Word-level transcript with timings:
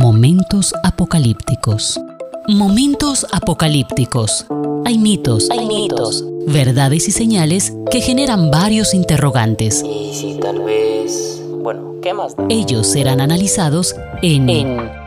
Momentos 0.00 0.72
apocalípticos. 0.84 2.00
Momentos 2.46 3.26
apocalípticos. 3.32 4.46
Hay 4.84 4.96
mitos, 4.96 5.50
hay 5.50 5.66
mitos, 5.66 6.24
verdades 6.46 7.08
y 7.08 7.10
señales 7.10 7.72
que 7.90 8.00
generan 8.00 8.52
varios 8.52 8.94
interrogantes. 8.94 9.82
Y 9.82 10.14
si 10.14 10.34
tal 10.38 10.60
vez... 10.60 11.42
Bueno, 11.50 11.96
¿qué 12.00 12.14
más 12.14 12.36
da? 12.36 12.46
Ellos 12.48 12.86
serán 12.86 13.20
analizados 13.20 13.96
en, 14.22 14.46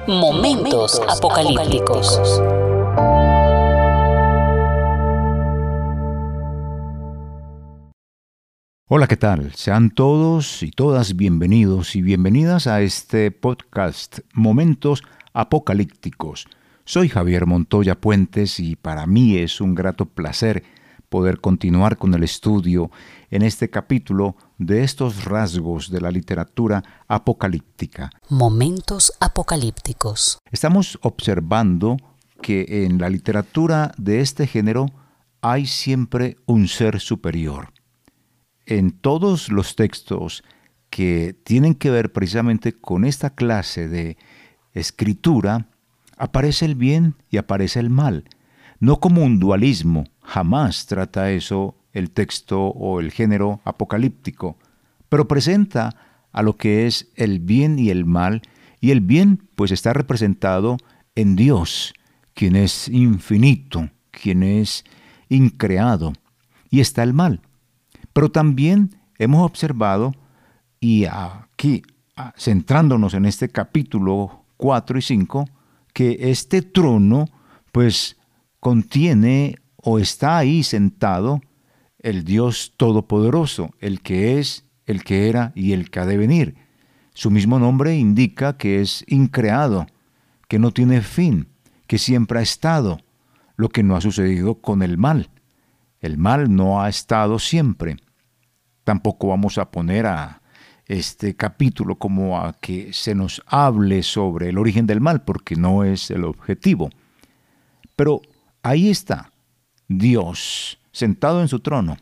Momentos, 0.07 1.01
apocalípticos. 1.07 2.19
Hola, 8.93 9.07
¿qué 9.07 9.15
tal? 9.15 9.53
Sean 9.55 9.89
todos 9.89 10.63
y 10.63 10.69
todas 10.69 11.15
bienvenidos 11.15 11.95
y 11.95 12.01
bienvenidas 12.01 12.67
a 12.67 12.81
este 12.81 13.31
podcast 13.31 14.19
Momentos 14.33 15.01
Apocalípticos. 15.31 16.45
Soy 16.83 17.07
Javier 17.07 17.45
Montoya 17.45 18.01
Puentes 18.01 18.59
y 18.59 18.75
para 18.75 19.07
mí 19.07 19.37
es 19.37 19.61
un 19.61 19.75
grato 19.75 20.07
placer 20.07 20.63
poder 21.07 21.39
continuar 21.39 21.97
con 21.97 22.13
el 22.13 22.23
estudio 22.23 22.91
en 23.29 23.43
este 23.43 23.69
capítulo 23.69 24.35
de 24.57 24.83
estos 24.83 25.23
rasgos 25.23 25.89
de 25.89 26.01
la 26.01 26.11
literatura 26.11 26.83
apocalíptica. 27.07 28.09
Momentos 28.27 29.13
apocalípticos. 29.21 30.37
Estamos 30.51 30.99
observando 31.01 31.95
que 32.41 32.65
en 32.83 32.97
la 32.97 33.09
literatura 33.09 33.93
de 33.97 34.19
este 34.19 34.47
género 34.47 34.87
hay 35.39 35.65
siempre 35.65 36.35
un 36.45 36.67
ser 36.67 36.99
superior 36.99 37.71
en 38.65 38.91
todos 38.91 39.49
los 39.49 39.75
textos 39.75 40.43
que 40.89 41.35
tienen 41.43 41.75
que 41.75 41.89
ver 41.89 42.11
precisamente 42.11 42.73
con 42.73 43.05
esta 43.05 43.31
clase 43.31 43.87
de 43.87 44.17
escritura, 44.73 45.67
aparece 46.17 46.65
el 46.65 46.75
bien 46.75 47.15
y 47.29 47.37
aparece 47.37 47.79
el 47.79 47.89
mal. 47.89 48.25
No 48.79 48.99
como 48.99 49.23
un 49.23 49.39
dualismo, 49.39 50.05
jamás 50.21 50.85
trata 50.85 51.31
eso 51.31 51.75
el 51.93 52.11
texto 52.11 52.67
o 52.67 52.99
el 52.99 53.11
género 53.11 53.61
apocalíptico, 53.63 54.57
pero 55.09 55.27
presenta 55.27 55.95
a 56.31 56.41
lo 56.41 56.57
que 56.57 56.87
es 56.87 57.11
el 57.15 57.39
bien 57.39 57.79
y 57.79 57.89
el 57.89 58.05
mal, 58.05 58.41
y 58.79 58.91
el 58.91 59.01
bien 59.01 59.47
pues 59.55 59.71
está 59.71 59.93
representado 59.93 60.77
en 61.15 61.35
Dios, 61.35 61.93
quien 62.33 62.55
es 62.55 62.87
infinito, 62.87 63.89
quien 64.11 64.43
es 64.43 64.85
increado, 65.29 66.13
y 66.69 66.79
está 66.79 67.03
el 67.03 67.13
mal, 67.13 67.41
pero 68.13 68.31
también 68.31 68.95
hemos 69.17 69.45
observado, 69.45 70.13
y 70.79 71.05
aquí 71.05 71.83
ah, 72.15 72.33
centrándonos 72.37 73.13
en 73.13 73.25
este 73.25 73.49
capítulo 73.49 74.45
4 74.57 74.97
y 74.97 75.01
5, 75.01 75.45
que 75.93 76.17
este 76.31 76.61
trono 76.61 77.25
pues 77.71 78.17
contiene 78.59 79.55
o 79.75 79.99
está 79.99 80.37
ahí 80.37 80.63
sentado 80.63 81.41
el 81.99 82.23
Dios 82.23 82.73
Todopoderoso, 82.77 83.71
el 83.79 84.01
que 84.01 84.39
es, 84.39 84.65
el 84.85 85.03
que 85.03 85.29
era 85.29 85.51
y 85.55 85.73
el 85.73 85.89
que 85.89 85.99
ha 85.99 86.05
de 86.05 86.17
venir. 86.17 86.55
Su 87.13 87.29
mismo 87.29 87.59
nombre 87.59 87.95
indica 87.97 88.57
que 88.57 88.81
es 88.81 89.03
increado, 89.07 89.87
que 90.47 90.59
no 90.59 90.71
tiene 90.71 91.01
fin, 91.01 91.47
que 91.87 91.97
siempre 91.97 92.39
ha 92.39 92.41
estado, 92.41 92.99
lo 93.55 93.69
que 93.69 93.83
no 93.83 93.95
ha 93.95 94.01
sucedido 94.01 94.55
con 94.55 94.81
el 94.81 94.97
mal. 94.97 95.29
El 96.01 96.17
mal 96.17 96.53
no 96.53 96.81
ha 96.81 96.89
estado 96.89 97.39
siempre. 97.39 97.97
Tampoco 98.83 99.27
vamos 99.27 99.57
a 99.57 99.69
poner 99.71 100.07
a 100.07 100.41
este 100.85 101.35
capítulo 101.35 101.95
como 101.95 102.39
a 102.39 102.53
que 102.53 102.91
se 102.91 103.15
nos 103.15 103.41
hable 103.45 104.03
sobre 104.03 104.49
el 104.49 104.57
origen 104.57 104.87
del 104.87 104.99
mal, 104.99 105.21
porque 105.21 105.55
no 105.55 105.83
es 105.83 106.11
el 106.11 106.25
objetivo. 106.25 106.89
Pero 107.95 108.21
ahí 108.63 108.89
está 108.89 109.31
Dios 109.87 110.79
sentado 110.91 111.41
en 111.41 111.47
su 111.47 111.59
trono. 111.59 111.97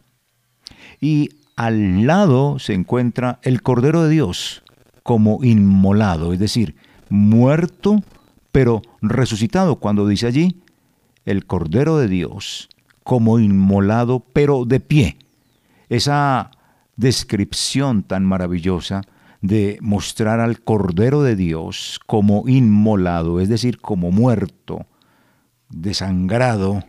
Y 1.01 1.29
al 1.55 2.07
lado 2.07 2.57
se 2.57 2.73
encuentra 2.73 3.39
el 3.43 3.61
Cordero 3.61 4.03
de 4.03 4.09
Dios 4.09 4.63
como 5.03 5.43
inmolado, 5.43 6.33
es 6.33 6.39
decir, 6.39 6.75
muerto 7.09 8.01
pero 8.51 8.81
resucitado, 9.01 9.77
cuando 9.77 10.07
dice 10.07 10.27
allí 10.27 10.61
el 11.25 11.45
Cordero 11.45 11.97
de 11.97 12.07
Dios 12.07 12.69
como 13.09 13.39
inmolado 13.39 14.19
pero 14.19 14.65
de 14.65 14.79
pie. 14.79 15.17
Esa 15.89 16.51
descripción 16.95 18.03
tan 18.03 18.23
maravillosa 18.23 19.01
de 19.41 19.79
mostrar 19.81 20.39
al 20.39 20.61
Cordero 20.61 21.23
de 21.23 21.35
Dios 21.35 21.99
como 22.05 22.47
inmolado, 22.47 23.39
es 23.39 23.49
decir, 23.49 23.79
como 23.79 24.11
muerto, 24.11 24.85
desangrado, 25.69 26.83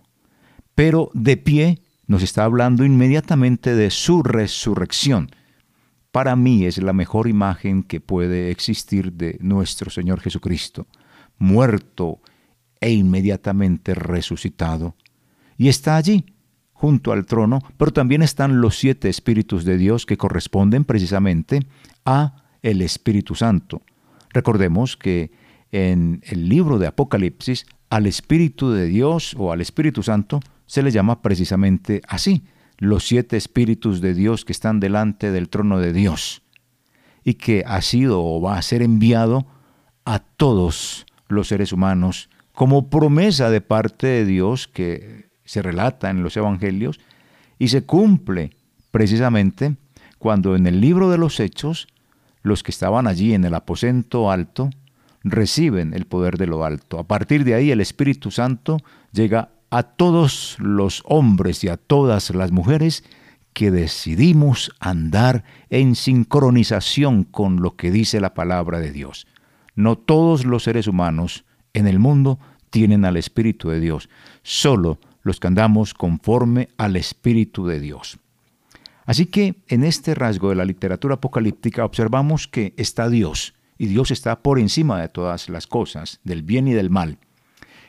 pero 0.75 1.10
de 1.14 1.38
pie 1.38 1.81
nos 2.06 2.22
está 2.22 2.44
hablando 2.44 2.84
inmediatamente 2.84 3.75
de 3.75 3.88
su 3.88 4.22
resurrección. 4.22 5.31
Para 6.12 6.37
mí 6.37 6.66
es 6.66 6.76
la 6.82 6.92
mejor 6.92 7.28
imagen 7.28 7.82
que 7.82 8.02
puede 8.02 8.50
existir 8.50 9.14
de 9.14 9.38
nuestro 9.41 9.91
Señor 9.91 10.20
Jesucristo, 10.20 10.87
muerto 11.38 12.20
e 12.78 12.91
inmediatamente 12.91 13.94
resucitado. 13.94 14.97
Y 15.60 15.69
está 15.69 15.97
allí, 15.97 16.25
junto 16.72 17.12
al 17.12 17.26
trono, 17.26 17.60
pero 17.76 17.93
también 17.93 18.22
están 18.22 18.62
los 18.62 18.78
siete 18.78 19.10
espíritus 19.10 19.66
de 19.66 19.76
Dios 19.76 20.06
que 20.06 20.16
corresponden 20.16 20.87
precisamente 20.87 21.66
a 22.06 22.44
el 22.62 22.81
Espíritu 22.81 23.34
Santo. 23.34 23.82
Recordemos 24.31 24.97
que 24.97 25.32
en 25.70 26.22
el 26.25 26.49
libro 26.49 26.78
de 26.78 26.87
Apocalipsis 26.87 27.66
al 27.91 28.06
Espíritu 28.06 28.70
de 28.70 28.87
Dios 28.87 29.37
o 29.37 29.53
al 29.53 29.60
Espíritu 29.60 30.03
Santo 30.03 30.41
se 30.65 30.82
le 30.82 30.93
llama 30.93 31.20
precisamente 31.20 32.00
así, 32.09 32.43
los 32.78 33.06
siete 33.06 33.37
espíritus 33.37 34.00
de 34.00 34.15
Dios 34.15 34.47
que 34.47 34.53
están 34.53 34.81
delante 34.81 35.31
del 35.31 35.50
trono 35.50 35.78
de 35.78 35.93
Dios 35.93 36.43
y 37.22 37.34
que 37.34 37.65
ha 37.66 37.82
sido 37.82 38.25
o 38.25 38.41
va 38.41 38.56
a 38.56 38.62
ser 38.62 38.81
enviado 38.81 39.47
a 40.06 40.20
todos 40.20 41.04
los 41.28 41.49
seres 41.49 41.75
humanos 41.75 42.31
como 42.54 42.88
promesa 42.88 43.50
de 43.50 43.60
parte 43.60 44.06
de 44.06 44.25
Dios 44.25 44.66
que 44.66 45.28
se 45.50 45.62
relata 45.62 46.11
en 46.11 46.22
los 46.22 46.37
evangelios 46.37 47.00
y 47.59 47.69
se 47.69 47.83
cumple 47.83 48.53
precisamente 48.93 49.75
cuando 50.21 50.55
en 50.55 50.69
el 50.69 50.81
libro 50.81 51.11
de 51.11 51.19
los 51.19 51.41
hechos 51.41 51.88
los 52.43 52.62
que 52.62 52.71
estaban 52.71 53.09
allí 53.09 53.34
en 53.34 53.44
el 53.44 53.55
aposento 53.55 54.31
alto 54.31 54.71
reciben 55.25 55.93
el 55.93 56.06
poder 56.06 56.38
de 56.38 56.47
lo 56.47 56.65
alto. 56.65 57.00
A 57.00 57.09
partir 57.09 57.43
de 57.43 57.55
ahí 57.55 57.72
el 57.72 57.81
Espíritu 57.81 58.31
Santo 58.31 58.78
llega 59.11 59.49
a 59.71 59.83
todos 59.83 60.56
los 60.61 61.03
hombres 61.05 61.65
y 61.65 61.69
a 61.69 61.77
todas 61.77 62.31
las 62.31 62.53
mujeres 62.53 63.03
que 63.53 63.72
decidimos 63.72 64.71
andar 64.78 65.43
en 65.69 65.97
sincronización 65.97 67.25
con 67.25 67.61
lo 67.61 67.75
que 67.75 67.91
dice 67.91 68.21
la 68.21 68.34
palabra 68.34 68.78
de 68.78 68.93
Dios. 68.93 69.27
No 69.75 69.99
todos 69.99 70.44
los 70.44 70.62
seres 70.62 70.87
humanos 70.87 71.44
en 71.75 71.88
el 71.88 71.99
mundo 71.99 72.38
tienen 72.71 73.05
al 73.05 73.17
Espíritu 73.17 73.69
de 73.69 73.81
Dios, 73.81 74.09
solo 74.44 75.00
los 75.22 75.41
que 75.41 75.48
andamos 75.48 75.94
conforme 75.94 76.69
al 76.76 76.97
Espíritu 76.97 77.66
de 77.66 77.81
Dios. 77.81 78.19
Así 79.04 79.26
que 79.26 79.56
en 79.69 79.84
este 79.84 80.14
rasgo 80.14 80.50
de 80.50 80.54
la 80.54 80.64
literatura 80.64 81.16
apocalíptica 81.16 81.84
observamos 81.84 82.47
que 82.47 82.75
está 82.76 83.08
Dios, 83.08 83.54
y 83.76 83.86
Dios 83.86 84.10
está 84.10 84.42
por 84.42 84.58
encima 84.58 85.00
de 85.00 85.08
todas 85.08 85.48
las 85.48 85.66
cosas, 85.66 86.20
del 86.22 86.42
bien 86.42 86.69
y 86.69 86.75
del 86.75 86.91
mal. 86.91 87.19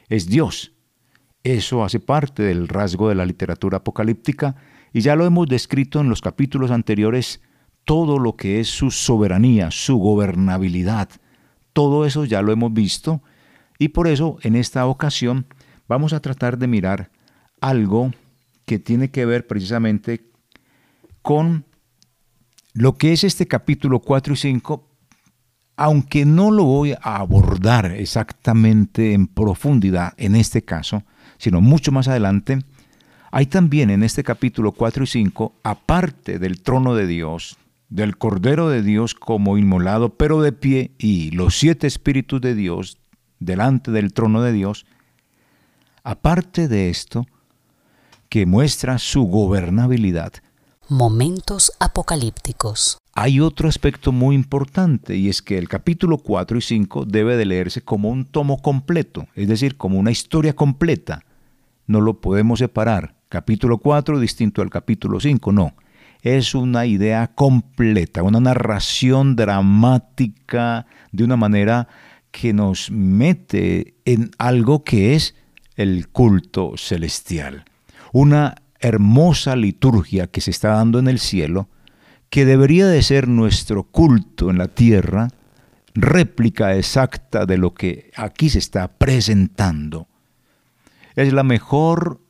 Es 0.10 0.28
Dios. 0.28 0.74
Eso 1.44 1.84
hace 1.84 2.00
parte 2.00 2.44
del 2.44 2.68
rasgo 2.68 3.10
de 3.10 3.16
la 3.16 3.26
literatura 3.26 3.78
apocalíptica, 3.78 4.56
y 4.94 5.02
ya 5.02 5.16
lo 5.16 5.26
hemos 5.26 5.48
descrito 5.48 6.02
en 6.02 6.10
los 6.10 6.22
capítulos 6.22 6.72
anteriores, 6.72 7.42
todo 7.86 8.20
lo 8.20 8.36
que 8.36 8.60
es 8.60 8.70
su 8.70 8.92
soberanía, 8.92 9.72
su 9.72 9.98
gobernabilidad. 9.98 11.10
Todo 11.74 12.06
eso 12.06 12.26
ya 12.26 12.42
lo 12.42 12.52
hemos 12.52 12.74
visto, 12.74 13.22
y 13.78 13.90
por 13.90 14.08
eso 14.08 14.38
en 14.44 14.56
esta 14.56 14.86
ocasión 14.86 15.46
vamos 15.88 16.14
a 16.14 16.20
tratar 16.20 16.58
de 16.58 16.68
mirar 16.68 17.12
algo 17.62 18.12
que 18.66 18.80
tiene 18.80 19.12
que 19.12 19.26
ver 19.26 19.48
precisamente 19.48 20.26
con 21.22 21.66
lo 22.74 22.98
que 22.98 23.14
es 23.14 23.24
este 23.24 23.48
capítulo 23.48 24.00
4 24.00 24.34
y 24.34 24.38
5, 24.38 24.88
aunque 25.78 26.26
no 26.26 26.52
lo 26.52 26.66
voy 26.66 26.94
a 26.94 27.18
abordar 27.18 27.92
exactamente 27.94 29.14
en 29.14 29.28
profundidad 29.28 30.14
en 30.18 30.36
este 30.36 30.64
caso, 30.64 31.04
sino 31.38 31.62
mucho 31.62 31.92
más 31.92 32.08
adelante, 32.08 32.60
hay 33.32 33.46
también 33.46 33.90
en 33.90 34.04
este 34.04 34.24
capítulo 34.24 34.74
4 34.74 35.04
y 35.04 35.08
5, 35.08 35.56
aparte 35.64 36.40
del 36.40 36.62
trono 36.62 36.96
de 36.96 37.08
Dios, 37.08 37.58
del 37.90 38.18
Cordero 38.18 38.70
de 38.70 38.84
Dios 38.84 39.16
como 39.16 39.58
inmolado, 39.58 40.16
pero 40.16 40.42
de 40.42 40.52
pie, 40.52 40.92
y 40.98 41.32
los 41.32 41.58
siete 41.58 41.88
espíritus 41.88 42.42
de 42.42 42.56
Dios 42.56 42.98
delante 43.40 43.92
del 43.92 44.14
trono 44.14 44.42
de 44.42 44.54
Dios, 44.54 44.86
aparte 46.04 46.68
de 46.68 46.90
esto, 46.90 47.26
que 48.32 48.46
muestra 48.46 48.98
su 48.98 49.24
gobernabilidad. 49.24 50.32
Momentos 50.88 51.74
apocalípticos. 51.82 52.98
Hay 53.14 53.42
otro 53.42 53.68
aspecto 53.68 54.14
muy 54.14 54.36
importante 54.36 55.18
y 55.18 55.28
es 55.28 55.42
que 55.42 55.58
el 55.58 55.68
capítulo 55.68 56.18
4 56.18 56.58
y 56.58 56.62
5 56.62 57.04
debe 57.04 57.36
de 57.36 57.44
leerse 57.44 57.82
como 57.82 58.10
un 58.10 58.24
tomo 58.24 58.62
completo, 58.62 59.28
es 59.36 59.50
decir, 59.50 59.76
como 59.76 60.00
una 60.00 60.12
historia 60.12 60.54
completa. 60.54 61.26
No 61.88 62.00
lo 62.00 62.22
podemos 62.22 62.60
separar. 62.60 63.16
Capítulo 63.28 63.80
4 63.80 64.18
distinto 64.22 64.62
al 64.62 64.70
capítulo 64.70 65.20
5, 65.20 65.52
no. 65.52 65.74
Es 66.22 66.56
una 66.56 66.86
idea 66.86 67.34
completa, 67.36 68.24
una 68.24 68.40
narración 68.40 69.36
dramática 69.36 70.86
de 71.12 71.26
una 71.26 71.36
manera 71.36 71.90
que 72.32 72.54
nos 72.54 72.92
mete 72.92 73.96
en 74.06 74.32
algo 74.38 74.86
que 74.86 75.16
es 75.16 75.36
el 75.76 76.08
culto 76.08 76.76
celestial. 76.78 77.66
Una 78.12 78.56
hermosa 78.80 79.56
liturgia 79.56 80.28
que 80.28 80.42
se 80.42 80.52
está 80.52 80.70
dando 80.70 81.00
en 81.00 81.08
el 81.08 81.20
cielo, 81.20 81.70
que 82.30 82.46
debería 82.46 82.88
de 82.88 83.02
ser 83.04 83.28
nuestro 83.28 83.84
culto 83.84 84.50
en 84.50 84.58
la 84.58 84.68
tierra, 84.68 85.30
réplica 85.94 86.76
exacta 86.76 87.46
de 87.46 87.58
lo 87.58 87.74
que 87.74 88.12
aquí 88.16 88.50
se 88.50 88.60
está 88.60 88.88
presentando. 88.98 90.08
Es 91.16 91.34
la 91.34 91.44
mejor 91.44 92.22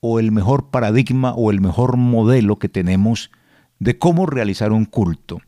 o 0.00 0.18
el 0.18 0.32
mejor 0.32 0.70
paradigma 0.70 1.32
o 1.34 1.50
el 1.50 1.60
mejor 1.60 1.96
modelo 1.96 2.58
que 2.58 2.68
tenemos 2.68 3.30
de 3.78 3.98
cómo 3.98 4.26
realizar 4.26 4.72
un 4.72 4.84
culto. 4.84 5.40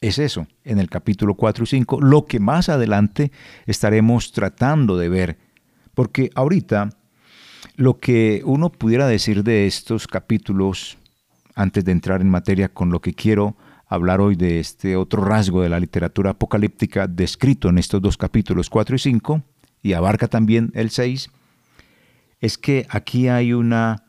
Es 0.00 0.18
eso, 0.18 0.46
en 0.64 0.78
el 0.78 0.88
capítulo 0.88 1.34
4 1.34 1.64
y 1.64 1.66
5, 1.66 2.00
lo 2.00 2.24
que 2.24 2.40
más 2.40 2.68
adelante 2.68 3.30
estaremos 3.66 4.32
tratando 4.32 4.96
de 4.96 5.08
ver, 5.08 5.38
porque 5.94 6.30
ahorita 6.34 6.90
lo 7.82 7.98
que 7.98 8.42
uno 8.44 8.70
pudiera 8.70 9.08
decir 9.08 9.42
de 9.42 9.66
estos 9.66 10.06
capítulos, 10.06 10.98
antes 11.56 11.84
de 11.84 11.90
entrar 11.90 12.20
en 12.20 12.30
materia 12.30 12.68
con 12.68 12.90
lo 12.90 13.00
que 13.00 13.12
quiero 13.12 13.56
hablar 13.88 14.20
hoy 14.20 14.36
de 14.36 14.60
este 14.60 14.94
otro 14.94 15.24
rasgo 15.24 15.62
de 15.62 15.68
la 15.68 15.80
literatura 15.80 16.30
apocalíptica 16.30 17.08
descrito 17.08 17.68
en 17.68 17.78
estos 17.78 18.00
dos 18.00 18.16
capítulos 18.16 18.70
4 18.70 18.94
y 18.94 18.98
5, 19.00 19.42
y 19.82 19.94
abarca 19.94 20.28
también 20.28 20.70
el 20.74 20.90
6, 20.90 21.28
es 22.40 22.56
que 22.56 22.86
aquí 22.88 23.26
hay 23.26 23.52
una 23.52 24.04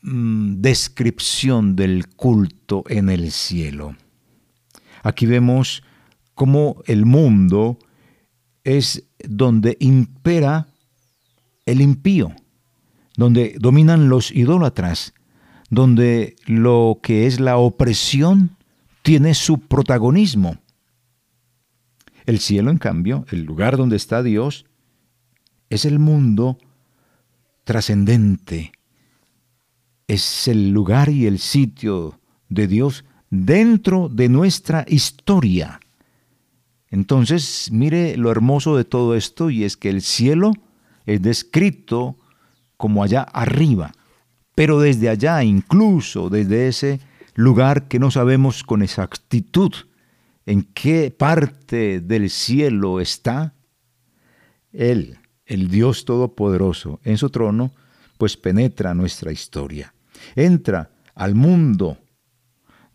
mm, 0.00 0.62
descripción 0.62 1.76
del 1.76 2.08
culto 2.08 2.84
en 2.88 3.10
el 3.10 3.32
cielo. 3.32 3.96
Aquí 5.02 5.26
vemos 5.26 5.82
cómo 6.32 6.82
el 6.86 7.04
mundo 7.04 7.78
es 8.64 9.04
donde 9.28 9.76
impera 9.78 10.68
el 11.66 11.82
impío 11.82 12.34
donde 13.16 13.56
dominan 13.58 14.08
los 14.08 14.30
idólatras, 14.30 15.14
donde 15.70 16.36
lo 16.46 17.00
que 17.02 17.26
es 17.26 17.40
la 17.40 17.56
opresión 17.56 18.56
tiene 19.02 19.34
su 19.34 19.58
protagonismo. 19.58 20.58
El 22.24 22.38
cielo, 22.38 22.70
en 22.70 22.78
cambio, 22.78 23.26
el 23.30 23.42
lugar 23.42 23.76
donde 23.76 23.96
está 23.96 24.22
Dios, 24.22 24.66
es 25.70 25.84
el 25.84 25.98
mundo 25.98 26.58
trascendente. 27.64 28.72
Es 30.06 30.46
el 30.48 30.70
lugar 30.70 31.08
y 31.08 31.26
el 31.26 31.38
sitio 31.38 32.20
de 32.48 32.66
Dios 32.66 33.04
dentro 33.30 34.08
de 34.08 34.28
nuestra 34.28 34.84
historia. 34.88 35.80
Entonces, 36.88 37.70
mire 37.72 38.16
lo 38.18 38.30
hermoso 38.30 38.76
de 38.76 38.84
todo 38.84 39.14
esto 39.16 39.48
y 39.48 39.64
es 39.64 39.78
que 39.78 39.88
el 39.88 40.02
cielo 40.02 40.52
es 41.06 41.22
descrito 41.22 42.18
como 42.82 43.04
allá 43.04 43.22
arriba, 43.22 43.92
pero 44.56 44.80
desde 44.80 45.08
allá, 45.08 45.44
incluso 45.44 46.28
desde 46.28 46.66
ese 46.66 46.98
lugar 47.36 47.86
que 47.86 48.00
no 48.00 48.10
sabemos 48.10 48.64
con 48.64 48.82
exactitud 48.82 49.72
en 50.46 50.64
qué 50.64 51.14
parte 51.16 52.00
del 52.00 52.28
cielo 52.28 52.98
está, 52.98 53.54
Él, 54.72 55.16
el 55.46 55.68
Dios 55.68 56.04
Todopoderoso, 56.04 56.98
en 57.04 57.18
su 57.18 57.30
trono, 57.30 57.70
pues 58.18 58.36
penetra 58.36 58.94
nuestra 58.94 59.30
historia, 59.30 59.94
entra 60.34 60.90
al 61.14 61.36
mundo 61.36 61.98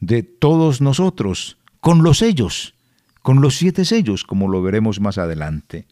de 0.01 0.21
todos 0.21 0.81
nosotros 0.81 1.59
con 1.79 2.03
los 2.03 2.17
sellos, 2.17 2.73
con 3.21 3.39
los 3.39 3.55
siete 3.55 3.85
sellos, 3.85 4.25
como 4.25 4.49
lo 4.49 4.61
veremos 4.61 4.99
más 4.99 5.17
adelante. 5.17 5.87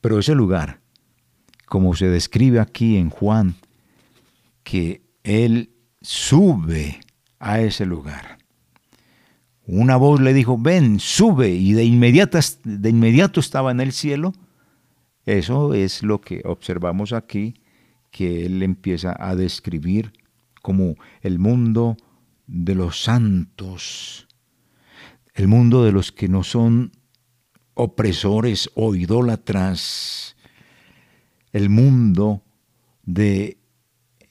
Pero 0.00 0.20
ese 0.20 0.36
lugar 0.36 0.85
como 1.66 1.94
se 1.94 2.08
describe 2.08 2.60
aquí 2.60 2.96
en 2.96 3.10
Juan, 3.10 3.56
que 4.62 5.02
él 5.22 5.70
sube 6.00 7.00
a 7.38 7.60
ese 7.60 7.86
lugar. 7.86 8.38
Una 9.66 9.96
voz 9.96 10.20
le 10.20 10.32
dijo, 10.32 10.56
ven, 10.56 11.00
sube, 11.00 11.50
y 11.50 11.72
de 11.72 11.84
inmediato, 11.84 12.38
de 12.64 12.88
inmediato 12.88 13.40
estaba 13.40 13.72
en 13.72 13.80
el 13.80 13.92
cielo. 13.92 14.32
Eso 15.24 15.74
es 15.74 16.04
lo 16.04 16.20
que 16.20 16.42
observamos 16.44 17.12
aquí, 17.12 17.54
que 18.12 18.46
él 18.46 18.62
empieza 18.62 19.16
a 19.18 19.34
describir 19.34 20.12
como 20.62 20.94
el 21.20 21.40
mundo 21.40 21.96
de 22.46 22.76
los 22.76 23.02
santos, 23.02 24.28
el 25.34 25.48
mundo 25.48 25.84
de 25.84 25.92
los 25.92 26.12
que 26.12 26.28
no 26.28 26.44
son 26.44 26.92
opresores 27.74 28.70
o 28.74 28.94
idólatras, 28.94 30.35
el 31.52 31.68
mundo 31.70 32.42
de 33.04 33.58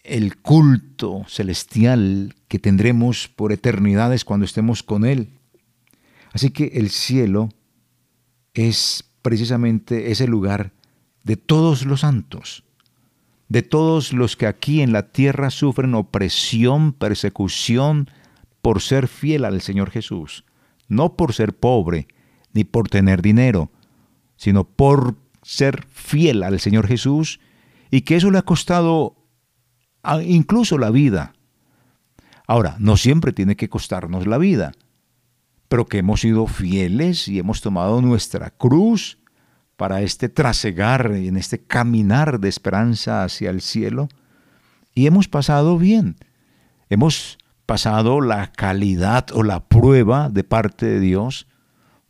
el 0.03 0.37
culto 0.37 1.23
celestial 1.27 2.35
que 2.47 2.59
tendremos 2.59 3.27
por 3.27 3.51
eternidades 3.51 4.23
cuando 4.23 4.45
estemos 4.45 4.83
con 4.83 5.03
Él. 5.03 5.29
Así 6.31 6.51
que 6.51 6.65
el 6.75 6.89
cielo 6.89 7.49
es 8.53 9.03
precisamente 9.21 10.11
ese 10.11 10.27
lugar 10.27 10.73
de 11.23 11.37
todos 11.37 11.85
los 11.85 12.01
santos, 12.01 12.63
de 13.49 13.63
todos 13.63 14.13
los 14.13 14.35
que 14.35 14.45
aquí 14.45 14.81
en 14.81 14.91
la 14.91 15.11
tierra 15.11 15.49
sufren 15.49 15.95
opresión, 15.95 16.93
persecución 16.93 18.09
por 18.61 18.81
ser 18.81 19.07
fiel 19.07 19.45
al 19.45 19.61
Señor 19.61 19.89
Jesús, 19.89 20.45
no 20.87 21.15
por 21.15 21.33
ser 21.33 21.55
pobre 21.55 22.07
ni 22.53 22.63
por 22.63 22.89
tener 22.89 23.21
dinero, 23.21 23.71
sino 24.37 24.65
por 24.65 25.15
ser 25.45 25.85
fiel 25.91 26.41
al 26.41 26.59
Señor 26.59 26.87
Jesús 26.87 27.39
y 27.91 28.01
que 28.01 28.15
eso 28.15 28.31
le 28.31 28.39
ha 28.39 28.41
costado 28.41 29.15
incluso 30.23 30.79
la 30.79 30.89
vida. 30.89 31.33
Ahora, 32.47 32.75
no 32.79 32.97
siempre 32.97 33.31
tiene 33.31 33.55
que 33.55 33.69
costarnos 33.69 34.25
la 34.25 34.39
vida, 34.39 34.71
pero 35.67 35.85
que 35.85 35.99
hemos 35.99 36.21
sido 36.21 36.47
fieles 36.47 37.27
y 37.27 37.37
hemos 37.37 37.61
tomado 37.61 38.01
nuestra 38.01 38.49
cruz 38.49 39.19
para 39.77 40.01
este 40.01 40.29
trasegar 40.29 41.11
en 41.11 41.37
este 41.37 41.63
caminar 41.63 42.39
de 42.39 42.49
esperanza 42.49 43.23
hacia 43.23 43.51
el 43.51 43.61
cielo 43.61 44.09
y 44.95 45.05
hemos 45.05 45.27
pasado 45.27 45.77
bien. 45.77 46.15
Hemos 46.89 47.37
pasado 47.67 48.19
la 48.19 48.51
calidad 48.51 49.27
o 49.31 49.43
la 49.43 49.67
prueba 49.67 50.29
de 50.29 50.43
parte 50.43 50.87
de 50.87 50.99
Dios 50.99 51.47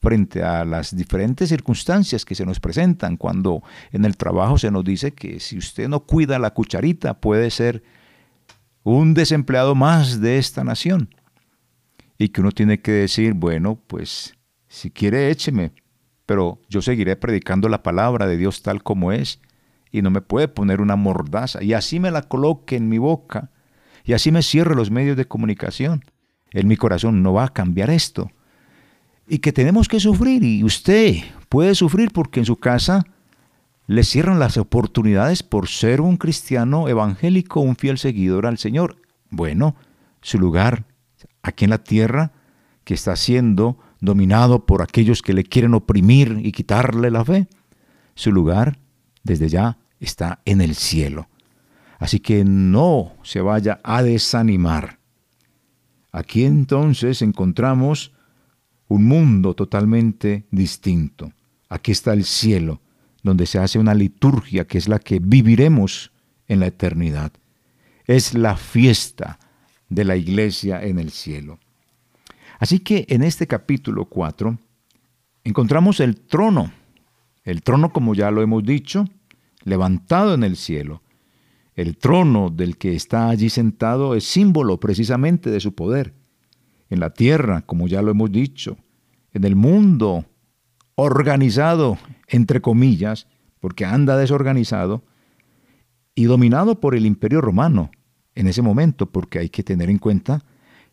frente 0.06 0.44
a 0.44 0.64
las 0.66 0.96
diferentes 0.96 1.50
circunstancias 1.50 2.26
que 2.26 2.36
se 2.36 2.46
nos 2.46 2.60
presentan 2.60 3.18
cuando 3.18 3.64
en 3.92 4.06
el 4.06 4.18
trabajo 4.18 4.60
se 4.60 4.70
nos 4.70 4.84
dice 4.84 5.14
que 5.14 5.40
si 5.40 5.58
usted 5.58 5.90
no 5.90 6.02
cuida 6.02 6.38
la 6.38 6.52
cucharita 6.52 7.16
puede 7.16 7.50
ser 7.50 7.82
un 8.84 9.16
desempleado 9.16 9.74
más 9.74 10.22
de 10.22 10.38
esta 10.38 10.64
nación. 10.64 11.10
Y 12.20 12.30
que 12.30 12.42
uno 12.42 12.52
tiene 12.52 12.82
que 12.82 12.92
decir, 12.92 13.34
bueno, 13.34 13.80
pues 13.88 14.36
si 14.68 14.92
quiere 14.92 15.32
écheme, 15.32 15.72
pero 16.28 16.62
yo 16.70 16.84
seguiré 16.84 17.16
predicando 17.16 17.68
la 17.68 17.82
palabra 17.82 18.28
de 18.28 18.38
Dios 18.38 18.62
tal 18.62 18.84
como 18.84 19.12
es 19.12 19.42
y 19.92 20.04
no 20.04 20.12
me 20.12 20.22
puede 20.22 20.48
poner 20.48 20.82
una 20.82 20.96
mordaza 20.96 21.64
y 21.64 21.74
así 21.74 22.00
me 22.00 22.12
la 22.12 22.22
coloque 22.22 22.76
en 22.76 22.90
mi 22.90 23.00
boca 23.00 23.50
y 24.04 24.14
así 24.14 24.32
me 24.32 24.44
cierre 24.44 24.76
los 24.76 24.92
medios 24.92 25.18
de 25.18 25.26
comunicación. 25.26 26.06
En 26.52 26.68
mi 26.68 26.78
corazón 26.78 27.24
no 27.24 27.34
va 27.34 27.46
a 27.46 27.54
cambiar 27.54 27.90
esto 27.90 28.30
y 29.28 29.40
que 29.40 29.52
tenemos 29.52 29.88
que 29.88 30.00
sufrir 30.00 30.44
y 30.44 30.64
usted 30.64 31.16
puede 31.50 31.76
sufrir 31.76 32.12
porque 32.12 32.40
en 32.40 32.46
su 32.46 32.58
casa 32.58 33.06
le 33.88 34.04
cierran 34.04 34.40
las 34.40 34.58
oportunidades 34.58 35.44
por 35.44 35.68
ser 35.68 36.02
un 36.02 36.18
cristiano 36.18 36.88
evangélico, 36.88 37.60
un 37.60 37.76
fiel 37.76 37.98
seguidor 37.98 38.46
al 38.46 38.58
Señor. 38.58 38.98
Bueno, 39.30 39.76
su 40.22 40.40
lugar 40.40 40.86
aquí 41.44 41.66
en 41.66 41.72
la 41.72 41.84
tierra, 41.84 42.32
que 42.84 42.94
está 42.94 43.16
siendo 43.16 43.78
dominado 44.00 44.66
por 44.66 44.82
aquellos 44.82 45.22
que 45.22 45.34
le 45.34 45.44
quieren 45.44 45.74
oprimir 45.74 46.40
y 46.44 46.52
quitarle 46.52 47.12
la 47.12 47.24
fe, 47.26 47.48
su 48.16 48.32
lugar 48.32 48.80
desde 49.24 49.50
ya 49.50 49.78
está 50.00 50.40
en 50.46 50.62
el 50.62 50.76
cielo. 50.76 51.28
Así 52.00 52.20
que 52.20 52.44
no 52.44 53.14
se 53.24 53.42
vaya 53.42 53.80
a 53.84 54.04
desanimar. 54.04 55.00
Aquí 56.12 56.46
entonces 56.46 57.22
encontramos 57.22 58.15
un 58.88 59.06
mundo 59.06 59.54
totalmente 59.54 60.46
distinto. 60.52 61.32
Aquí 61.70 61.92
está 61.92 62.14
el 62.14 62.26
cielo, 62.26 62.82
donde 63.24 63.46
se 63.46 63.60
hace 63.60 63.80
una 63.80 63.94
liturgia 63.94 64.66
que 64.66 64.78
es 64.78 64.88
la 64.88 65.00
que 65.00 65.20
viviremos 65.20 66.12
en 66.48 66.60
la 66.60 66.68
eternidad. 66.68 67.32
Es 68.06 68.34
la 68.34 68.56
fiesta 68.56 69.40
de 69.90 70.04
la 70.04 70.16
iglesia 70.16 70.84
en 70.84 71.00
el 71.00 71.12
cielo. 71.12 71.60
Así 72.60 72.80
que 72.80 73.06
en 73.10 73.24
este 73.24 73.48
capítulo 73.48 74.06
4 74.06 74.58
encontramos 75.44 76.00
el 76.00 76.16
trono, 76.16 76.72
el 77.44 77.62
trono 77.64 77.92
como 77.92 78.14
ya 78.14 78.32
lo 78.32 78.42
hemos 78.42 78.64
dicho, 78.64 79.06
levantado 79.64 80.34
en 80.34 80.44
el 80.44 80.56
cielo. 80.56 81.02
El 81.76 81.98
trono 81.98 82.50
del 82.50 82.78
que 82.78 82.96
está 82.96 83.30
allí 83.30 83.50
sentado 83.50 84.16
es 84.16 84.24
símbolo 84.24 84.80
precisamente 84.80 85.50
de 85.50 85.60
su 85.60 85.76
poder. 85.76 86.14
En 86.90 87.00
la 87.00 87.12
tierra, 87.12 87.62
como 87.62 87.88
ya 87.88 88.02
lo 88.02 88.12
hemos 88.12 88.32
dicho, 88.32 88.78
en 89.34 89.44
el 89.44 89.56
mundo 89.56 90.26
organizado, 90.96 91.98
entre 92.28 92.62
comillas, 92.62 93.28
porque 93.60 93.86
anda 93.86 94.18
desorganizado, 94.18 95.04
y 96.16 96.26
dominado 96.26 96.80
por 96.80 96.96
el 96.96 97.06
imperio 97.06 97.42
romano 97.42 97.92
en 98.36 98.48
ese 98.48 98.62
momento, 98.62 99.08
porque 99.08 99.40
hay 99.40 99.50
que 99.50 99.64
tener 99.64 99.90
en 99.90 99.98
cuenta, 99.98 100.44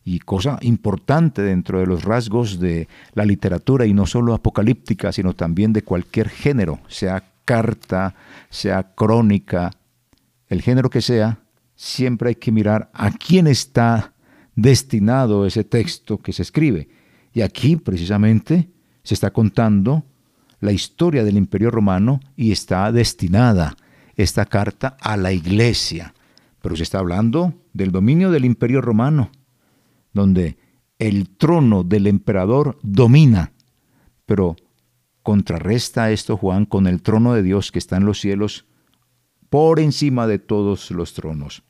y 0.05 0.19
cosa 0.19 0.59
importante 0.63 1.43
dentro 1.43 1.79
de 1.79 1.87
los 1.87 2.05
rasgos 2.05 2.59
de 2.59 2.89
la 3.15 3.25
literatura, 3.25 3.87
y 3.87 3.95
no 3.95 4.07
solo 4.07 4.35
apocalíptica, 4.35 5.13
sino 5.13 5.35
también 5.35 5.73
de 5.73 5.83
cualquier 5.83 6.29
género, 6.29 6.81
sea 6.89 7.25
carta, 7.45 8.15
sea 8.51 8.95
crónica, 8.95 9.71
el 10.49 10.63
género 10.63 10.91
que 10.91 11.01
sea, 11.01 11.39
siempre 11.75 12.31
hay 12.31 12.35
que 12.35 12.53
mirar 12.53 12.91
a 12.93 13.11
quién 13.11 13.47
está 13.47 14.12
destinado 14.55 15.47
ese 15.47 15.65
texto 15.65 16.19
que 16.19 16.33
se 16.33 16.43
escribe. 16.43 16.89
Y 17.33 17.41
aquí 17.41 17.77
precisamente 17.77 18.69
se 19.03 19.15
está 19.15 19.33
contando 19.33 20.05
la 20.61 20.73
historia 20.73 21.25
del 21.25 21.37
imperio 21.37 21.71
romano 21.71 22.21
y 22.37 22.53
está 22.53 22.91
destinada 22.93 23.77
esta 24.17 24.47
carta 24.47 24.97
a 25.01 25.17
la 25.17 25.33
iglesia. 25.33 26.15
Pero 26.61 26.77
se 26.77 26.85
está 26.85 26.99
hablando 26.99 27.55
del 27.73 27.91
dominio 27.91 28.31
del 28.31 28.45
imperio 28.45 28.81
romano, 28.81 29.31
donde 30.13 30.59
el 30.99 31.31
trono 31.31 31.83
del 31.83 32.07
emperador 32.07 32.79
domina. 32.83 33.53
Pero 34.27 34.57
contrarresta 35.23 36.13
esto 36.13 36.37
Juan 36.37 36.65
con 36.65 36.87
el 36.87 37.03
trono 37.03 37.35
de 37.35 37.43
Dios 37.43 37.73
que 37.73 37.79
está 37.79 37.97
en 37.97 38.05
los 38.05 38.21
cielos 38.21 38.67
por 39.51 39.81
encima 39.81 40.27
de 40.27 40.39
todos 40.39 40.91
los 40.93 41.13
tronos. 41.15 41.65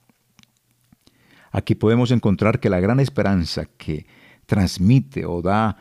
Aquí 1.53 1.75
podemos 1.75 2.11
encontrar 2.11 2.59
que 2.59 2.71
la 2.71 2.81
gran 2.81 2.99
esperanza 2.99 3.67
que 3.77 4.07
transmite 4.47 5.27
o 5.27 5.43
da 5.43 5.77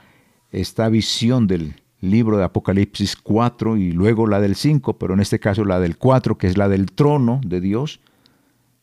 esta 0.52 0.90
visión 0.90 1.48
del 1.48 1.82
libro 2.02 2.38
de 2.38 2.44
Apocalipsis 2.44 3.16
4 3.16 3.78
y 3.78 3.92
luego 3.92 4.28
la 4.28 4.42
del 4.42 4.56
5, 4.56 4.98
pero 4.98 5.14
en 5.14 5.22
este 5.22 5.40
caso 5.40 5.64
la 5.64 5.80
del 5.80 5.98
4, 5.98 6.38
que 6.38 6.48
es 6.48 6.58
la 6.58 6.68
del 6.68 6.92
trono 6.92 7.40
de 7.46 7.62
Dios, 7.62 8.02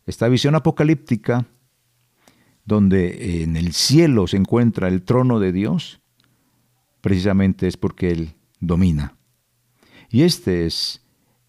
esta 0.06 0.28
visión 0.28 0.54
apocalíptica, 0.54 1.46
donde 2.64 3.42
en 3.42 3.56
el 3.56 3.72
cielo 3.72 4.26
se 4.26 4.38
encuentra 4.38 4.88
el 4.88 5.02
trono 5.02 5.40
de 5.40 5.52
Dios, 5.52 6.00
precisamente 7.02 7.66
es 7.66 7.76
porque 7.76 8.10
Él 8.10 8.34
domina. 8.60 9.16
Y 10.10 10.22
este 10.22 10.64
es 10.64 11.04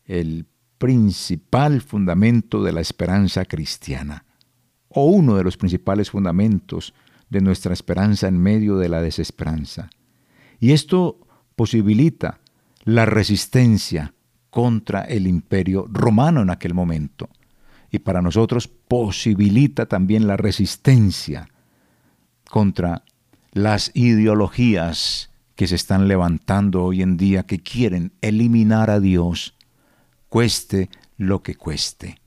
el 0.05 0.47
principal 0.77 1.81
fundamento 1.81 2.63
de 2.63 2.71
la 2.71 2.81
esperanza 2.81 3.45
cristiana, 3.45 4.25
o 4.89 5.05
uno 5.05 5.35
de 5.35 5.43
los 5.43 5.57
principales 5.57 6.11
fundamentos 6.11 6.93
de 7.29 7.41
nuestra 7.41 7.73
esperanza 7.73 8.27
en 8.27 8.41
medio 8.41 8.77
de 8.77 8.89
la 8.89 9.01
desesperanza. 9.01 9.89
Y 10.59 10.71
esto 10.71 11.19
posibilita 11.55 12.39
la 12.83 13.05
resistencia 13.05 14.13
contra 14.49 15.03
el 15.03 15.27
imperio 15.27 15.87
romano 15.89 16.41
en 16.41 16.49
aquel 16.49 16.73
momento. 16.73 17.29
Y 17.91 17.99
para 17.99 18.21
nosotros 18.21 18.67
posibilita 18.67 19.85
también 19.85 20.27
la 20.27 20.37
resistencia 20.37 21.49
contra 22.49 23.03
las 23.51 23.91
ideologías 23.93 25.29
que 25.55 25.67
se 25.67 25.75
están 25.75 26.07
levantando 26.07 26.83
hoy 26.83 27.01
en 27.01 27.17
día 27.17 27.43
que 27.43 27.59
quieren 27.59 28.13
eliminar 28.21 28.89
a 28.89 28.99
Dios, 28.99 29.55
cueste 30.29 30.89
lo 31.17 31.43
que 31.43 31.55
cueste. 31.55 32.21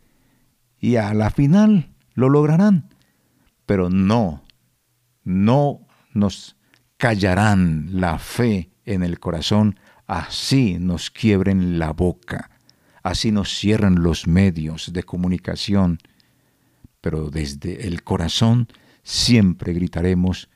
Y 0.79 0.97
a 0.97 1.15
la 1.15 1.31
final 1.31 1.92
lo 2.15 2.29
lograrán, 2.29 2.89
pero 3.67 3.91
no, 3.91 4.43
no 5.25 5.87
nos 6.13 6.57
callarán 6.97 7.89
la 7.93 8.19
fe 8.19 8.71
en 8.85 9.03
el 9.03 9.19
corazón, 9.19 9.79
así 10.07 10.79
nos 10.79 11.11
quiebren 11.11 11.79
la 11.79 11.93
boca, 11.93 12.51
así 13.03 13.33
nos 13.33 13.57
cierran 13.57 14.03
los 14.03 14.27
medios 14.27 14.93
de 14.93 15.03
comunicación, 15.03 15.99
pero 17.01 17.31
desde 17.31 17.87
el 17.87 18.03
corazón 18.05 18.69
siempre 19.03 19.73
gritaremos, 19.73 20.49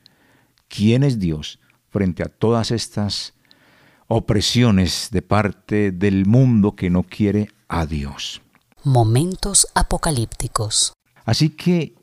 ¿quién 0.67 1.03
es 1.03 1.19
Dios 1.19 1.59
frente 1.89 2.23
a 2.23 2.27
todas 2.27 2.71
estas 2.71 3.33
opresiones 4.07 5.09
de 5.11 5.21
parte 5.21 5.91
del 5.91 6.25
mundo 6.25 6.75
que 6.75 6.89
no 6.89 7.03
quiere 7.03 7.49
a 7.67 7.85
Dios? 7.85 8.41
Momentos 8.83 9.67
apocalípticos. 9.75 10.93
Así 11.27 11.49
que 11.49 11.93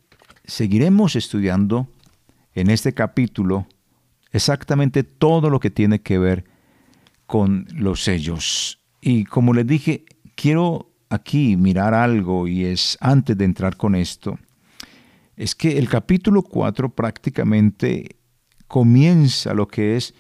seguiremos 0.45 1.17
estudiando 1.17 1.89
en 2.55 2.69
este 2.69 2.93
capítulo 2.93 3.67
exactamente 4.33 5.03
todo 5.03 5.49
lo 5.49 5.61
que 5.61 5.71
tiene 5.71 6.03
que 6.03 6.19
ver 6.19 6.45
con 7.25 7.67
los 7.73 8.05
sellos. 8.05 8.81
Y 9.01 9.25
como 9.25 9.55
les 9.55 9.67
dije, 9.67 10.05
quiero 10.35 10.93
aquí 11.09 11.57
mirar 11.57 11.95
algo 11.95 12.47
y 12.47 12.67
es 12.67 12.99
antes 13.01 13.39
de 13.39 13.47
entrar 13.47 13.79
con 13.79 13.95
esto, 13.95 14.39
es 15.37 15.55
que 15.55 15.79
el 15.79 15.89
capítulo 15.89 16.43
4 16.43 16.95
prácticamente 16.95 18.17
comienza 18.69 19.55
lo 19.55 19.69
que 19.69 19.97
es 19.97 20.15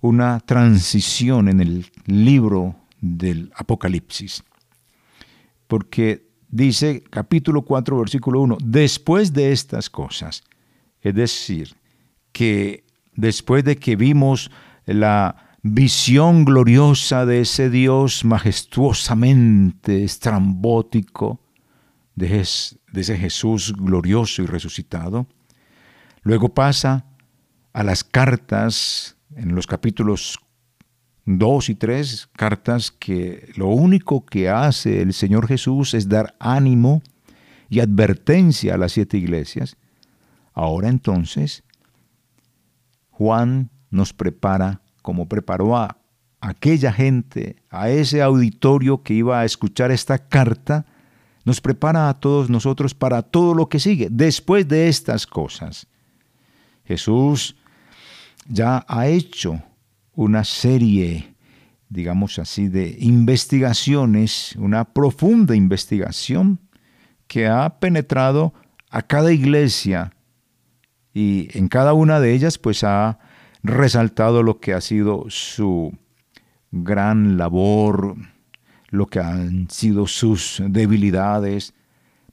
una 0.00 0.40
transición 0.40 1.50
en 1.50 1.60
el 1.60 1.90
libro 2.06 2.74
del 3.02 3.52
Apocalipsis. 3.54 4.42
Porque 5.66 6.25
dice 6.56 7.04
capítulo 7.10 7.62
4 7.62 7.98
versículo 7.98 8.40
1, 8.40 8.58
después 8.62 9.32
de 9.32 9.52
estas 9.52 9.90
cosas, 9.90 10.42
es 11.00 11.14
decir, 11.14 11.76
que 12.32 12.84
después 13.14 13.62
de 13.64 13.76
que 13.76 13.96
vimos 13.96 14.50
la 14.86 15.58
visión 15.62 16.44
gloriosa 16.44 17.26
de 17.26 17.40
ese 17.40 17.70
Dios 17.70 18.24
majestuosamente 18.24 20.04
estrambótico, 20.04 21.40
de, 22.14 22.40
ese 22.40 23.18
Jesús 23.18 23.74
glorioso 23.76 24.42
y 24.42 24.46
resucitado, 24.46 25.26
luego 26.22 26.54
pasa 26.54 27.04
a 27.74 27.82
las 27.82 28.02
cartas 28.04 29.18
en 29.34 29.54
los 29.54 29.66
capítulos 29.66 30.38
2 31.26 31.68
y 31.70 31.74
3, 31.74 32.28
cartas 32.36 32.90
que 32.90 33.50
lo 33.56 33.68
único 33.68 34.24
que 34.24 34.48
hace 34.48 35.02
el 35.02 35.12
Señor 35.12 35.46
Jesús 35.48 35.92
es 35.94 36.08
dar 36.08 36.34
ánimo 36.38 37.02
y 37.68 37.80
advertencia 37.80 38.74
a 38.74 38.78
las 38.78 38.92
siete 38.92 39.18
iglesias. 39.18 39.76
Ahora 40.54 40.88
entonces 40.88 41.64
Juan 43.10 43.70
nos 43.90 44.12
prepara 44.12 44.80
como 45.06 45.28
preparó 45.28 45.76
a 45.76 45.98
aquella 46.40 46.92
gente, 46.92 47.62
a 47.70 47.88
ese 47.90 48.22
auditorio 48.22 49.04
que 49.04 49.14
iba 49.14 49.38
a 49.38 49.44
escuchar 49.44 49.92
esta 49.92 50.18
carta, 50.18 50.84
nos 51.44 51.60
prepara 51.60 52.08
a 52.08 52.18
todos 52.18 52.50
nosotros 52.50 52.92
para 52.92 53.22
todo 53.22 53.54
lo 53.54 53.68
que 53.68 53.78
sigue 53.78 54.08
después 54.10 54.66
de 54.66 54.88
estas 54.88 55.24
cosas. 55.24 55.86
Jesús 56.84 57.54
ya 58.48 58.84
ha 58.88 59.06
hecho 59.06 59.62
una 60.16 60.42
serie, 60.42 61.36
digamos 61.88 62.40
así, 62.40 62.68
de 62.68 62.96
investigaciones, 62.98 64.56
una 64.56 64.84
profunda 64.84 65.54
investigación 65.54 66.58
que 67.28 67.46
ha 67.46 67.78
penetrado 67.78 68.52
a 68.90 69.02
cada 69.02 69.32
iglesia 69.32 70.12
y 71.12 71.48
en 71.56 71.68
cada 71.68 71.92
una 71.92 72.18
de 72.18 72.32
ellas 72.32 72.58
pues 72.58 72.82
ha 72.82 73.18
resaltado 73.62 74.42
lo 74.42 74.58
que 74.58 74.74
ha 74.74 74.80
sido 74.80 75.26
su 75.28 75.96
gran 76.70 77.36
labor, 77.36 78.16
lo 78.88 79.06
que 79.06 79.20
han 79.20 79.68
sido 79.70 80.06
sus 80.06 80.62
debilidades, 80.66 81.74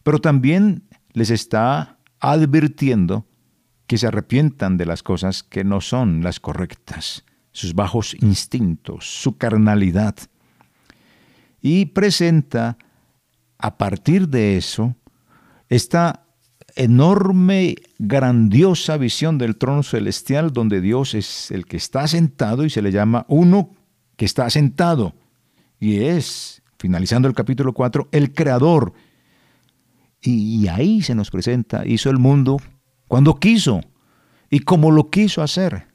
pero 0.03 0.19
también 0.19 0.83
les 1.13 1.29
está 1.29 1.97
advirtiendo 2.19 3.25
que 3.87 3.97
se 3.97 4.07
arrepientan 4.07 4.77
de 4.77 4.85
las 4.85 5.03
cosas 5.03 5.43
que 5.43 5.63
no 5.63 5.81
son 5.81 6.23
las 6.23 6.39
correctas, 6.39 7.25
sus 7.53 7.73
bajos 7.73 8.15
instintos, 8.19 9.05
su 9.05 9.37
carnalidad. 9.37 10.15
Y 11.61 11.85
presenta 11.85 12.77
a 13.57 13.77
partir 13.77 14.27
de 14.27 14.57
eso 14.57 14.95
esta 15.69 16.25
enorme, 16.75 17.75
grandiosa 17.99 18.97
visión 18.97 19.37
del 19.37 19.57
trono 19.57 19.83
celestial 19.83 20.51
donde 20.51 20.81
Dios 20.81 21.13
es 21.13 21.51
el 21.51 21.65
que 21.65 21.77
está 21.77 22.07
sentado 22.07 22.65
y 22.65 22.69
se 22.69 22.81
le 22.81 22.91
llama 22.91 23.25
uno 23.29 23.75
que 24.17 24.25
está 24.25 24.49
sentado. 24.49 25.13
Y 25.79 26.03
es, 26.03 26.61
finalizando 26.77 27.27
el 27.27 27.33
capítulo 27.35 27.73
4, 27.73 28.09
el 28.11 28.33
creador. 28.33 28.93
Y, 30.21 30.67
ahí 30.69 31.01
se 31.01 31.15
nos 31.15 31.29
presenta, 31.29 31.85
hizo 31.85 32.09
el 32.09 32.17
mundo 32.17 32.57
cuando 33.07 33.39
quiso 33.39 33.81
y 34.49 34.59
como 34.59 34.89
lo 34.91 35.09
quiso 35.09 35.41
hacer. 35.41 35.92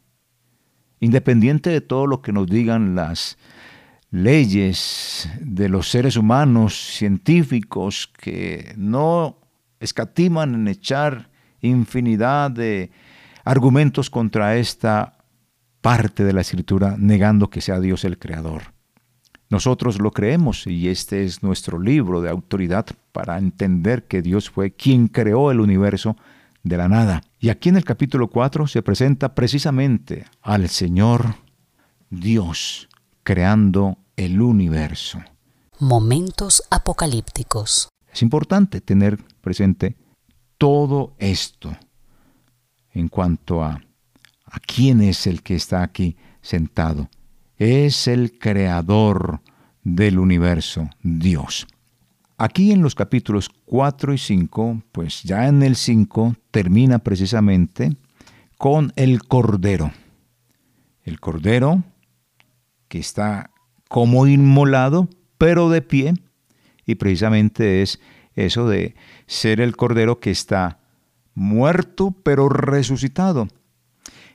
Independiente 1.01 1.71
de 1.71 1.81
todo 1.81 2.07
lo 2.07 2.23
que 2.23 2.33
nos 2.33 2.47
digan 2.47 2.95
las 2.95 3.39
leyes 4.11 5.29
de 5.41 5.69
los 5.69 5.91
seres 5.91 6.17
humanos 6.17 6.75
científicos 6.75 8.11
que 8.17 8.73
no 8.77 9.39
escatiman 9.81 10.55
en 10.55 10.69
echar 10.69 11.31
infinidad 11.61 12.51
de 12.51 12.91
argumentos 13.45 14.11
contra 14.11 14.57
esta 14.57 15.19
parte 15.81 16.25
de 16.25 16.33
la 16.33 16.41
escritura, 16.41 16.97
negando 16.99 17.51
que 17.51 17.61
sea 17.61 17.81
Dios 17.81 18.05
el 18.05 18.19
creador. 18.19 18.75
Nosotros 19.51 19.99
lo 20.01 20.11
creemos 20.11 20.67
y 20.67 20.89
este 20.89 21.25
es 21.25 21.43
nuestro 21.43 21.79
libro 21.79 22.21
de 22.21 22.29
autoridad 22.29 22.87
para 23.13 23.39
entender 23.39 24.05
que 24.07 24.21
Dios 24.21 24.51
fue 24.51 24.73
quien 24.73 25.09
creó 25.09 25.51
el 25.51 25.61
universo 25.61 26.17
de 26.63 26.77
la 26.77 26.89
nada. 26.89 27.23
Y 27.41 27.51
aquí 27.51 27.69
en 27.69 27.77
el 27.77 27.85
capítulo 27.85 28.29
4 28.29 28.67
se 28.67 28.83
presenta 28.83 29.35
precisamente 29.35 30.25
al 30.43 30.69
Señor 30.69 31.37
Dios 32.11 32.89
creando 33.23 33.99
el 34.17 34.41
universo. 34.41 35.21
Momentos 35.79 36.63
apocalípticos. 36.71 37.89
Es 38.13 38.23
importante 38.23 38.81
tener 38.81 39.19
presente 39.41 39.97
todo 40.57 41.15
esto 41.19 41.77
en 42.93 43.09
cuanto 43.09 43.63
a, 43.63 43.81
a 44.45 44.61
quién 44.61 45.01
es 45.03 45.27
el 45.27 45.43
que 45.43 45.55
está 45.55 45.83
aquí 45.83 46.17
sentado 46.41 47.09
es 47.59 48.07
el 48.07 48.39
creador 48.39 49.41
del 49.83 50.19
universo, 50.19 50.89
Dios. 51.03 51.67
Aquí 52.41 52.71
en 52.71 52.83
los 52.83 52.95
capítulos 52.95 53.51
4 53.65 54.15
y 54.15 54.19
5, 54.19 54.83
pues 54.93 55.25
ya 55.25 55.49
en 55.49 55.65
el 55.65 55.75
5 55.75 56.37
termina 56.53 57.01
precisamente 57.01 57.97
con 58.59 58.93
el 58.95 59.25
Cordero. 59.25 59.91
El 61.03 61.19
Cordero 61.19 61.83
que 62.87 63.01
está 63.01 63.51
como 63.89 64.29
inmolado, 64.29 65.09
pero 65.37 65.69
de 65.69 65.83
pie, 65.83 66.15
y 66.87 66.95
precisamente 66.95 67.83
es 67.83 67.99
eso 68.37 68.69
de 68.69 68.95
ser 69.27 69.61
el 69.61 69.75
Cordero 69.75 70.21
que 70.21 70.31
está 70.31 70.79
muerto, 71.35 72.13
pero 72.23 72.49
resucitado. 72.49 73.49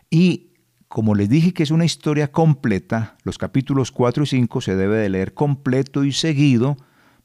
Y 0.10 0.52
como 0.90 1.16
les 1.16 1.30
dije 1.30 1.54
que 1.54 1.64
es 1.64 1.72
una 1.72 1.86
historia 1.86 2.34
completa, 2.34 3.16
los 3.24 3.38
capítulos 3.38 3.94
4 3.94 4.24
y 4.24 4.28
5 4.28 4.60
se 4.60 4.76
debe 4.76 4.98
de 4.98 5.08
leer 5.08 5.34
completo 5.34 6.04
y 6.04 6.12
seguido 6.12 6.76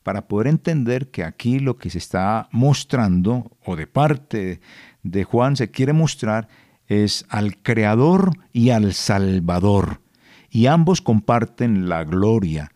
para 0.08 0.26
poder 0.26 0.46
entender 0.46 1.10
que 1.10 1.22
aquí 1.22 1.58
lo 1.58 1.76
que 1.76 1.90
se 1.90 1.98
está 1.98 2.48
mostrando, 2.50 3.58
o 3.62 3.76
de 3.76 3.86
parte 3.86 4.62
de 5.02 5.24
Juan 5.24 5.54
se 5.54 5.70
quiere 5.70 5.92
mostrar, 5.92 6.48
es 6.86 7.26
al 7.28 7.58
Creador 7.58 8.30
y 8.50 8.70
al 8.70 8.94
Salvador. 8.94 10.00
Y 10.48 10.64
ambos 10.64 11.02
comparten 11.02 11.90
la 11.90 12.04
gloria. 12.04 12.72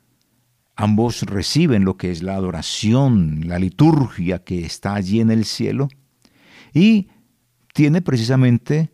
Ambos 0.77 1.23
reciben 1.23 1.87
lo 1.87 1.97
que 1.97 2.11
es 2.11 2.23
la 2.23 2.35
adoración, 2.35 3.49
la 3.49 3.59
liturgia 3.59 4.45
que 4.45 4.67
está 4.67 4.95
allí 4.95 5.21
en 5.21 5.31
el 5.31 5.47
cielo. 5.47 5.89
Y 6.75 7.09
tiene 7.73 8.03
precisamente 8.03 8.93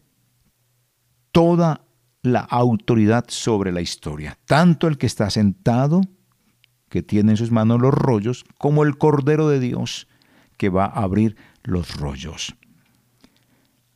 toda 1.33 1.81
la 2.23 2.43
autoridad 2.43 3.25
sobre 3.27 3.73
la 3.73 3.81
historia, 3.81 4.39
tanto 4.45 4.87
el 4.87 4.97
que 4.97 5.07
está 5.07 5.29
sentado, 5.29 6.03
que 6.89 7.03
tiene 7.03 7.33
en 7.33 7.37
sus 7.37 7.51
manos 7.51 7.81
los 7.81 7.95
rollos, 7.95 8.45
como 8.59 8.85
el 8.85 8.97
Cordero 8.99 9.49
de 9.49 9.61
Dios, 9.61 10.09
que 10.57 10.69
va 10.69 10.87
a 10.87 11.03
abrir 11.03 11.37
los 11.63 11.97
rollos. 11.97 12.55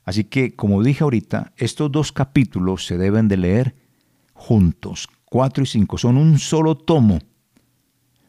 Así 0.05 0.25
que, 0.25 0.55
como 0.55 0.83
dije 0.83 1.05
ahorita, 1.05 1.53
estos 1.57 1.91
dos 1.91 2.13
capítulos 2.13 2.87
se 2.87 2.99
deben 2.99 3.29
de 3.29 3.37
leer 3.37 3.75
juntos, 4.33 5.09
cuatro 5.25 5.63
y 5.63 5.67
cinco, 5.67 5.99
son 5.99 6.17
un 6.17 6.39
solo 6.39 6.77
tomo. 6.77 7.19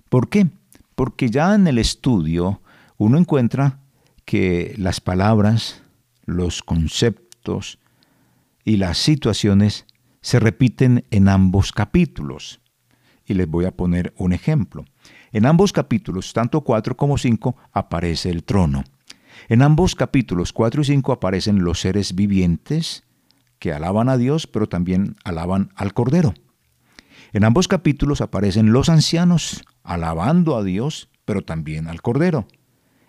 ¿Por 0.09 0.29
qué? 0.29 0.47
Porque 0.95 1.29
ya 1.29 1.55
en 1.55 1.67
el 1.67 1.79
estudio 1.79 2.61
uno 2.97 3.17
encuentra 3.17 3.79
que 4.25 4.75
las 4.77 5.01
palabras, 5.01 5.81
los 6.25 6.61
conceptos, 6.61 7.79
y 8.65 8.77
las 8.77 8.97
situaciones 8.97 9.85
se 10.21 10.39
repiten 10.39 11.05
en 11.11 11.27
ambos 11.27 11.71
capítulos. 11.71 12.61
Les 13.33 13.47
voy 13.47 13.65
a 13.65 13.71
poner 13.71 14.13
un 14.17 14.33
ejemplo. 14.33 14.85
En 15.31 15.45
ambos 15.45 15.73
capítulos, 15.73 16.33
tanto 16.33 16.61
4 16.61 16.95
como 16.95 17.17
5, 17.17 17.55
aparece 17.71 18.29
el 18.29 18.43
trono. 18.43 18.83
En 19.49 19.61
ambos 19.61 19.95
capítulos 19.95 20.53
4 20.53 20.81
y 20.81 20.85
5 20.85 21.11
aparecen 21.11 21.63
los 21.63 21.79
seres 21.81 22.15
vivientes 22.15 23.03
que 23.59 23.73
alaban 23.73 24.09
a 24.09 24.17
Dios, 24.17 24.45
pero 24.47 24.67
también 24.67 25.15
alaban 25.23 25.71
al 25.75 25.93
Cordero. 25.93 26.33
En 27.31 27.43
ambos 27.43 27.67
capítulos 27.67 28.21
aparecen 28.21 28.71
los 28.71 28.89
ancianos 28.89 29.63
alabando 29.83 30.55
a 30.55 30.63
Dios, 30.63 31.09
pero 31.25 31.41
también 31.41 31.87
al 31.87 32.01
Cordero. 32.01 32.47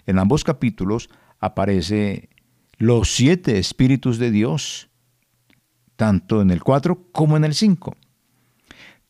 En 0.07 0.19
ambos 0.19 0.45
capítulos 0.45 1.11
aparece 1.41 2.31
los 2.79 3.15
siete 3.15 3.59
espíritus 3.59 4.19
de 4.19 4.31
Dios, 4.31 4.89
tanto 5.97 6.41
en 6.41 6.51
el 6.51 6.63
4 6.63 7.11
como 7.13 7.37
en 7.37 7.45
el 7.45 7.55
5. 7.55 7.97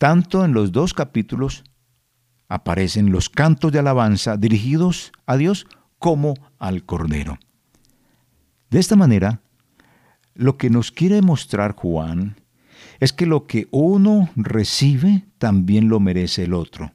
Tanto 0.05 0.45
en 0.45 0.53
los 0.53 0.71
dos 0.71 0.93
capítulos 0.93 1.65
aparecen 2.47 3.11
los 3.11 3.31
cantos 3.31 3.73
de 3.73 3.79
alabanza 3.79 4.37
dirigidos 4.37 5.13
a 5.25 5.39
Dios 5.39 5.67
como 5.99 6.35
al 6.59 6.85
Cordero. 6.85 7.39
De 8.69 8.81
esta 8.81 8.97
manera, 8.97 9.41
lo 10.35 10.59
que 10.59 10.69
nos 10.69 10.93
quiere 10.93 11.23
mostrar 11.23 11.75
Juan 11.75 12.37
es 13.01 13.15
que 13.15 13.25
lo 13.25 13.47
que 13.47 13.67
uno 13.71 14.29
recibe 14.37 15.25
también 15.39 15.89
lo 15.89 16.01
merece 16.01 16.45
el 16.45 16.53
otro. 16.53 16.93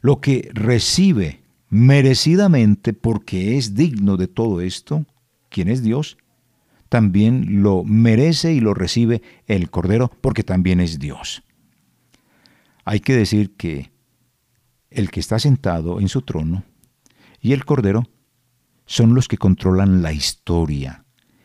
Lo 0.00 0.22
que 0.22 0.48
recibe 0.54 1.42
merecidamente 1.68 2.94
porque 2.94 3.58
es 3.58 3.74
digno 3.74 4.16
de 4.16 4.28
todo 4.28 4.62
esto, 4.62 5.04
¿quién 5.50 5.68
es 5.68 5.82
Dios? 5.82 6.16
también 6.88 7.62
lo 7.62 7.84
merece 7.84 8.54
y 8.54 8.60
lo 8.60 8.72
recibe 8.72 9.20
el 9.46 9.70
Cordero 9.70 10.10
porque 10.22 10.42
también 10.42 10.80
es 10.80 10.98
Dios. 10.98 11.44
Hay 12.84 13.00
que 13.00 13.14
decir 13.14 13.56
que 13.56 13.92
el 14.90 15.10
que 15.10 15.20
está 15.20 15.38
sentado 15.38 16.00
en 16.00 16.08
su 16.08 16.22
trono 16.22 16.64
y 17.40 17.52
el 17.52 17.64
Cordero 17.64 18.08
son 18.86 19.14
los 19.14 19.28
que 19.28 19.38
controlan 19.38 20.02
la 20.02 20.12
historia 20.12 21.04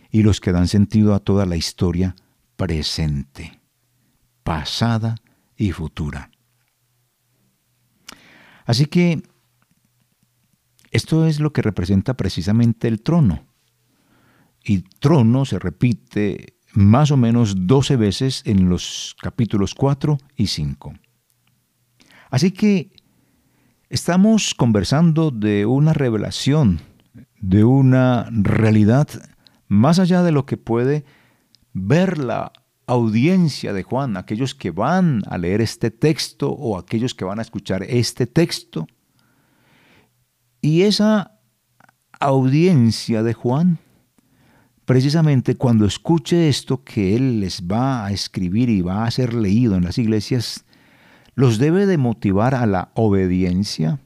y 0.09 0.23
los 0.23 0.39
que 0.39 0.51
dan 0.51 0.67
sentido 0.67 1.13
a 1.13 1.19
toda 1.19 1.45
la 1.45 1.55
historia 1.55 2.15
presente, 2.55 3.59
pasada 4.43 5.15
y 5.55 5.71
futura. 5.71 6.31
Así 8.65 8.87
que 8.87 9.21
esto 10.91 11.27
es 11.27 11.39
lo 11.39 11.53
que 11.53 11.61
representa 11.61 12.15
precisamente 12.15 12.87
el 12.87 13.01
trono 13.01 13.45
y 14.65 14.79
trono 14.79 15.45
se 15.45 15.59
repite 15.59 16.57
más 16.73 17.11
o 17.11 17.17
menos 17.17 17.67
12 17.67 17.95
veces 17.95 18.41
en 18.45 18.67
los 18.67 19.15
capítulos 19.21 19.75
4 19.75 20.17
y 20.35 20.47
5. 20.47 20.93
Así 22.35 22.51
que 22.51 22.91
estamos 23.89 24.53
conversando 24.53 25.31
de 25.31 25.65
una 25.65 25.93
revelación, 25.93 26.81
de 27.39 27.63
una 27.63 28.27
realidad 28.29 29.07
más 29.69 29.99
allá 29.99 30.21
de 30.21 30.33
lo 30.33 30.45
que 30.45 30.57
puede 30.57 31.05
ver 31.71 32.17
la 32.17 32.51
audiencia 32.87 33.71
de 33.71 33.83
Juan, 33.83 34.17
aquellos 34.17 34.53
que 34.53 34.71
van 34.71 35.21
a 35.27 35.37
leer 35.37 35.61
este 35.61 35.91
texto 35.91 36.51
o 36.51 36.77
aquellos 36.77 37.15
que 37.15 37.23
van 37.23 37.39
a 37.39 37.41
escuchar 37.41 37.83
este 37.83 38.27
texto. 38.27 38.85
Y 40.59 40.81
esa 40.81 41.39
audiencia 42.19 43.23
de 43.23 43.33
Juan 43.33 43.79
precisamente 44.83 45.55
cuando 45.55 45.85
escuche 45.85 46.49
esto 46.49 46.83
que 46.83 47.15
Él 47.15 47.39
les 47.39 47.63
va 47.63 48.05
a 48.05 48.11
escribir 48.11 48.69
y 48.69 48.81
va 48.81 49.05
a 49.05 49.11
ser 49.11 49.33
leído 49.33 49.77
en 49.77 49.85
las 49.85 49.97
iglesias, 49.97 50.64
los 51.35 51.57
debe 51.59 51.85
de 51.85 51.97
motivar 51.97 52.55
a 52.55 52.65
la 52.65 52.91
obediencia 52.95 53.99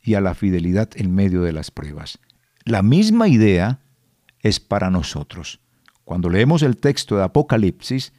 y 0.00 0.14
a 0.14 0.20
la 0.20 0.34
fidelidad 0.34 0.90
en 0.94 1.14
medio 1.14 1.42
de 1.42 1.52
las 1.52 1.70
pruebas. 1.70 2.18
La 2.64 2.82
misma 2.82 3.28
idea 3.28 3.80
es 4.40 4.60
para 4.60 4.90
nosotros. 4.90 5.60
Cuando 6.04 6.30
leemos 6.30 6.62
el 6.62 6.76
texto 6.76 7.16
de 7.16 7.24
Apocalipsis, 7.24 8.12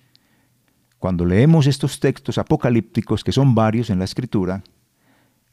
cuando 1.00 1.26
leemos 1.26 1.67
estos 1.67 2.00
textos 2.00 2.38
apocalípticos, 2.38 3.24
que 3.24 3.32
son 3.32 3.56
varios 3.56 3.89
en 3.89 4.00
la 4.00 4.06
escritura, 4.06 4.63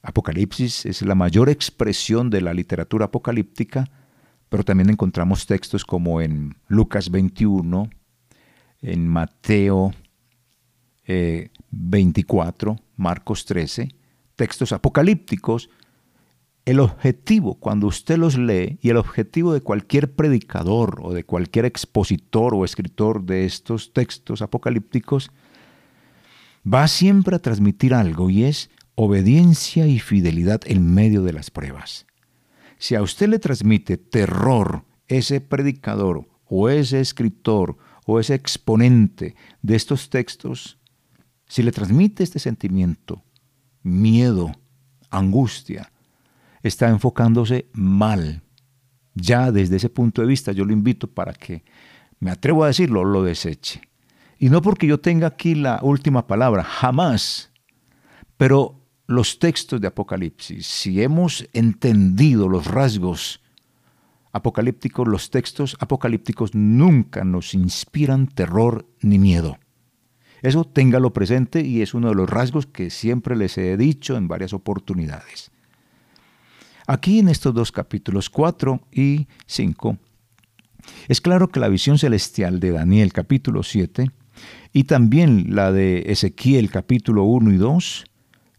Apocalipsis 0.03 0.87
es 0.87 1.03
la 1.03 1.15
mayor 1.15 1.49
expresión 1.49 2.29
de 2.29 2.41
la 2.41 2.53
literatura 2.55 3.05
apocalíptica, 3.07 3.89
pero 4.49 4.65
también 4.65 4.91
encontramos 4.91 5.47
textos 5.47 5.85
como 5.85 6.21
en 6.21 6.57
Lucas 6.67 7.11
21, 7.11 7.89
en 8.83 9.09
Mateo 9.09 9.95
24, 11.73 12.73
eh, 12.73 12.83
Marcos 12.97 13.45
13, 13.45 13.89
textos 14.37 14.73
apocalípticos 14.73 15.69
el 16.65 16.79
objetivo 16.79 17.57
cuando 17.57 17.89
usted 17.89 18.19
los 18.19 18.39
lee 18.39 18.79
y 18.81 18.91
el 18.91 18.97
objetivo 18.97 19.53
de 19.53 19.63
cualquier 19.63 20.15
predicador 20.15 21.01
o 21.03 21.13
de 21.13 21.25
cualquier 21.25 21.65
expositor 21.65 22.55
o 22.55 22.65
escritor 22.65 23.25
de 23.25 23.45
estos 23.45 23.93
textos 23.93 24.43
apocalípticos 24.43 25.33
va 26.65 26.87
siempre 26.87 27.35
a 27.35 27.41
transmitir 27.41 27.95
algo 27.95 28.31
y 28.31 28.45
es 28.45 28.71
obediencia 28.95 29.89
y 29.89 29.99
fidelidad 29.99 30.61
en 30.67 30.95
medio 30.95 31.23
de 31.23 31.33
las 31.33 31.51
pruebas. 31.51 32.07
Si 32.79 32.95
a 32.95 33.03
usted 33.03 33.29
le 33.29 33.41
transmite 33.41 33.97
terror 33.97 34.85
ese 35.09 35.41
predicador 35.41 36.29
o 36.47 36.69
ese 36.69 37.01
escritor 37.01 37.77
o 38.07 38.21
ese 38.21 38.35
exponente 38.35 39.35
de 39.63 39.75
estos 39.75 40.11
textos, 40.11 40.79
si 41.53 41.63
le 41.63 41.71
transmite 41.71 42.23
este 42.23 42.39
sentimiento, 42.39 43.23
miedo, 43.83 44.53
angustia, 45.11 45.93
está 46.63 46.89
enfocándose 46.89 47.67
mal. 47.75 48.41
Ya 49.15 49.53
desde 49.53 49.77
ese 49.77 49.91
punto 49.91 50.23
de 50.23 50.29
vista 50.29 50.53
yo 50.53 50.65
lo 50.65 50.73
invito 50.73 51.09
para 51.09 51.35
que, 51.35 51.63
me 52.21 52.31
atrevo 52.31 52.65
a 52.65 52.69
decirlo, 52.69 53.05
lo 53.05 53.23
deseche. 53.23 53.83
Y 54.39 54.49
no 54.49 54.63
porque 54.63 54.87
yo 54.87 55.01
tenga 55.01 55.27
aquí 55.27 55.55
la 55.55 55.81
última 55.83 56.27
palabra, 56.27 56.65
jamás. 56.65 57.51
Pero 58.39 58.81
los 59.07 59.39
textos 59.39 59.79
de 59.79 59.89
Apocalipsis, 59.89 60.67
si 60.67 61.03
hemos 61.03 61.47
entendido 61.53 62.49
los 62.49 62.65
rasgos 62.65 63.43
apocalípticos, 64.33 65.07
los 65.07 65.29
textos 65.29 65.77
apocalípticos 65.81 66.55
nunca 66.55 67.25
nos 67.25 67.53
inspiran 67.53 68.27
terror 68.27 68.87
ni 69.03 69.19
miedo. 69.19 69.59
Eso 70.43 70.65
téngalo 70.65 71.13
presente 71.13 71.65
y 71.65 71.83
es 71.83 71.95
uno 71.95 72.09
de 72.09 72.17
los 72.17 72.29
rasgos 72.29 72.67
que 72.67 72.91
siempre 72.91 73.37
les 73.37 73.57
he 73.59 73.77
dicho 73.77 74.17
en 74.17 74.29
varias 74.29 74.53
oportunidades. 74.53 75.51
Aquí 76.87 77.21
en 77.21 77.29
estos 77.29 77.55
dos 77.55 77.71
capítulos 77.71 78.29
4 78.29 78.81
y 78.91 79.29
5, 79.47 79.97
es 81.09 81.21
claro 81.21 81.49
que 81.49 81.61
la 81.61 81.69
visión 81.69 81.97
celestial 81.97 82.59
de 82.59 82.73
Daniel 82.73 83.13
capítulo 83.13 83.63
7 83.63 84.11
y 84.73 84.85
también 84.85 85.55
la 85.55 85.71
de 85.71 86.05
Ezequiel 86.07 86.71
capítulo 86.71 87.23
1 87.23 87.53
y 87.53 87.57
2 87.57 88.05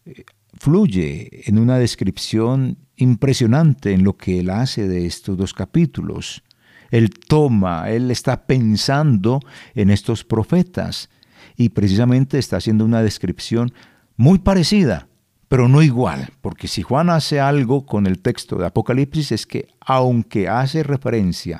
eh, 0.06 0.24
fluye 0.54 1.50
en 1.50 1.60
una 1.60 1.78
descripción 1.78 2.78
impresionante 2.96 3.92
en 3.92 4.04
lo 4.04 4.16
que 4.16 4.40
él 4.40 4.50
hace 4.50 4.88
de 4.88 5.06
estos 5.06 5.38
dos 5.38 5.54
capítulos. 5.54 6.44
Él 6.92 7.10
toma, 7.10 7.90
él 7.90 8.12
está 8.12 8.46
pensando 8.46 9.40
en 9.74 9.90
estos 9.90 10.24
profetas 10.24 11.10
y 11.56 11.70
precisamente 11.70 12.40
está 12.40 12.58
haciendo 12.58 12.86
una 12.86 13.02
descripción 13.02 13.74
muy 14.16 14.40
parecida, 14.40 15.08
pero 15.48 15.68
no 15.68 15.82
igual, 15.82 16.30
porque 16.42 16.68
si 16.68 16.82
Juan 16.82 17.10
hace 17.10 17.40
algo 17.40 17.86
con 17.86 18.08
el 18.08 18.20
texto 18.20 18.58
de 18.58 18.66
Apocalipsis 18.66 19.32
es 19.32 19.46
que 19.46 19.68
aunque 19.82 20.48
hace 20.48 20.84
referencia 20.84 21.60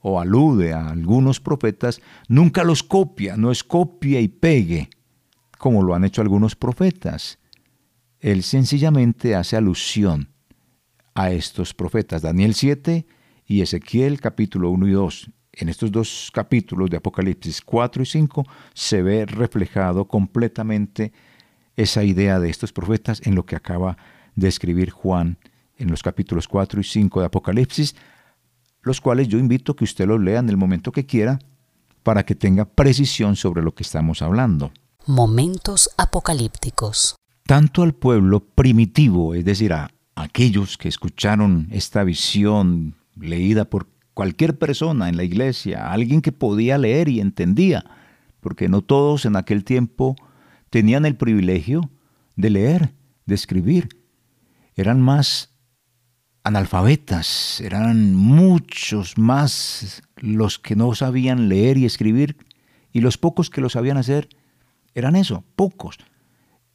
o 0.00 0.20
alude 0.20 0.72
a 0.72 0.90
algunos 0.90 1.40
profetas, 1.40 2.00
nunca 2.28 2.62
los 2.64 2.82
copia, 2.82 3.36
no 3.36 3.50
es 3.50 3.64
copia 3.64 4.20
y 4.20 4.28
pegue, 4.28 4.88
como 5.58 5.82
lo 5.82 5.94
han 5.94 6.04
hecho 6.04 6.22
algunos 6.22 6.54
profetas. 6.54 7.38
Él 8.20 8.42
sencillamente 8.42 9.34
hace 9.34 9.56
alusión 9.56 10.30
a 11.14 11.32
estos 11.32 11.74
profetas, 11.74 12.22
Daniel 12.22 12.54
7 12.54 13.06
y 13.46 13.62
Ezequiel 13.62 14.20
capítulo 14.20 14.70
1 14.70 14.86
y 14.86 14.90
2. 14.92 15.30
En 15.60 15.68
estos 15.68 15.90
dos 15.90 16.30
capítulos 16.32 16.88
de 16.88 16.98
Apocalipsis 16.98 17.60
4 17.62 18.02
y 18.04 18.06
5 18.06 18.46
se 18.74 19.02
ve 19.02 19.26
reflejado 19.26 20.06
completamente 20.06 21.12
esa 21.76 22.04
idea 22.04 22.38
de 22.38 22.48
estos 22.48 22.72
profetas 22.72 23.20
en 23.24 23.34
lo 23.34 23.44
que 23.44 23.56
acaba 23.56 23.96
de 24.36 24.46
escribir 24.46 24.90
Juan 24.90 25.36
en 25.76 25.90
los 25.90 26.04
capítulos 26.04 26.46
4 26.46 26.80
y 26.80 26.84
5 26.84 27.20
de 27.20 27.26
Apocalipsis, 27.26 27.96
los 28.82 29.00
cuales 29.00 29.26
yo 29.26 29.38
invito 29.38 29.74
que 29.74 29.82
usted 29.82 30.06
los 30.06 30.20
lea 30.20 30.38
en 30.38 30.48
el 30.48 30.56
momento 30.56 30.92
que 30.92 31.06
quiera 31.06 31.40
para 32.04 32.24
que 32.24 32.36
tenga 32.36 32.64
precisión 32.64 33.34
sobre 33.34 33.60
lo 33.60 33.74
que 33.74 33.82
estamos 33.82 34.22
hablando. 34.22 34.70
Momentos 35.06 35.90
apocalípticos. 35.96 37.16
Tanto 37.44 37.82
al 37.82 37.94
pueblo 37.94 38.40
primitivo, 38.40 39.34
es 39.34 39.44
decir, 39.44 39.72
a 39.72 39.90
aquellos 40.14 40.78
que 40.78 40.88
escucharon 40.88 41.66
esta 41.72 42.04
visión 42.04 42.94
leída 43.16 43.64
por 43.64 43.88
cualquier 44.18 44.58
persona 44.58 45.08
en 45.08 45.16
la 45.16 45.22
iglesia, 45.22 45.92
alguien 45.92 46.22
que 46.22 46.32
podía 46.32 46.76
leer 46.76 47.08
y 47.08 47.20
entendía, 47.20 47.84
porque 48.40 48.68
no 48.68 48.82
todos 48.82 49.24
en 49.26 49.36
aquel 49.36 49.62
tiempo 49.62 50.16
tenían 50.70 51.06
el 51.06 51.14
privilegio 51.14 51.88
de 52.34 52.50
leer, 52.50 52.94
de 53.26 53.36
escribir. 53.36 53.90
Eran 54.74 55.00
más 55.00 55.54
analfabetas, 56.42 57.60
eran 57.60 58.16
muchos 58.16 59.16
más 59.16 60.02
los 60.16 60.58
que 60.58 60.74
no 60.74 60.96
sabían 60.96 61.48
leer 61.48 61.78
y 61.78 61.84
escribir, 61.84 62.38
y 62.92 63.02
los 63.02 63.18
pocos 63.18 63.50
que 63.50 63.60
lo 63.60 63.68
sabían 63.68 63.98
hacer 63.98 64.30
eran 64.96 65.14
eso, 65.14 65.44
pocos. 65.54 65.96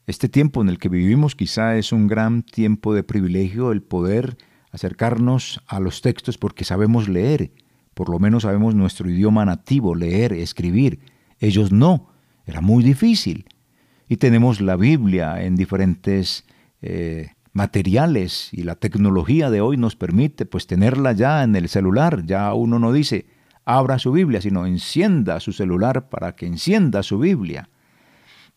Este 0.08 0.29
tiempo 0.29 0.62
en 0.62 0.69
el 0.69 0.79
que 0.79 0.88
vivimos 0.88 1.36
quizá 1.36 1.75
es 1.75 1.91
un 1.91 2.08
gran 2.08 2.41
tiempo 2.43 2.93
de 2.93 3.03
privilegio 3.03 3.73
el 3.73 3.82
poder 3.82 4.38
acercarnos 4.73 5.62
a 5.67 5.79
los 5.79 6.01
textos 6.01 6.38
porque 6.38 6.65
sabemos 6.65 7.07
leer, 7.07 7.51
por 7.93 8.09
lo 8.09 8.19
menos 8.19 8.43
sabemos 8.43 8.75
nuestro 8.75 9.09
idioma 9.09 9.45
nativo, 9.45 9.95
leer, 9.95 10.33
escribir. 10.33 10.99
Ellos 11.39 11.71
no, 11.71 12.09
era 12.45 12.59
muy 12.59 12.83
difícil. 12.83 13.45
Y 14.09 14.17
tenemos 14.17 14.59
la 14.59 14.75
Biblia 14.75 15.43
en 15.43 15.55
diferentes 15.55 16.43
eh, 16.81 17.29
materiales 17.53 18.49
y 18.51 18.63
la 18.63 18.75
tecnología 18.75 19.51
de 19.51 19.62
hoy 19.62 19.77
nos 19.77 19.95
permite 19.95 20.45
pues 20.45 20.65
tenerla 20.65 21.13
ya 21.13 21.43
en 21.43 21.55
el 21.55 21.69
celular. 21.69 22.25
Ya 22.25 22.53
uno 22.53 22.79
no 22.79 22.91
dice 22.91 23.27
abra 23.65 23.99
su 23.99 24.12
Biblia, 24.12 24.41
sino 24.41 24.65
encienda 24.65 25.39
su 25.39 25.53
celular 25.53 26.09
para 26.09 26.36
que 26.36 26.47
encienda 26.47 27.03
su 27.03 27.19
Biblia. 27.19 27.69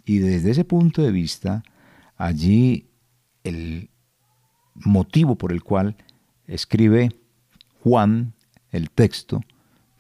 Y 0.07 0.19
desde 0.19 0.51
ese 0.51 0.65
punto 0.65 1.03
de 1.03 1.13
vista, 1.13 1.63
allí 2.17 2.89
el 3.45 3.91
motivo 4.75 5.37
por 5.37 5.53
el 5.53 5.63
cual 5.63 5.97
escribe 6.47 7.17
Juan 7.83 8.35
el 8.71 8.91
texto, 8.91 9.41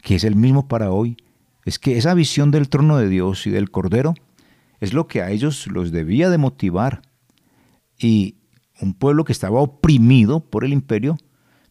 que 0.02 0.16
es 0.16 0.24
el 0.24 0.36
mismo 0.36 0.68
para 0.68 0.90
hoy, 0.90 1.16
es 1.64 1.78
que 1.78 1.98
esa 1.98 2.14
visión 2.14 2.50
del 2.50 2.68
trono 2.68 2.96
de 2.96 3.08
Dios 3.08 3.46
y 3.46 3.50
del 3.50 3.70
Cordero 3.70 4.14
es 4.80 4.92
lo 4.92 5.08
que 5.08 5.22
a 5.22 5.30
ellos 5.30 5.66
los 5.66 5.90
debía 5.90 6.30
de 6.30 6.38
motivar. 6.38 7.02
Y 7.98 8.36
un 8.80 8.94
pueblo 8.94 9.24
que 9.24 9.32
estaba 9.32 9.60
oprimido 9.60 10.40
por 10.40 10.64
el 10.64 10.72
imperio 10.72 11.18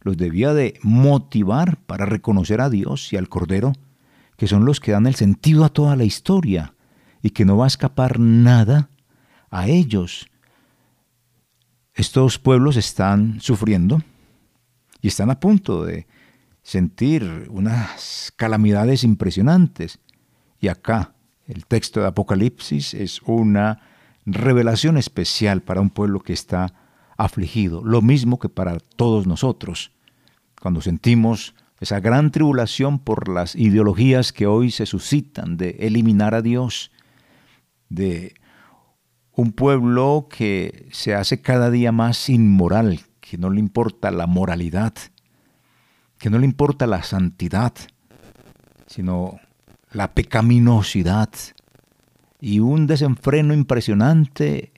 los 0.01 0.17
debía 0.17 0.53
de 0.53 0.79
motivar 0.83 1.77
para 1.85 2.05
reconocer 2.05 2.61
a 2.61 2.69
Dios 2.69 3.11
y 3.11 3.17
al 3.17 3.27
Cordero, 3.27 3.73
que 4.37 4.47
son 4.47 4.65
los 4.65 4.79
que 4.79 4.91
dan 4.91 5.07
el 5.07 5.15
sentido 5.15 5.65
a 5.65 5.69
toda 5.69 5.95
la 5.95 6.03
historia 6.03 6.75
y 7.23 7.31
que 7.31 7.45
no 7.45 7.57
va 7.57 7.65
a 7.65 7.67
escapar 7.67 8.19
nada 8.19 8.89
a 9.49 9.67
ellos. 9.67 10.27
Estos 11.95 12.37
pueblos 12.37 12.75
están 12.75 13.39
sufriendo 13.39 14.03
y 15.05 15.07
están 15.07 15.29
a 15.29 15.39
punto 15.39 15.85
de 15.85 16.07
sentir 16.63 17.47
unas 17.51 18.33
calamidades 18.35 19.03
impresionantes. 19.03 19.99
Y 20.59 20.67
acá 20.67 21.13
el 21.45 21.67
texto 21.67 21.99
de 21.99 22.07
Apocalipsis 22.07 22.95
es 22.95 23.21
una 23.21 23.81
revelación 24.25 24.97
especial 24.97 25.61
para 25.61 25.79
un 25.79 25.91
pueblo 25.91 26.21
que 26.21 26.33
está 26.33 26.73
afligido, 27.17 27.83
lo 27.83 28.01
mismo 28.01 28.39
que 28.39 28.49
para 28.49 28.79
todos 28.79 29.27
nosotros. 29.27 29.91
Cuando 30.59 30.81
sentimos 30.81 31.53
esa 31.79 31.99
gran 31.99 32.31
tribulación 32.31 32.97
por 32.97 33.29
las 33.29 33.55
ideologías 33.55 34.33
que 34.33 34.47
hoy 34.47 34.71
se 34.71 34.87
suscitan 34.87 35.55
de 35.55 35.77
eliminar 35.81 36.33
a 36.33 36.41
Dios, 36.41 36.89
de 37.89 38.33
un 39.33 39.51
pueblo 39.51 40.29
que 40.31 40.89
se 40.91 41.13
hace 41.13 41.43
cada 41.43 41.69
día 41.69 41.91
más 41.91 42.27
inmoral, 42.27 43.01
que 43.27 43.37
no 43.39 43.49
le 43.49 43.59
importa 43.59 44.11
la 44.11 44.27
moralidad, 44.27 44.93
que 46.19 46.29
no 46.29 46.37
le 46.37 46.45
importa 46.45 46.85
la 46.85 47.01
santidad, 47.01 47.73
sino 48.85 49.39
la 49.91 50.13
pecaminosidad 50.13 51.29
y 52.39 52.59
un 52.59 52.85
desenfreno 52.85 53.53
impresionante 53.53 54.73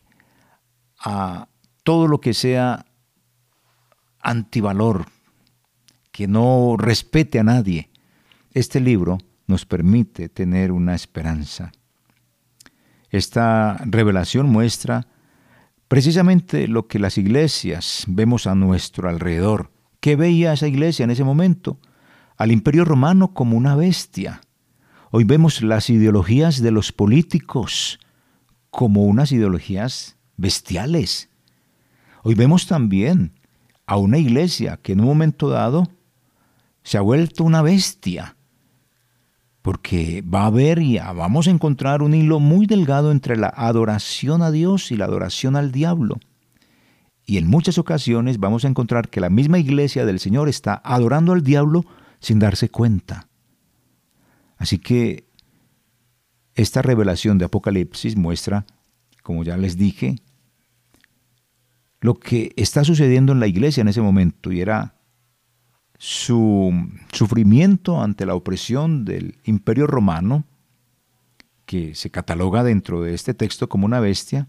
a 0.99 1.49
todo 1.83 2.07
lo 2.07 2.21
que 2.21 2.33
sea 2.33 2.85
antivalor, 4.21 5.07
que 6.11 6.27
no 6.27 6.75
respete 6.77 7.39
a 7.39 7.43
nadie. 7.43 7.89
Este 8.53 8.79
libro 8.79 9.17
nos 9.45 9.65
permite 9.65 10.29
tener 10.29 10.71
una 10.71 10.95
esperanza. 10.95 11.73
Esta 13.09 13.77
revelación 13.85 14.49
muestra 14.49 15.07
precisamente 15.87 16.67
lo 16.67 16.87
que 16.87 16.99
las 16.99 17.17
iglesias 17.17 18.05
vemos 18.07 18.47
a 18.47 18.55
nuestro 18.55 19.09
alrededor. 19.09 19.71
¿Qué 19.99 20.15
veía 20.15 20.53
esa 20.53 20.67
iglesia 20.67 21.03
en 21.03 21.11
ese 21.11 21.23
momento? 21.23 21.79
Al 22.37 22.51
imperio 22.51 22.85
romano 22.85 23.33
como 23.33 23.57
una 23.57 23.75
bestia. 23.75 24.41
Hoy 25.11 25.23
vemos 25.23 25.61
las 25.61 25.89
ideologías 25.89 26.61
de 26.61 26.71
los 26.71 26.91
políticos 26.91 27.99
como 28.69 29.03
unas 29.03 29.31
ideologías 29.31 30.17
bestiales. 30.35 31.29
Hoy 32.23 32.35
vemos 32.35 32.67
también 32.67 33.33
a 33.85 33.97
una 33.97 34.17
iglesia 34.17 34.77
que 34.77 34.91
en 34.91 34.99
un 34.99 35.07
momento 35.07 35.49
dado 35.49 35.89
se 36.83 36.97
ha 36.97 37.01
vuelto 37.01 37.43
una 37.43 37.61
bestia, 37.61 38.36
porque 39.67 40.21
va 40.21 40.43
a 40.43 40.45
haber 40.45 40.79
y 40.79 40.97
vamos 40.97 41.45
a 41.45 41.51
encontrar 41.51 42.01
un 42.01 42.13
hilo 42.13 42.39
muy 42.39 42.67
delgado 42.67 43.11
entre 43.11 43.35
la 43.35 43.49
adoración 43.49 44.41
a 44.41 44.49
Dios 44.49 44.93
y 44.93 44.95
la 44.95 45.03
adoración 45.03 45.57
al 45.57 45.73
diablo. 45.73 46.21
Y 47.25 47.37
en 47.37 47.47
muchas 47.47 47.77
ocasiones 47.77 48.39
vamos 48.39 48.63
a 48.63 48.69
encontrar 48.69 49.09
que 49.09 49.19
la 49.19 49.29
misma 49.29 49.59
iglesia 49.59 50.05
del 50.05 50.21
Señor 50.21 50.47
está 50.47 50.81
adorando 50.85 51.33
al 51.33 51.43
diablo 51.43 51.83
sin 52.21 52.39
darse 52.39 52.69
cuenta. 52.69 53.27
Así 54.55 54.79
que 54.79 55.27
esta 56.55 56.81
revelación 56.81 57.37
de 57.37 57.43
Apocalipsis 57.43 58.15
muestra, 58.15 58.65
como 59.21 59.43
ya 59.43 59.57
les 59.57 59.75
dije, 59.75 60.15
lo 61.99 62.13
que 62.13 62.53
está 62.55 62.85
sucediendo 62.85 63.33
en 63.33 63.41
la 63.41 63.47
iglesia 63.47 63.81
en 63.81 63.89
ese 63.89 63.99
momento 63.99 64.49
y 64.53 64.61
era 64.61 64.95
su 65.97 66.73
sufrimiento 67.11 68.01
ante 68.01 68.25
la 68.25 68.35
opresión 68.35 69.03
del 69.05 69.37
imperio 69.43 69.87
romano, 69.87 70.43
que 71.65 71.95
se 71.95 72.11
cataloga 72.11 72.63
dentro 72.63 73.01
de 73.01 73.13
este 73.13 73.33
texto 73.33 73.67
como 73.67 73.85
una 73.85 73.99
bestia, 73.99 74.47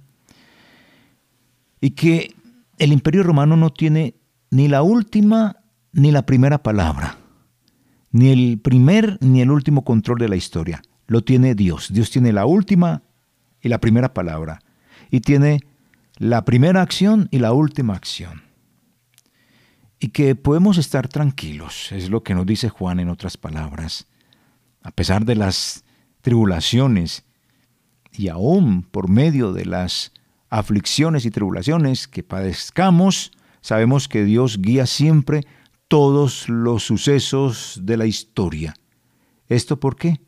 y 1.80 1.90
que 1.90 2.34
el 2.78 2.92
imperio 2.92 3.22
romano 3.22 3.56
no 3.56 3.70
tiene 3.70 4.14
ni 4.50 4.68
la 4.68 4.82
última 4.82 5.56
ni 5.92 6.12
la 6.12 6.22
primera 6.22 6.62
palabra, 6.62 7.16
ni 8.12 8.28
el 8.30 8.58
primer 8.58 9.18
ni 9.20 9.40
el 9.40 9.50
último 9.50 9.84
control 9.84 10.18
de 10.18 10.28
la 10.28 10.36
historia. 10.36 10.82
Lo 11.06 11.24
tiene 11.24 11.54
Dios. 11.54 11.92
Dios 11.92 12.10
tiene 12.10 12.32
la 12.32 12.44
última 12.44 13.02
y 13.62 13.68
la 13.68 13.78
primera 13.78 14.12
palabra, 14.12 14.60
y 15.10 15.20
tiene 15.20 15.60
la 16.18 16.44
primera 16.44 16.82
acción 16.82 17.28
y 17.30 17.38
la 17.38 17.52
última 17.52 17.94
acción. 17.94 18.47
Y 20.00 20.08
que 20.08 20.34
podemos 20.34 20.78
estar 20.78 21.08
tranquilos, 21.08 21.90
es 21.92 22.08
lo 22.08 22.22
que 22.22 22.34
nos 22.34 22.46
dice 22.46 22.68
Juan 22.68 23.00
en 23.00 23.08
otras 23.08 23.36
palabras. 23.36 24.06
A 24.82 24.90
pesar 24.92 25.24
de 25.24 25.34
las 25.34 25.84
tribulaciones 26.20 27.24
y 28.12 28.28
aún 28.28 28.82
por 28.82 29.08
medio 29.08 29.52
de 29.52 29.64
las 29.64 30.12
aflicciones 30.50 31.26
y 31.26 31.30
tribulaciones 31.30 32.06
que 32.06 32.22
padezcamos, 32.22 33.32
sabemos 33.60 34.08
que 34.08 34.24
Dios 34.24 34.60
guía 34.60 34.86
siempre 34.86 35.46
todos 35.88 36.48
los 36.48 36.84
sucesos 36.84 37.80
de 37.82 37.96
la 37.96 38.06
historia. 38.06 38.74
¿Esto 39.48 39.80
por 39.80 39.96
qué? 39.96 40.20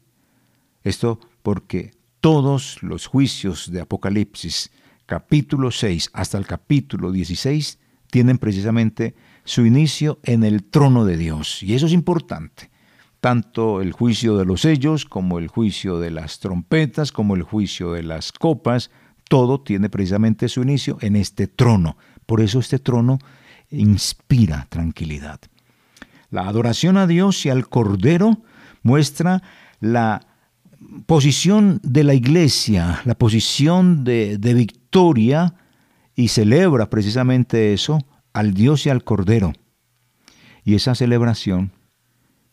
Esto 0.82 1.20
porque 1.42 1.92
todos 2.20 2.82
los 2.82 3.06
juicios 3.06 3.70
de 3.70 3.80
Apocalipsis 3.80 4.70
capítulo 5.06 5.70
6 5.70 6.10
hasta 6.12 6.38
el 6.38 6.46
capítulo 6.46 7.12
16 7.12 7.78
tienen 8.10 8.38
precisamente 8.38 9.14
su 9.44 9.66
inicio 9.66 10.18
en 10.22 10.44
el 10.44 10.64
trono 10.64 11.04
de 11.04 11.16
Dios. 11.16 11.62
Y 11.62 11.74
eso 11.74 11.86
es 11.86 11.92
importante. 11.92 12.70
Tanto 13.20 13.80
el 13.80 13.92
juicio 13.92 14.36
de 14.36 14.44
los 14.44 14.62
sellos 14.62 15.04
como 15.04 15.38
el 15.38 15.48
juicio 15.48 15.98
de 15.98 16.10
las 16.10 16.38
trompetas, 16.40 17.12
como 17.12 17.36
el 17.36 17.42
juicio 17.42 17.92
de 17.92 18.02
las 18.02 18.32
copas, 18.32 18.90
todo 19.28 19.60
tiene 19.60 19.90
precisamente 19.90 20.48
su 20.48 20.62
inicio 20.62 20.98
en 21.00 21.16
este 21.16 21.46
trono. 21.46 21.96
Por 22.26 22.40
eso 22.40 22.58
este 22.58 22.78
trono 22.78 23.18
inspira 23.70 24.66
tranquilidad. 24.68 25.40
La 26.30 26.48
adoración 26.48 26.96
a 26.96 27.06
Dios 27.06 27.44
y 27.44 27.50
al 27.50 27.68
Cordero 27.68 28.42
muestra 28.82 29.42
la 29.80 30.26
posición 31.06 31.80
de 31.82 32.04
la 32.04 32.14
iglesia, 32.14 33.00
la 33.04 33.14
posición 33.14 34.04
de, 34.04 34.38
victoria, 34.54 35.54
y 36.14 36.28
celebra 36.28 36.90
precisamente 36.90 37.72
eso 37.72 37.98
al 38.32 38.54
Dios 38.54 38.86
y 38.86 38.90
al 38.90 39.04
Cordero. 39.04 39.52
Y 40.64 40.74
esa 40.74 40.94
celebración 40.94 41.72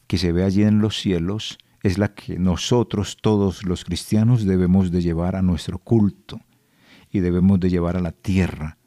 que 0.07 0.17
se 0.17 0.31
ve 0.31 0.43
allí 0.43 0.63
en 0.63 0.79
los 0.79 0.99
cielos 0.99 1.57
es 1.83 1.97
la 1.97 2.13
que 2.13 2.39
nosotros 2.39 3.17
todos 3.21 3.63
los 3.63 3.85
cristianos 3.85 4.45
debemos 4.45 4.91
de 4.91 5.01
llevar 5.01 5.35
a 5.35 5.41
nuestro 5.41 5.77
culto 5.77 6.39
y 7.11 7.19
debemos 7.19 7.59
de 7.59 7.69
llevar 7.69 7.97
a 7.97 8.01
la 8.01 8.11
tierra, 8.11 8.77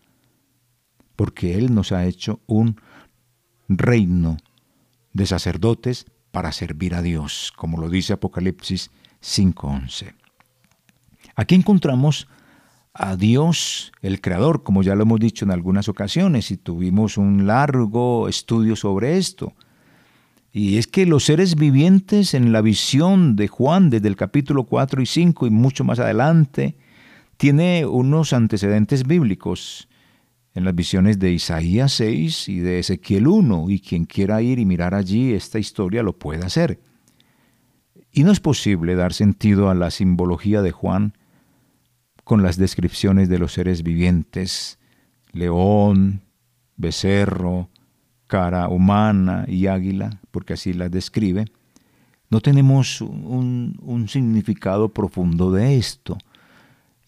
porque 1.16 1.54
Él 1.54 1.74
nos 1.74 1.92
ha 1.92 2.06
hecho 2.06 2.40
un 2.46 2.80
reino 3.68 4.36
de 5.12 5.26
sacerdotes 5.26 6.06
para 6.30 6.52
servir 6.52 6.94
a 6.94 7.02
Dios, 7.02 7.52
como 7.56 7.78
lo 7.78 7.88
dice 7.88 8.12
Apocalipsis 8.12 8.90
5.11. 9.22 10.14
Aquí 11.36 11.54
encontramos 11.54 12.28
a 13.02 13.16
Dios, 13.16 13.92
el 14.02 14.20
Creador, 14.20 14.62
como 14.62 14.82
ya 14.82 14.94
lo 14.94 15.04
hemos 15.04 15.18
dicho 15.18 15.46
en 15.46 15.50
algunas 15.50 15.88
ocasiones 15.88 16.50
y 16.50 16.58
tuvimos 16.58 17.16
un 17.16 17.46
largo 17.46 18.28
estudio 18.28 18.76
sobre 18.76 19.16
esto. 19.16 19.54
Y 20.52 20.76
es 20.76 20.86
que 20.86 21.06
los 21.06 21.24
seres 21.24 21.54
vivientes 21.54 22.34
en 22.34 22.52
la 22.52 22.60
visión 22.60 23.36
de 23.36 23.48
Juan 23.48 23.88
desde 23.88 24.08
el 24.08 24.16
capítulo 24.16 24.64
4 24.64 25.00
y 25.00 25.06
5 25.06 25.46
y 25.46 25.50
mucho 25.50 25.82
más 25.82 25.98
adelante, 25.98 26.76
tiene 27.38 27.86
unos 27.86 28.34
antecedentes 28.34 29.06
bíblicos 29.06 29.88
en 30.54 30.64
las 30.64 30.74
visiones 30.74 31.18
de 31.18 31.32
Isaías 31.32 31.92
6 31.92 32.50
y 32.50 32.58
de 32.58 32.80
Ezequiel 32.80 33.28
1, 33.28 33.70
y 33.70 33.80
quien 33.80 34.04
quiera 34.04 34.42
ir 34.42 34.58
y 34.58 34.66
mirar 34.66 34.94
allí 34.94 35.32
esta 35.32 35.58
historia 35.58 36.02
lo 36.02 36.18
puede 36.18 36.44
hacer. 36.44 36.80
Y 38.12 38.24
no 38.24 38.32
es 38.32 38.40
posible 38.40 38.94
dar 38.94 39.14
sentido 39.14 39.70
a 39.70 39.74
la 39.74 39.90
simbología 39.90 40.60
de 40.60 40.72
Juan 40.72 41.14
con 42.30 42.44
las 42.44 42.56
descripciones 42.56 43.28
de 43.28 43.40
los 43.40 43.54
seres 43.54 43.82
vivientes, 43.82 44.78
león, 45.32 46.22
becerro, 46.76 47.70
cara 48.28 48.68
humana 48.68 49.46
y 49.48 49.66
águila, 49.66 50.20
porque 50.30 50.52
así 50.52 50.72
las 50.72 50.92
describe, 50.92 51.46
no 52.28 52.40
tenemos 52.40 53.00
un, 53.00 53.76
un, 53.82 54.08
significado 54.08 54.90
profundo 54.90 55.50
de 55.50 55.76
esto. 55.76 56.18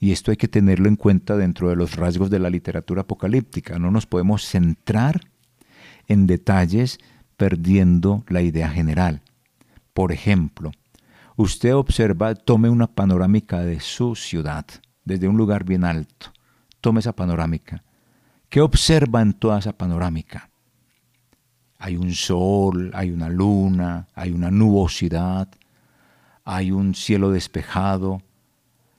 Y 0.00 0.10
esto 0.10 0.32
hay 0.32 0.36
que 0.36 0.48
tenerlo 0.48 0.88
en 0.88 0.96
cuenta 0.96 1.36
dentro 1.36 1.68
de 1.68 1.76
los 1.76 1.94
rasgos 1.94 2.28
de 2.28 2.40
la 2.40 2.50
literatura 2.50 3.02
apocalíptica. 3.02 3.78
No 3.78 3.92
nos 3.92 4.06
podemos 4.06 4.44
centrar 4.44 5.20
en 6.08 6.26
detalles 6.26 6.98
perdiendo 7.36 8.24
la 8.26 8.42
idea 8.42 8.70
general. 8.70 9.22
Por 9.94 10.10
ejemplo, 10.10 10.72
usted 11.36 11.76
observa, 11.76 12.34
tome 12.34 12.68
una 12.68 12.88
panorámica 12.88 13.60
de 13.60 13.78
su 13.78 14.16
ciudad, 14.16 14.66
desde 15.04 15.28
un 15.28 15.36
lugar 15.36 15.64
bien 15.64 15.84
alto. 15.84 16.32
Tome 16.80 17.00
esa 17.00 17.12
panorámica. 17.12 17.82
¿Qué 18.48 18.60
observa 18.60 19.22
en 19.22 19.32
toda 19.32 19.58
esa 19.58 19.72
panorámica? 19.72 20.50
Hay 21.78 21.96
un 21.96 22.12
sol, 22.12 22.90
hay 22.94 23.10
una 23.10 23.28
luna, 23.28 24.08
hay 24.14 24.30
una 24.30 24.50
nubosidad, 24.50 25.48
hay 26.44 26.70
un 26.70 26.94
cielo 26.94 27.30
despejado, 27.30 28.22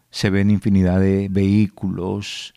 se 0.10 0.30
ven 0.30 0.52
infinidad 0.52 1.00
de 1.00 1.28
vehículos, 1.30 2.54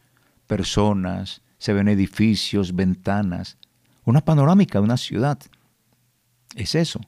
personas, 0.47 1.43
se 1.59 1.73
ven 1.73 1.89
edificios, 1.89 2.75
ventanas, 2.75 3.57
una 4.05 4.21
panorámica 4.21 4.79
de 4.79 4.85
una 4.85 4.97
ciudad. 4.97 5.39
Es 6.55 6.75
eso 6.75 7.01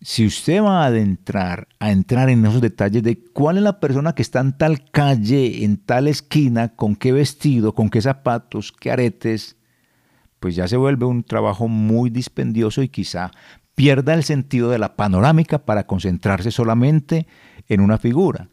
si 0.00 0.26
usted 0.26 0.62
va 0.62 0.82
a 0.82 0.86
adentrar, 0.86 1.68
a 1.78 1.90
entrar 1.90 2.28
en 2.28 2.44
esos 2.44 2.60
detalles 2.60 3.02
de 3.02 3.22
cuál 3.32 3.56
es 3.56 3.62
la 3.62 3.80
persona 3.80 4.14
que 4.14 4.22
está 4.22 4.40
en 4.40 4.56
tal 4.56 4.90
calle, 4.90 5.64
en 5.64 5.78
tal 5.78 6.06
esquina, 6.06 6.74
con 6.74 6.96
qué 6.96 7.12
vestido, 7.12 7.74
con 7.74 7.88
qué 7.88 8.02
zapatos, 8.02 8.72
qué 8.72 8.90
aretes, 8.90 9.56
pues 10.38 10.54
ya 10.54 10.68
se 10.68 10.76
vuelve 10.76 11.06
un 11.06 11.24
trabajo 11.24 11.66
muy 11.66 12.10
dispendioso 12.10 12.82
y 12.82 12.88
quizá 12.88 13.30
pierda 13.74 14.14
el 14.14 14.22
sentido 14.22 14.70
de 14.70 14.78
la 14.78 14.96
panorámica 14.96 15.58
para 15.64 15.86
concentrarse 15.86 16.50
solamente 16.50 17.26
en 17.68 17.80
una 17.80 17.98
figura. 17.98 18.48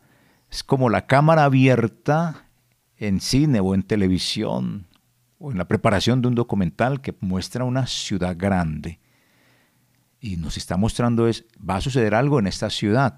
Es 0.50 0.64
como 0.64 0.90
la 0.90 1.06
cámara 1.06 1.44
abierta 1.44 2.46
en 2.98 3.20
cine 3.20 3.60
o 3.60 3.76
en 3.76 3.84
televisión 3.84 4.88
o 5.40 5.52
en 5.52 5.58
la 5.58 5.68
preparación 5.68 6.22
de 6.22 6.30
un 6.30 6.36
documental 6.36 7.02
que 7.02 7.16
muestra 7.20 7.66
una 7.66 7.86
ciudad 7.86 8.36
grande 8.38 9.00
y 10.24 10.38
nos 10.38 10.56
está 10.56 10.78
mostrando 10.78 11.28
es, 11.28 11.44
va 11.70 11.76
a 11.76 11.82
suceder 11.82 12.16
algo 12.16 12.40
en 12.40 12.48
esta 12.48 12.70
ciudad. 12.70 13.18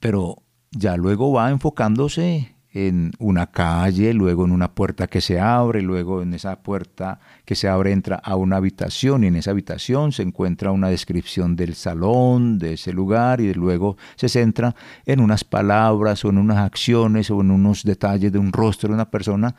Pero 0.00 0.42
ya 0.72 0.96
luego 0.96 1.32
va 1.32 1.50
enfocándose 1.50 2.56
en 2.72 3.12
una 3.20 3.46
calle, 3.46 4.12
luego 4.12 4.44
en 4.44 4.50
una 4.50 4.74
puerta 4.74 5.06
que 5.06 5.20
se 5.20 5.38
abre, 5.38 5.82
luego 5.82 6.20
en 6.20 6.34
esa 6.34 6.64
puerta 6.64 7.20
que 7.44 7.54
se 7.54 7.68
abre 7.68 7.92
entra 7.92 8.16
a 8.16 8.34
una 8.34 8.56
habitación 8.56 9.22
y 9.22 9.28
en 9.28 9.36
esa 9.36 9.52
habitación 9.52 10.10
se 10.10 10.24
encuentra 10.24 10.72
una 10.72 10.88
descripción 10.88 11.54
del 11.54 11.76
salón, 11.76 12.58
de 12.58 12.72
ese 12.72 12.92
lugar 12.92 13.40
y 13.40 13.54
luego 13.54 13.96
se 14.16 14.28
centra 14.28 14.74
en 15.06 15.20
unas 15.20 15.44
palabras 15.44 16.24
o 16.24 16.30
en 16.30 16.38
unas 16.38 16.58
acciones 16.58 17.30
o 17.30 17.40
en 17.40 17.52
unos 17.52 17.84
detalles 17.84 18.32
de 18.32 18.38
un 18.40 18.52
rostro 18.52 18.88
de 18.88 18.94
una 18.94 19.10
persona 19.12 19.54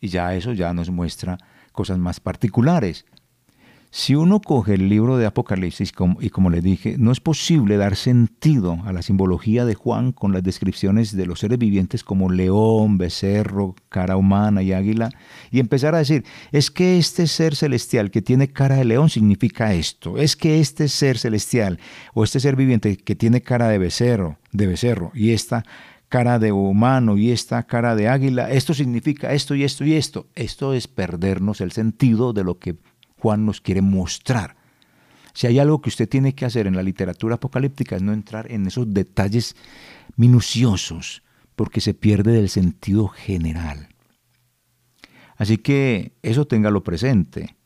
y 0.00 0.08
ya 0.08 0.32
eso 0.36 0.52
ya 0.52 0.72
nos 0.72 0.90
muestra 0.90 1.38
cosas 1.72 1.98
más 1.98 2.20
particulares. 2.20 3.04
Si 3.90 4.14
uno 4.14 4.40
coge 4.40 4.74
el 4.74 4.90
libro 4.90 5.16
de 5.16 5.24
Apocalipsis 5.24 5.92
y 6.20 6.28
como 6.28 6.50
le 6.50 6.60
dije, 6.60 6.96
no 6.98 7.10
es 7.10 7.20
posible 7.20 7.78
dar 7.78 7.96
sentido 7.96 8.78
a 8.84 8.92
la 8.92 9.00
simbología 9.00 9.64
de 9.64 9.74
Juan 9.74 10.12
con 10.12 10.32
las 10.34 10.42
descripciones 10.42 11.16
de 11.16 11.24
los 11.24 11.40
seres 11.40 11.58
vivientes 11.58 12.04
como 12.04 12.28
león, 12.28 12.98
becerro, 12.98 13.74
cara 13.88 14.18
humana 14.18 14.62
y 14.62 14.74
águila, 14.74 15.08
y 15.50 15.58
empezar 15.58 15.94
a 15.94 15.98
decir, 15.98 16.24
es 16.52 16.70
que 16.70 16.98
este 16.98 17.26
ser 17.26 17.56
celestial 17.56 18.10
que 18.10 18.20
tiene 18.20 18.48
cara 18.48 18.76
de 18.76 18.84
león 18.84 19.08
significa 19.08 19.72
esto, 19.72 20.18
es 20.18 20.36
que 20.36 20.60
este 20.60 20.88
ser 20.88 21.16
celestial 21.16 21.78
o 22.12 22.24
este 22.24 22.40
ser 22.40 22.56
viviente 22.56 22.98
que 22.98 23.16
tiene 23.16 23.40
cara 23.40 23.68
de 23.68 23.78
becerro, 23.78 24.36
de 24.52 24.66
becerro 24.66 25.12
y 25.14 25.30
esta 25.30 25.64
cara 26.10 26.38
de 26.38 26.52
humano 26.52 27.16
y 27.16 27.30
esta 27.30 27.62
cara 27.62 27.94
de 27.94 28.08
águila, 28.08 28.50
esto 28.50 28.74
significa 28.74 29.32
esto 29.32 29.54
y 29.54 29.64
esto 29.64 29.84
y 29.84 29.94
esto. 29.94 30.26
Esto 30.34 30.72
es 30.74 30.88
perdernos 30.88 31.60
el 31.60 31.72
sentido 31.72 32.32
de 32.32 32.44
lo 32.44 32.58
que 32.58 32.76
Juan 33.20 33.44
nos 33.44 33.60
quiere 33.60 33.82
mostrar. 33.82 34.56
Si 35.34 35.46
hay 35.46 35.58
algo 35.58 35.80
que 35.80 35.88
usted 35.88 36.08
tiene 36.08 36.34
que 36.34 36.44
hacer 36.44 36.66
en 36.66 36.76
la 36.76 36.82
literatura 36.82 37.36
apocalíptica 37.36 37.96
es 37.96 38.02
no 38.02 38.12
entrar 38.12 38.50
en 38.50 38.66
esos 38.66 38.92
detalles 38.92 39.54
minuciosos, 40.16 41.22
porque 41.54 41.80
se 41.80 41.94
pierde 41.94 42.32
del 42.32 42.48
sentido 42.48 43.08
general. 43.08 43.88
Así 45.36 45.58
que 45.58 46.12
eso 46.22 46.46
téngalo 46.46 46.82
presente. 46.82 47.56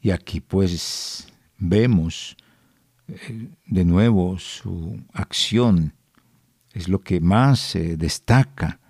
Y 0.00 0.10
aquí 0.10 0.40
pues 0.40 1.28
vemos 1.58 2.36
eh, 3.08 3.50
de 3.66 3.84
nuevo 3.84 4.38
su 4.38 4.98
acción. 5.12 5.94
Es 6.72 6.88
lo 6.88 7.00
que 7.00 7.20
más 7.20 7.60
se 7.60 7.96
destaca 7.96 8.80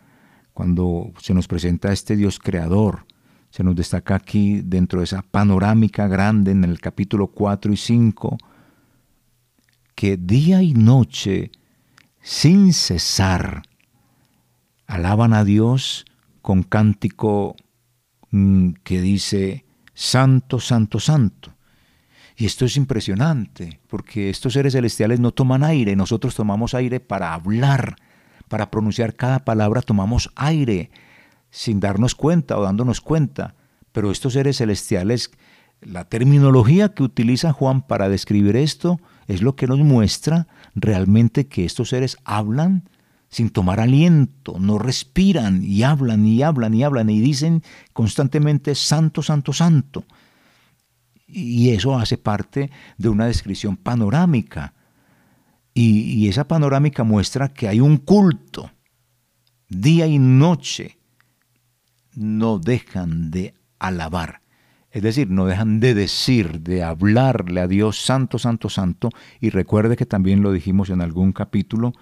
cuando 0.52 1.12
se 1.20 1.34
nos 1.34 1.48
presenta 1.48 1.92
este 1.92 2.16
Dios 2.16 2.38
creador, 2.38 3.06
se 3.50 3.64
nos 3.64 3.74
destaca 3.74 4.14
aquí 4.14 4.62
dentro 4.62 5.00
de 5.00 5.04
esa 5.04 5.22
panorámica 5.22 6.06
grande 6.06 6.52
en 6.52 6.64
el 6.64 6.80
capítulo 6.80 7.28
4 7.28 7.72
y 7.72 7.76
5, 7.76 8.38
que 9.94 10.16
día 10.16 10.62
y 10.62 10.72
noche, 10.72 11.50
sin 12.22 12.72
cesar, 12.72 13.62
alaban 14.86 15.34
a 15.34 15.44
Dios 15.44 16.04
con 16.42 16.62
cántico 16.62 17.56
mm, 18.30 18.70
que 18.84 19.00
dice, 19.00 19.64
Santo, 19.94 20.60
Santo, 20.60 21.00
Santo. 21.00 21.54
Y 22.36 22.46
esto 22.46 22.64
es 22.64 22.76
impresionante, 22.76 23.80
porque 23.88 24.30
estos 24.30 24.54
seres 24.54 24.72
celestiales 24.72 25.20
no 25.20 25.32
toman 25.32 25.64
aire, 25.64 25.96
nosotros 25.96 26.34
tomamos 26.34 26.74
aire 26.74 27.00
para 27.00 27.34
hablar, 27.34 27.96
para 28.48 28.70
pronunciar 28.70 29.14
cada 29.14 29.44
palabra 29.44 29.82
tomamos 29.82 30.30
aire 30.36 30.90
sin 31.50 31.80
darnos 31.80 32.14
cuenta 32.14 32.58
o 32.58 32.62
dándonos 32.62 33.00
cuenta, 33.00 33.54
pero 33.92 34.10
estos 34.10 34.34
seres 34.34 34.58
celestiales, 34.58 35.30
la 35.80 36.04
terminología 36.04 36.94
que 36.94 37.02
utiliza 37.02 37.52
Juan 37.52 37.82
para 37.82 38.08
describir 38.08 38.56
esto 38.56 39.00
es 39.26 39.42
lo 39.42 39.56
que 39.56 39.66
nos 39.66 39.78
muestra 39.78 40.46
realmente 40.74 41.46
que 41.46 41.64
estos 41.64 41.88
seres 41.90 42.16
hablan 42.24 42.88
sin 43.28 43.50
tomar 43.50 43.78
aliento, 43.78 44.58
no 44.58 44.78
respiran 44.78 45.62
y 45.64 45.84
hablan 45.84 46.26
y 46.26 46.42
hablan 46.42 46.74
y 46.74 46.82
hablan 46.82 47.10
y 47.10 47.20
dicen 47.20 47.62
constantemente 47.92 48.74
santo, 48.74 49.22
santo, 49.22 49.52
santo. 49.52 50.04
Y 51.28 51.70
eso 51.70 51.96
hace 51.96 52.18
parte 52.18 52.70
de 52.98 53.08
una 53.08 53.26
descripción 53.26 53.76
panorámica. 53.76 54.74
Y, 55.72 56.00
y 56.12 56.28
esa 56.28 56.48
panorámica 56.48 57.04
muestra 57.04 57.52
que 57.52 57.68
hay 57.68 57.78
un 57.78 57.98
culto 57.98 58.72
día 59.68 60.08
y 60.08 60.18
noche 60.18 60.99
no 62.14 62.58
dejan 62.58 63.30
de 63.30 63.54
alabar. 63.78 64.40
Es 64.90 65.02
decir, 65.02 65.30
no 65.30 65.46
dejan 65.46 65.78
de 65.78 65.94
decir, 65.94 66.60
de 66.60 66.82
hablarle 66.82 67.60
a 67.60 67.68
Dios 67.68 68.00
santo, 68.00 68.38
santo, 68.38 68.68
santo. 68.68 69.10
Y 69.40 69.50
recuerde 69.50 69.96
que 69.96 70.06
también 70.06 70.42
lo 70.42 70.52
dijimos 70.52 70.90
en 70.90 71.00
algún 71.00 71.32
capítulo, 71.32 71.92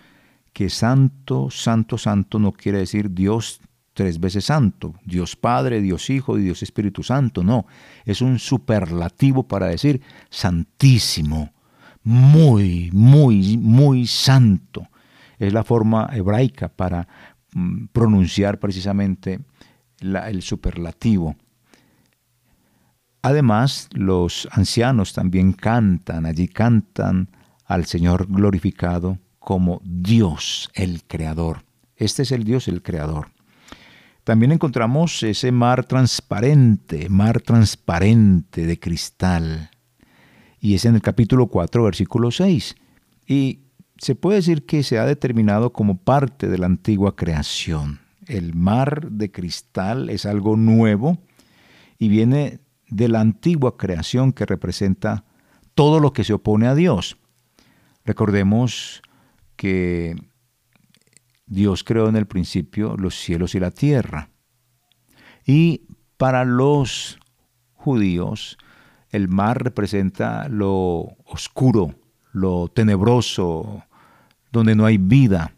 que 0.53 0.71
santo, 0.71 1.51
santo, 1.51 1.99
santo 1.99 2.39
no 2.39 2.53
quiere 2.53 2.79
decir 2.79 3.13
Dios 3.13 3.61
tres 3.99 4.21
veces 4.21 4.45
santo, 4.45 4.95
Dios 5.05 5.35
Padre, 5.35 5.81
Dios 5.81 6.09
Hijo 6.09 6.39
y 6.39 6.43
Dios 6.43 6.63
Espíritu 6.63 7.03
Santo, 7.03 7.43
no, 7.43 7.67
es 8.05 8.23
un 8.23 8.39
superlativo 8.39 9.49
para 9.49 9.67
decir 9.67 10.01
santísimo, 10.31 11.53
muy, 12.05 12.91
muy, 12.93 13.59
muy 13.59 14.07
santo. 14.07 14.89
Es 15.39 15.53
la 15.53 15.65
forma 15.65 16.09
hebraica 16.13 16.69
para 16.69 17.09
mm, 17.53 17.87
pronunciar 17.93 18.61
precisamente 18.61 19.41
el 20.01 20.43
superlativo. 20.43 21.37
Además, 23.23 23.89
los 23.93 24.49
ancianos 24.53 25.13
también 25.13 25.53
cantan, 25.53 26.27
allí 26.27 26.49
cantan 26.49 27.31
al 27.65 27.85
Señor 27.85 28.27
glorificado 28.29 29.19
como 29.39 29.81
Dios 29.85 30.71
el 30.75 31.03
Creador. 31.05 31.65
Este 31.97 32.23
es 32.23 32.33
el 32.33 32.45
Dios 32.45 32.69
el 32.69 32.83
Creador. 32.83 33.31
También 34.25 34.53
encontramos 34.53 35.23
ese 35.23 35.51
mar 35.53 35.85
transparente, 35.85 37.09
mar 37.09 37.41
transparente 37.41 38.67
de 38.67 38.79
cristal. 38.79 39.71
Y 40.61 40.75
es 40.75 40.85
en 40.85 40.95
el 40.95 41.03
capítulo 41.03 41.47
4, 41.49 41.83
versículo 41.83 42.31
6. 42.31 42.77
Y 43.27 43.61
se 43.97 44.15
puede 44.15 44.37
decir 44.37 44.65
que 44.65 44.83
se 44.83 44.99
ha 44.99 45.07
determinado 45.07 45.73
como 45.73 45.99
parte 45.99 46.47
de 46.47 46.59
la 46.59 46.67
antigua 46.67 47.17
creación 47.17 48.08
el 48.29 48.55
mar 48.55 49.11
de 49.11 49.31
cristal 49.31 50.11
es 50.11 50.27
algo 50.27 50.57
nuevo 50.57 51.19
y 51.99 52.09
viene 52.09 52.61
de 52.89 53.09
la 53.09 53.21
antigua 53.21 53.77
creación 53.77 54.33
que 54.33 54.47
representa 54.47 55.25
todo 55.75 56.01
lo 56.01 56.13
que 56.13 56.25
se 56.25 56.33
opone 56.33 56.67
a 56.67 56.75
Dios. 56.75 57.19
Recordemos 58.05 59.03
que 59.57 60.17
Dios 61.47 61.85
creó 61.85 62.09
en 62.09 62.17
el 62.17 62.27
principio 62.27 62.97
los 62.97 63.15
cielos 63.15 63.55
y 63.55 63.61
la 63.61 63.71
tierra. 63.71 64.31
Y 65.47 65.87
para 66.17 66.45
los 66.45 67.19
judíos, 67.75 68.59
el 69.11 69.29
mar 69.29 69.63
representa 69.63 70.49
lo 70.49 71.17
oscuro, 71.25 71.95
lo 72.33 72.69
tenebroso, 72.69 73.85
donde 74.53 74.75
no 74.75 74.85
hay 74.85 74.99
vida. 74.99 75.55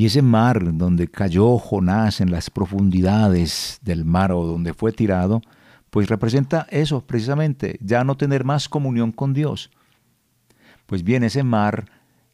Y 0.00 0.06
ese 0.06 0.22
mar 0.22 0.78
donde 0.78 1.08
cayó 1.08 1.58
Jonás 1.58 2.22
en 2.22 2.30
las 2.30 2.48
profundidades 2.48 3.80
del 3.82 4.06
mar 4.06 4.32
o 4.32 4.46
donde 4.46 4.72
fue 4.72 4.92
tirado, 4.92 5.42
pues 5.90 6.08
representa 6.08 6.66
eso 6.70 7.02
precisamente, 7.06 7.76
ya 7.82 8.02
no 8.02 8.16
tener 8.16 8.44
más 8.44 8.70
comunión 8.70 9.12
con 9.12 9.34
Dios. 9.34 9.70
Pues 10.86 11.04
bien, 11.04 11.22
ese 11.22 11.42
mar 11.42 11.84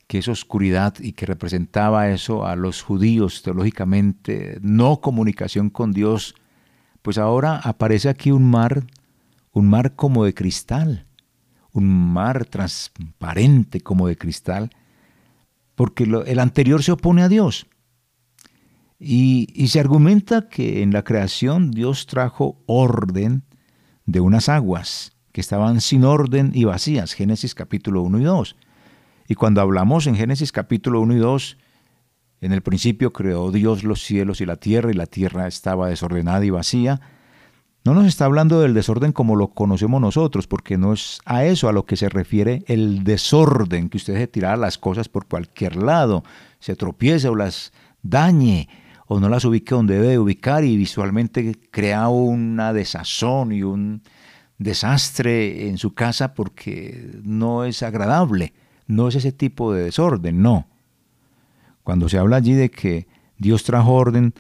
que 0.07 0.19
es 0.19 0.29
oscuridad 0.29 0.95
y 1.01 1.11
que 1.11 1.27
representaba 1.27 2.09
eso 2.09 2.47
a 2.47 2.55
los 2.55 2.83
judíos 2.83 3.43
teológicamente, 3.43 4.59
no 4.63 5.01
comunicación 5.01 5.69
con 5.69 5.91
Dios, 5.91 6.37
pues 7.03 7.19
ahora 7.19 7.59
aparece 7.59 8.09
aquí 8.09 8.31
un 8.31 8.49
mar, 8.49 8.85
un 9.51 9.69
mar 9.69 9.97
como 9.97 10.25
de 10.25 10.35
cristal, 10.35 11.05
un 11.73 12.13
mar 12.13 12.45
transparente 12.45 13.81
como 13.81 14.07
de 14.07 14.17
cristal, 14.17 14.71
porque 15.77 16.05
el 16.05 16.39
anterior 16.41 16.83
se 16.83 16.93
opone 16.93 17.23
a 17.23 17.29
Dios. 17.29 17.69
Y, 18.99 19.49
y, 19.55 19.69
se 19.69 19.79
argumenta 19.79 20.49
que 20.49 20.83
en 20.83 20.91
la 20.93 21.05
creación 21.05 21.71
Dios 21.71 22.07
trajo 22.07 22.63
orden 22.67 23.45
de 24.07 24.21
unas 24.21 24.49
aguas 24.49 25.13
que 25.33 25.43
estaban 25.43 25.83
sin 25.83 26.03
orden 26.05 26.51
y 26.55 26.65
vacías, 26.65 27.13
Génesis 27.13 27.55
capítulo 27.55 28.01
1 28.03 28.21
y 28.21 28.25
2. 28.25 28.57
Y 29.29 29.35
cuando 29.35 29.61
hablamos 29.61 30.07
en 30.07 30.17
Génesis 30.17 30.51
capítulo 30.51 31.03
1 31.03 31.15
y 31.15 31.19
2, 31.19 31.59
en 32.41 32.53
el 32.53 32.63
principio 32.63 33.13
creó 33.13 33.51
Dios 33.51 33.85
los 33.85 34.03
cielos 34.03 34.41
y 34.41 34.47
la 34.47 34.57
tierra 34.57 34.91
y 34.91 34.95
la 34.95 35.07
tierra 35.07 35.47
estaba 35.47 35.89
desordenada 35.89 36.45
y 36.45 36.51
vacía, 36.51 37.01
no 37.87 37.95
nos 37.95 38.07
está 38.07 38.25
hablando 38.25 38.61
del 38.61 38.75
desorden 38.75 39.13
como 39.13 39.37
lo 39.37 39.49
conocemos 39.49 40.01
nosotros, 40.01 40.49
porque 40.49 40.77
no 40.77 40.93
es 40.93 41.21
a 41.25 41.45
eso 41.45 41.69
a 41.69 41.73
lo 41.73 41.87
que 41.87 41.97
se 41.97 42.09
refiere 42.09 42.65
el 42.67 43.05
desorden, 43.05 43.89
que 43.89 43.99
usted 43.99 44.15
se 44.15 44.27
tira 44.27 44.57
las 44.57 44.77
cosas 44.77 45.09
por 45.09 45.27
cualquier 45.27 45.77
lado, 45.77 46.25
se 46.59 46.75
tropiece 46.75 47.29
o 47.29 47.37
las 47.37 47.73
dañe 48.03 48.69
o 49.07 49.21
no 49.21 49.29
las 49.29 49.45
ubique 49.45 49.73
donde 49.73 50.01
debe 50.01 50.19
ubicar 50.19 50.65
y 50.65 50.77
visualmente 50.77 51.57
crea 51.71 52.09
una 52.09 52.73
desazón 52.73 53.53
y 53.53 53.63
un 53.63 54.03
desastre 54.59 55.69
en 55.69 55.79
su 55.79 55.95
casa 55.95 56.35
porque 56.35 57.09
no 57.23 57.65
es 57.65 57.85
agradable, 57.85 58.53
no 58.89 59.07
es 59.07 59.15
ese 59.15 59.31
tipo 59.31 59.73
de 59.73 59.85
desorden, 59.85 60.43
no. 60.43 60.67
Cuando 61.85 62.09
se 62.09 62.19
habla 62.19 62.39
allí 62.39 62.55
de 62.55 62.69
que 62.69 63.07
Dios 63.39 63.63
trajo 63.63 63.93
orden 63.93 64.35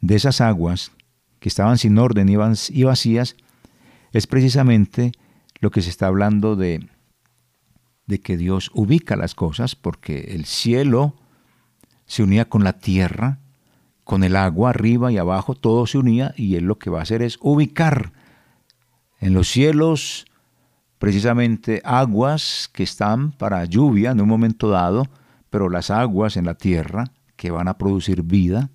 de 0.00 0.14
esas 0.14 0.40
aguas, 0.40 0.92
que 1.40 1.48
estaban 1.48 1.78
sin 1.78 1.98
orden 1.98 2.28
y 2.28 2.84
vacías, 2.84 3.36
es 4.12 4.26
precisamente 4.26 5.12
lo 5.60 5.70
que 5.70 5.82
se 5.82 5.90
está 5.90 6.06
hablando 6.06 6.56
de, 6.56 6.88
de 8.06 8.20
que 8.20 8.36
Dios 8.36 8.70
ubica 8.74 9.16
las 9.16 9.34
cosas, 9.34 9.74
porque 9.74 10.32
el 10.34 10.44
cielo 10.44 11.14
se 12.06 12.22
unía 12.22 12.48
con 12.48 12.64
la 12.64 12.74
tierra, 12.74 13.40
con 14.04 14.22
el 14.22 14.36
agua 14.36 14.70
arriba 14.70 15.10
y 15.10 15.18
abajo, 15.18 15.54
todo 15.54 15.86
se 15.86 15.98
unía 15.98 16.32
y 16.36 16.54
Él 16.54 16.64
lo 16.64 16.78
que 16.78 16.90
va 16.90 17.00
a 17.00 17.02
hacer 17.02 17.22
es 17.22 17.38
ubicar 17.40 18.12
En 19.18 19.32
los 19.32 19.48
cielos, 19.48 20.26
precisamente 20.98 21.80
aguas 21.84 22.70
que 22.72 22.82
están 22.82 23.32
para 23.32 23.64
lluvia 23.64 24.10
en 24.10 24.20
un 24.20 24.28
momento 24.28 24.68
dado, 24.68 25.08
pero 25.50 25.68
las 25.68 25.90
aguas 25.90 26.36
en 26.36 26.44
la 26.44 26.54
tierra 26.54 27.10
que 27.34 27.50
van 27.50 27.66
a 27.66 27.78
producir 27.78 28.22
vida. 28.22 28.70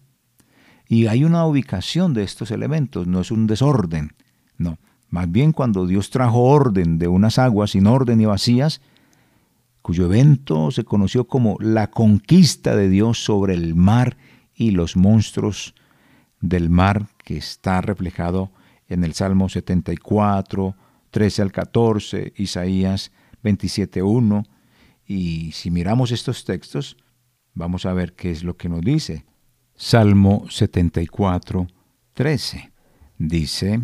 Y 0.91 1.07
hay 1.07 1.23
una 1.23 1.45
ubicación 1.45 2.13
de 2.13 2.23
estos 2.23 2.51
elementos, 2.51 3.07
no 3.07 3.21
es 3.21 3.31
un 3.31 3.47
desorden, 3.47 4.11
no. 4.57 4.77
Más 5.09 5.31
bien 5.31 5.53
cuando 5.53 5.87
Dios 5.87 6.09
trajo 6.09 6.41
orden 6.41 6.97
de 6.97 7.07
unas 7.07 7.39
aguas 7.39 7.71
sin 7.71 7.87
orden 7.87 8.19
y 8.19 8.25
vacías, 8.25 8.81
cuyo 9.81 10.03
evento 10.07 10.69
se 10.69 10.83
conoció 10.83 11.27
como 11.27 11.55
la 11.61 11.89
conquista 11.89 12.75
de 12.75 12.89
Dios 12.89 13.23
sobre 13.23 13.53
el 13.53 13.73
mar 13.73 14.17
y 14.53 14.71
los 14.71 14.97
monstruos 14.97 15.75
del 16.41 16.69
mar, 16.69 17.07
que 17.23 17.37
está 17.37 17.79
reflejado 17.79 18.51
en 18.89 19.05
el 19.05 19.13
Salmo 19.13 19.47
74, 19.47 20.75
13 21.09 21.41
al 21.41 21.53
14, 21.53 22.33
Isaías 22.35 23.13
27, 23.43 24.03
1. 24.03 24.43
Y 25.07 25.53
si 25.53 25.71
miramos 25.71 26.11
estos 26.11 26.43
textos, 26.43 26.97
vamos 27.53 27.85
a 27.85 27.93
ver 27.93 28.11
qué 28.11 28.29
es 28.29 28.43
lo 28.43 28.57
que 28.57 28.67
nos 28.67 28.81
dice. 28.81 29.23
Salmo 29.83 30.45
74, 30.47 31.65
13. 32.13 32.71
Dice, 33.17 33.81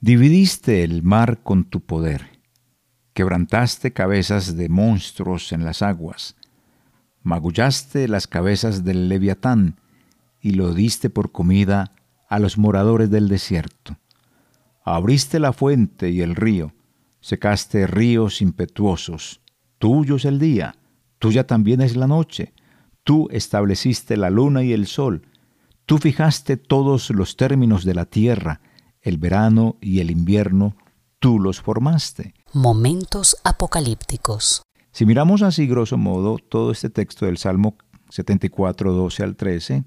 Dividiste 0.00 0.82
el 0.82 1.02
mar 1.02 1.42
con 1.42 1.64
tu 1.64 1.82
poder, 1.82 2.40
quebrantaste 3.12 3.92
cabezas 3.92 4.56
de 4.56 4.70
monstruos 4.70 5.52
en 5.52 5.66
las 5.66 5.82
aguas, 5.82 6.36
magullaste 7.22 8.08
las 8.08 8.26
cabezas 8.26 8.84
del 8.84 9.10
leviatán 9.10 9.78
y 10.40 10.52
lo 10.52 10.72
diste 10.72 11.10
por 11.10 11.30
comida 11.30 11.92
a 12.30 12.38
los 12.38 12.56
moradores 12.56 13.10
del 13.10 13.28
desierto. 13.28 13.98
Abriste 14.82 15.40
la 15.40 15.52
fuente 15.52 16.08
y 16.08 16.22
el 16.22 16.36
río, 16.36 16.72
secaste 17.20 17.86
ríos 17.86 18.40
impetuosos. 18.40 19.42
Tuyo 19.76 20.16
es 20.16 20.24
el 20.24 20.38
día, 20.38 20.74
tuya 21.18 21.46
también 21.46 21.82
es 21.82 21.96
la 21.96 22.06
noche. 22.06 22.54
Tú 23.06 23.28
estableciste 23.30 24.16
la 24.16 24.30
luna 24.30 24.64
y 24.64 24.72
el 24.72 24.88
sol. 24.88 25.22
Tú 25.84 25.98
fijaste 25.98 26.56
todos 26.56 27.10
los 27.10 27.36
términos 27.36 27.84
de 27.84 27.94
la 27.94 28.04
tierra, 28.04 28.60
el 29.00 29.16
verano 29.16 29.76
y 29.80 30.00
el 30.00 30.10
invierno, 30.10 30.74
tú 31.20 31.38
los 31.38 31.60
formaste. 31.60 32.34
Momentos 32.52 33.36
apocalípticos. 33.44 34.62
Si 34.90 35.06
miramos 35.06 35.42
así, 35.42 35.68
grosso 35.68 35.96
modo, 35.96 36.38
todo 36.38 36.72
este 36.72 36.90
texto 36.90 37.26
del 37.26 37.38
Salmo 37.38 37.76
74, 38.10 38.92
12 38.92 39.22
al 39.22 39.36
13, 39.36 39.84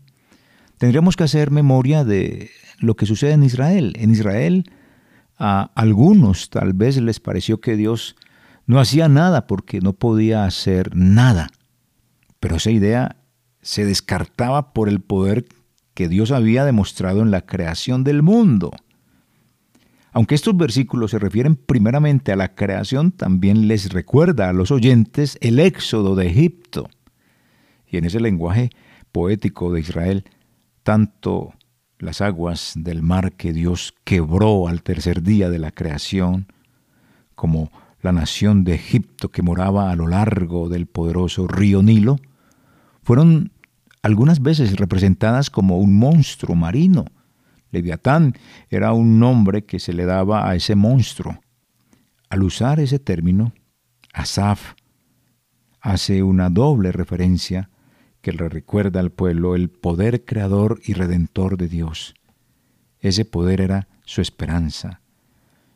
tendríamos 0.78 1.17
que 1.17 1.26
hacer 1.26 1.51
memoria 1.51 2.05
de 2.05 2.49
lo 2.78 2.95
que 2.95 3.05
sucede 3.05 3.34
en 3.34 3.43
Israel. 3.43 3.95
En 3.97 4.11
Israel, 4.11 4.63
a 5.38 5.72
algunos 5.76 6.49
tal 6.49 6.72
vez 6.72 6.95
les 7.01 7.20
pareció 7.20 7.59
que 7.59 7.76
Dios 7.76 8.15
no 8.65 8.80
hacía 8.80 9.09
nada 9.09 9.45
porque 9.45 9.82
no 9.82 9.91
podía 9.91 10.45
hacer 10.45 10.95
nada. 10.95 11.49
Pero 12.39 12.55
esa 12.55 12.71
idea 12.71 13.17
se 13.61 13.85
descartaba 13.85 14.73
por 14.73 14.89
el 14.89 15.01
poder 15.01 15.45
que 15.93 16.07
Dios 16.07 16.31
había 16.31 16.63
demostrado 16.63 17.21
en 17.21 17.31
la 17.31 17.45
creación 17.45 18.03
del 18.03 18.23
mundo. 18.23 18.71
Aunque 20.11 20.35
estos 20.35 20.55
versículos 20.57 21.11
se 21.11 21.19
refieren 21.19 21.55
primeramente 21.55 22.31
a 22.31 22.35
la 22.35 22.55
creación, 22.55 23.11
también 23.11 23.67
les 23.67 23.91
recuerda 23.91 24.49
a 24.49 24.53
los 24.53 24.71
oyentes 24.71 25.37
el 25.41 25.59
éxodo 25.59 26.15
de 26.15 26.27
Egipto. 26.27 26.89
Y 27.85 27.97
en 27.97 28.05
ese 28.05 28.19
lenguaje 28.19 28.69
poético 29.11 29.71
de 29.71 29.81
Israel, 29.81 30.25
tanto 30.83 31.53
las 31.99 32.21
aguas 32.21 32.73
del 32.75 33.03
mar 33.03 33.33
que 33.33 33.53
Dios 33.53 33.93
quebró 34.03 34.67
al 34.67 34.81
tercer 34.83 35.21
día 35.21 35.49
de 35.49 35.59
la 35.59 35.71
creación, 35.71 36.47
como 37.35 37.71
la 38.01 38.11
nación 38.11 38.63
de 38.63 38.75
Egipto 38.75 39.29
que 39.29 39.41
moraba 39.41 39.91
a 39.91 39.95
lo 39.95 40.07
largo 40.07 40.69
del 40.69 40.87
poderoso 40.87 41.47
río 41.47 41.83
Nilo, 41.83 42.15
fueron 43.10 43.51
algunas 44.03 44.39
veces 44.39 44.76
representadas 44.76 45.49
como 45.49 45.80
un 45.80 45.97
monstruo 45.97 46.55
marino, 46.55 47.05
Leviatán 47.72 48.36
era 48.70 48.93
un 48.93 49.18
nombre 49.18 49.66
que 49.66 49.80
se 49.80 49.93
le 49.93 50.05
daba 50.05 50.47
a 50.47 50.53
ese 50.53 50.76
monstruo. 50.76 51.39
Al 52.30 52.43
usar 52.43 52.80
ese 52.80 52.99
término, 52.99 53.51
Asaf 54.14 54.76
hace 55.82 56.22
una 56.22 56.51
doble 56.51 56.91
referencia 56.91 57.72
que 58.22 58.32
le 58.32 58.47
recuerda 58.47 58.99
al 58.99 59.10
pueblo 59.10 59.55
el 59.55 59.72
poder 59.72 60.24
creador 60.24 60.80
y 60.86 60.93
redentor 60.93 61.57
de 61.57 61.68
Dios. 61.68 62.14
Ese 62.99 63.26
poder 63.26 63.60
era 63.60 63.88
su 64.05 64.22
esperanza. 64.22 65.01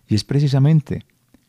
Y 0.08 0.14
es 0.14 0.24
precisamente 0.24 1.04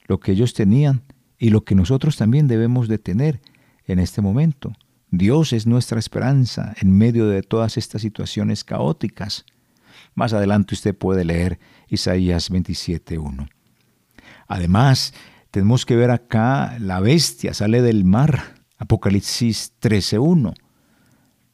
lo 0.07 0.18
que 0.18 0.32
ellos 0.32 0.55
tenían 0.55 1.03
y 1.37 1.51
lo 1.51 1.62
que 1.62 1.74
nosotros 1.74 2.16
también 2.16 2.49
debemos 2.49 2.89
de 2.89 2.97
tener 2.97 3.43
en 3.87 3.99
este 3.99 4.22
momento. 4.22 4.72
Dios 5.18 5.52
es 5.52 5.66
nuestra 5.66 5.98
esperanza 5.98 6.74
en 6.80 6.96
medio 6.96 7.28
de 7.28 7.42
todas 7.42 7.76
estas 7.76 8.02
situaciones 8.02 8.64
caóticas. 8.64 9.44
Más 10.14 10.32
adelante 10.32 10.74
usted 10.74 10.96
puede 10.96 11.24
leer 11.24 11.58
Isaías 11.88 12.50
27.1. 12.50 13.48
Además, 14.48 15.14
tenemos 15.50 15.86
que 15.86 15.96
ver 15.96 16.10
acá 16.10 16.76
la 16.80 17.00
bestia 17.00 17.54
sale 17.54 17.80
del 17.80 18.04
mar, 18.04 18.56
Apocalipsis 18.78 19.72
13.1. 19.80 20.54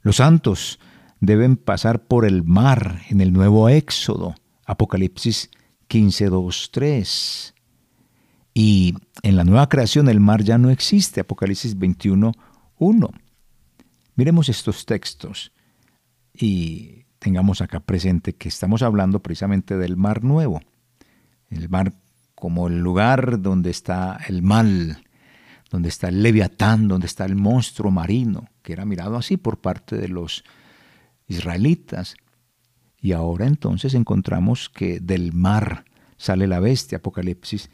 Los 0.00 0.16
santos 0.16 0.80
deben 1.20 1.56
pasar 1.56 2.06
por 2.06 2.24
el 2.24 2.42
mar 2.42 3.02
en 3.10 3.20
el 3.20 3.32
nuevo 3.32 3.68
Éxodo, 3.68 4.34
Apocalipsis 4.64 5.50
15.2.3. 5.88 7.52
Y 8.54 8.94
en 9.22 9.36
la 9.36 9.44
nueva 9.44 9.68
creación 9.68 10.08
el 10.08 10.18
mar 10.18 10.42
ya 10.42 10.56
no 10.56 10.70
existe, 10.70 11.20
Apocalipsis 11.20 11.76
21.1. 11.76 13.10
Miremos 14.20 14.50
estos 14.50 14.84
textos 14.84 15.50
y 16.34 17.06
tengamos 17.18 17.62
acá 17.62 17.80
presente 17.80 18.34
que 18.34 18.50
estamos 18.50 18.82
hablando 18.82 19.22
precisamente 19.22 19.78
del 19.78 19.96
mar 19.96 20.24
nuevo, 20.24 20.60
el 21.48 21.70
mar 21.70 21.94
como 22.34 22.68
el 22.68 22.80
lugar 22.80 23.40
donde 23.40 23.70
está 23.70 24.20
el 24.28 24.42
mal, 24.42 25.06
donde 25.70 25.88
está 25.88 26.08
el 26.08 26.22
leviatán, 26.22 26.86
donde 26.86 27.06
está 27.06 27.24
el 27.24 27.34
monstruo 27.34 27.90
marino, 27.90 28.50
que 28.60 28.74
era 28.74 28.84
mirado 28.84 29.16
así 29.16 29.38
por 29.38 29.58
parte 29.62 29.96
de 29.96 30.08
los 30.08 30.44
israelitas. 31.26 32.14
Y 33.00 33.12
ahora 33.12 33.46
entonces 33.46 33.94
encontramos 33.94 34.68
que 34.68 35.00
del 35.00 35.32
mar 35.32 35.86
sale 36.18 36.46
la 36.46 36.60
bestia, 36.60 36.98
Apocalipsis 36.98 37.70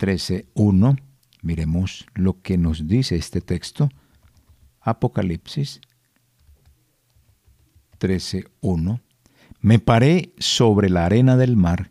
13.1. 0.00 1.00
Miremos 1.42 2.04
lo 2.14 2.42
que 2.42 2.58
nos 2.58 2.88
dice 2.88 3.14
este 3.14 3.40
texto. 3.40 3.90
Apocalipsis 4.84 5.80
13.1, 7.98 9.00
me 9.60 9.78
paré 9.78 10.34
sobre 10.38 10.90
la 10.90 11.06
arena 11.06 11.38
del 11.38 11.56
mar 11.56 11.90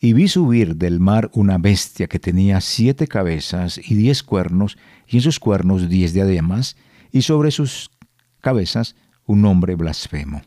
y 0.00 0.12
vi 0.12 0.26
subir 0.26 0.74
del 0.74 0.98
mar 0.98 1.30
una 1.34 1.58
bestia 1.58 2.08
que 2.08 2.18
tenía 2.18 2.60
siete 2.60 3.06
cabezas 3.06 3.78
y 3.78 3.94
diez 3.94 4.24
cuernos, 4.24 4.76
y 5.06 5.18
en 5.18 5.22
sus 5.22 5.38
cuernos 5.38 5.88
diez 5.88 6.12
diademas, 6.12 6.76
y 7.12 7.22
sobre 7.22 7.52
sus 7.52 7.92
cabezas 8.40 8.96
un 9.24 9.44
hombre 9.44 9.76
blasfemo. 9.76 10.42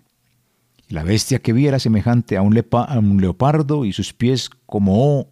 la 0.89 1.03
bestia 1.03 1.39
que 1.39 1.53
vi 1.53 1.67
era 1.67 1.79
semejante 1.79 2.35
a 2.35 2.41
un, 2.41 2.61
a 2.73 2.99
un 2.99 3.21
leopardo, 3.21 3.85
y 3.85 3.93
sus 3.93 4.11
pies 4.11 4.49
como 4.65 5.29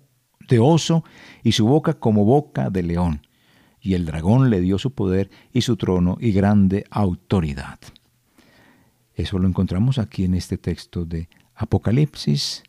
de 0.47 0.59
oso, 0.59 1.03
y 1.43 1.51
su 1.51 1.67
boca 1.67 1.93
como 1.93 2.23
boca 2.23 2.69
de 2.69 2.83
león. 2.83 3.21
Y 3.83 3.95
el 3.95 4.05
dragón 4.05 4.49
le 4.49 4.61
dio 4.61 4.79
su 4.79 4.93
poder 4.93 5.29
y 5.51 5.61
su 5.61 5.75
trono 5.75 6.17
y 6.17 6.31
grande 6.31 6.85
autoridad. 6.89 7.79
Eso 9.13 9.37
lo 9.37 9.47
encontramos 9.47 9.99
aquí 9.99 10.23
en 10.23 10.35
este 10.35 10.57
texto 10.57 11.03
de 11.03 11.27
Apocalipsis, 11.53 12.63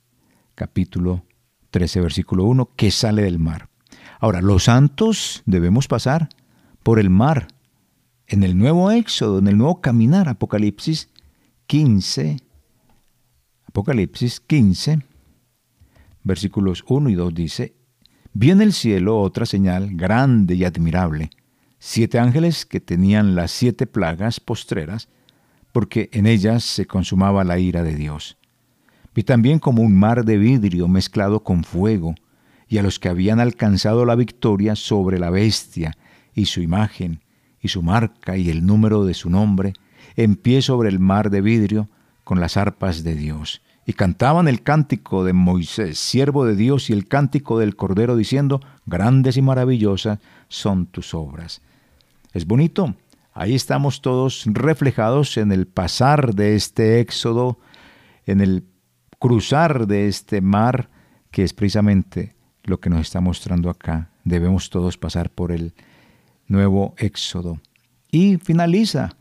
capítulo 0.57 1.25
13, 1.71 2.01
versículo 2.01 2.45
1, 2.47 2.71
que 2.75 2.91
sale 2.91 3.23
del 3.23 3.39
mar. 3.39 3.69
Ahora, 4.19 4.43
los 4.43 4.65
santos 4.65 5.45
debemos 5.47 5.87
pasar 5.87 6.29
por 6.83 6.99
el 6.99 7.11
mar 7.11 7.47
en 8.27 8.43
el 8.43 8.59
nuevo 8.59 8.91
éxodo, 8.91 9.39
en 9.39 9.47
el 9.47 9.57
nuevo 9.57 9.81
caminar, 9.81 10.29
Apocalipsis 10.29 11.11
15, 11.69 12.39
Apocalipsis 13.67 14.41
15, 14.41 14.99
versículos 16.25 16.85
1 16.89 17.09
y 17.11 17.15
2 17.15 17.35
dice, 17.35 17.75
vi 18.35 18.51
en 18.51 18.61
el 18.61 18.73
cielo 18.73 19.21
otra 19.21 19.47
señal 19.47 19.91
grande 19.93 20.57
y 20.57 20.65
admirable, 20.65 21.31
siete 21.79 22.19
ángeles 22.19 22.67
que 22.67 22.81
tenían 22.81 23.37
las 23.37 23.53
siete 23.53 23.87
plagas 23.87 24.41
postreras, 24.41 25.09
porque 25.73 26.11
en 26.13 26.27
ellas 26.27 26.65
se 26.65 26.87
consumaba 26.87 27.45
la 27.45 27.59
ira 27.59 27.83
de 27.83 27.95
Dios. 27.95 28.37
Vi 29.15 29.23
también 29.23 29.61
como 29.61 29.83
un 29.83 29.97
mar 29.97 30.25
de 30.25 30.37
vidrio 30.37 30.89
mezclado 30.89 31.45
con 31.45 31.63
fuego, 31.63 32.17
y 32.67 32.79
a 32.79 32.83
los 32.83 32.99
que 32.99 33.09
habían 33.09 33.39
alcanzado 33.39 34.05
la 34.05 34.17
victoria 34.17 34.75
sobre 34.75 35.21
la 35.21 35.31
bestia, 35.31 35.97
y 36.35 36.47
su 36.47 36.61
imagen, 36.61 37.21
y 37.61 37.69
su 37.69 37.83
marca, 37.83 38.37
y 38.37 38.51
el 38.51 38.67
número 38.67 39.05
de 39.05 39.15
su 39.15 39.31
nombre, 39.31 39.75
en 40.17 40.35
pie 40.35 40.61
sobre 40.61 40.89
el 40.89 40.99
mar 40.99 41.31
de 41.31 41.41
vidrio, 41.41 41.89
con 42.25 42.41
las 42.41 42.57
arpas 42.57 43.05
de 43.05 43.15
Dios. 43.15 43.63
Y 43.87 43.93
cantaban 43.93 44.49
el 44.49 44.63
cántico 44.63 45.25
de 45.25 45.33
Moisés, 45.33 45.99
siervo 45.99 46.47
de 46.47 46.57
Dios, 46.57 46.89
y 46.89 46.93
el 46.93 47.07
cántico 47.07 47.59
del 47.59 47.77
Cordero, 47.77 48.17
diciendo, 48.17 48.61
grandes 48.87 49.37
y 49.37 49.43
maravillosas 49.43 50.21
son 50.49 50.87
tus 50.87 51.13
obras. 51.15 51.61
Es 52.33 52.47
bonito. 52.47 52.95
Ahí 53.33 53.55
estamos 53.55 54.01
todos 54.01 54.45
reflejados 54.47 55.37
en 55.37 55.53
el 55.53 55.67
pasar 55.67 56.35
de 56.35 56.55
este 56.55 57.01
éxodo, 57.01 57.59
en 58.27 58.41
el 58.41 58.65
cruzar 59.19 59.87
de 59.87 60.07
este 60.07 60.41
mar, 60.41 60.89
que 61.31 61.43
es 61.43 61.53
precisamente 61.53 62.37
lo 62.63 62.81
que 62.81 62.91
nos 62.91 63.01
está 63.01 63.21
mostrando 63.21 63.71
acá. 63.71 64.11
Debemos 64.25 64.71
todos 64.71 64.97
pasar 64.97 65.31
por 65.31 65.53
el 65.53 65.75
nuevo 66.47 66.95
éxodo. 66.99 67.61
Y 68.11 68.37
finaliza 68.39 69.17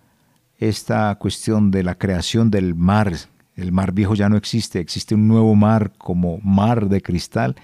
esta 0.57 1.13
cuestión 1.15 1.71
de 1.71 1.83
la 1.83 1.95
creación 1.95 2.51
del 2.51 2.75
mar. 2.75 3.13
El 3.55 3.71
mar 3.71 3.93
viejo 3.93 4.15
ya 4.15 4.29
no 4.29 4.37
existe, 4.37 4.79
existe 4.79 5.15
un 5.15 5.27
nuevo 5.27 5.55
mar 5.55 5.93
como 5.97 6.39
mar 6.39 6.89
de 6.89 7.01
cristal 7.01 7.55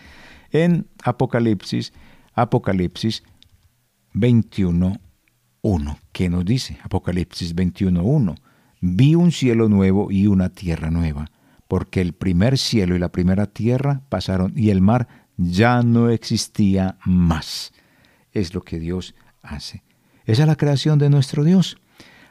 en 0.51 0.87
Apocalipsis, 1.03 1.93
Apocalipsis 2.33 3.23
21.1. 4.13 5.97
¿Qué 6.11 6.29
nos 6.29 6.45
dice? 6.45 6.77
Apocalipsis 6.83 7.55
21.1. 7.55 8.35
Vi 8.81 9.15
un 9.15 9.31
cielo 9.31 9.67
nuevo 9.67 10.11
y 10.11 10.27
una 10.27 10.49
tierra 10.49 10.89
nueva, 10.89 11.31
porque 11.67 12.01
el 12.01 12.13
primer 12.13 12.57
cielo 12.57 12.95
y 12.95 12.99
la 12.99 13.11
primera 13.11 13.45
tierra 13.47 14.01
pasaron 14.09 14.53
y 14.55 14.69
el 14.69 14.81
mar 14.81 15.07
ya 15.37 15.81
no 15.83 16.09
existía 16.09 16.97
más. 17.05 17.73
Es 18.31 18.53
lo 18.53 18.61
que 18.61 18.79
Dios 18.79 19.15
hace. 19.41 19.83
Esa 20.25 20.43
es 20.43 20.47
la 20.47 20.55
creación 20.55 20.99
de 20.99 21.09
nuestro 21.09 21.43
Dios. 21.43 21.77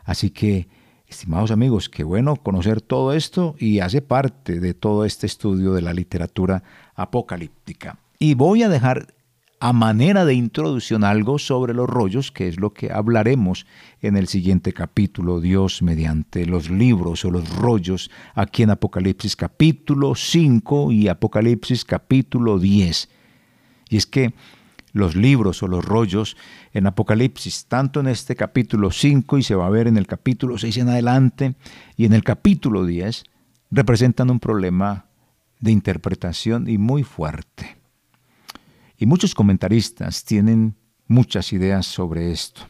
Así 0.04 0.30
que, 0.30 0.68
estimados 1.08 1.50
amigos, 1.50 1.88
qué 1.88 2.04
bueno 2.04 2.36
conocer 2.36 2.80
todo 2.80 3.12
esto 3.12 3.56
y 3.58 3.80
hace 3.80 4.02
parte 4.02 4.60
de 4.60 4.74
todo 4.74 5.04
este 5.04 5.26
estudio 5.26 5.72
de 5.72 5.82
la 5.82 5.94
literatura 5.94 6.62
apocalíptica. 6.94 7.98
Y 8.18 8.34
voy 8.34 8.62
a 8.62 8.68
dejar 8.68 9.14
a 9.60 9.72
manera 9.72 10.24
de 10.24 10.34
introducción 10.34 11.02
algo 11.02 11.38
sobre 11.38 11.74
los 11.74 11.88
rollos, 11.88 12.30
que 12.30 12.46
es 12.46 12.60
lo 12.60 12.72
que 12.72 12.92
hablaremos 12.92 13.66
en 14.00 14.16
el 14.16 14.28
siguiente 14.28 14.72
capítulo, 14.72 15.40
Dios 15.40 15.82
mediante 15.82 16.46
los 16.46 16.70
libros 16.70 17.24
o 17.24 17.30
los 17.30 17.56
rollos, 17.56 18.10
aquí 18.34 18.62
en 18.62 18.70
Apocalipsis 18.70 19.34
capítulo 19.34 20.14
5 20.14 20.92
y 20.92 21.08
Apocalipsis 21.08 21.84
capítulo 21.84 22.58
10. 22.58 23.08
Y 23.88 23.96
es 23.96 24.06
que 24.06 24.32
los 24.98 25.16
libros 25.16 25.62
o 25.62 25.68
los 25.68 25.84
rollos 25.84 26.36
en 26.72 26.86
Apocalipsis, 26.86 27.66
tanto 27.66 28.00
en 28.00 28.08
este 28.08 28.36
capítulo 28.36 28.90
5 28.90 29.38
y 29.38 29.42
se 29.42 29.54
va 29.54 29.66
a 29.66 29.70
ver 29.70 29.86
en 29.86 29.96
el 29.96 30.06
capítulo 30.06 30.58
6 30.58 30.76
en 30.78 30.88
adelante 30.88 31.54
y 31.96 32.04
en 32.04 32.12
el 32.12 32.24
capítulo 32.24 32.84
10, 32.84 33.24
representan 33.70 34.30
un 34.30 34.40
problema 34.40 35.06
de 35.60 35.72
interpretación 35.72 36.68
y 36.68 36.78
muy 36.78 37.02
fuerte. 37.02 37.76
Y 38.96 39.06
muchos 39.06 39.34
comentaristas 39.34 40.24
tienen 40.24 40.74
muchas 41.06 41.52
ideas 41.52 41.86
sobre 41.86 42.32
esto. 42.32 42.62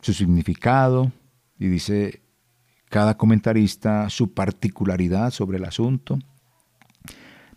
Su 0.00 0.14
significado, 0.14 1.12
y 1.58 1.68
dice 1.68 2.22
cada 2.88 3.16
comentarista 3.16 4.10
su 4.10 4.34
particularidad 4.34 5.30
sobre 5.30 5.58
el 5.58 5.64
asunto. 5.64 6.18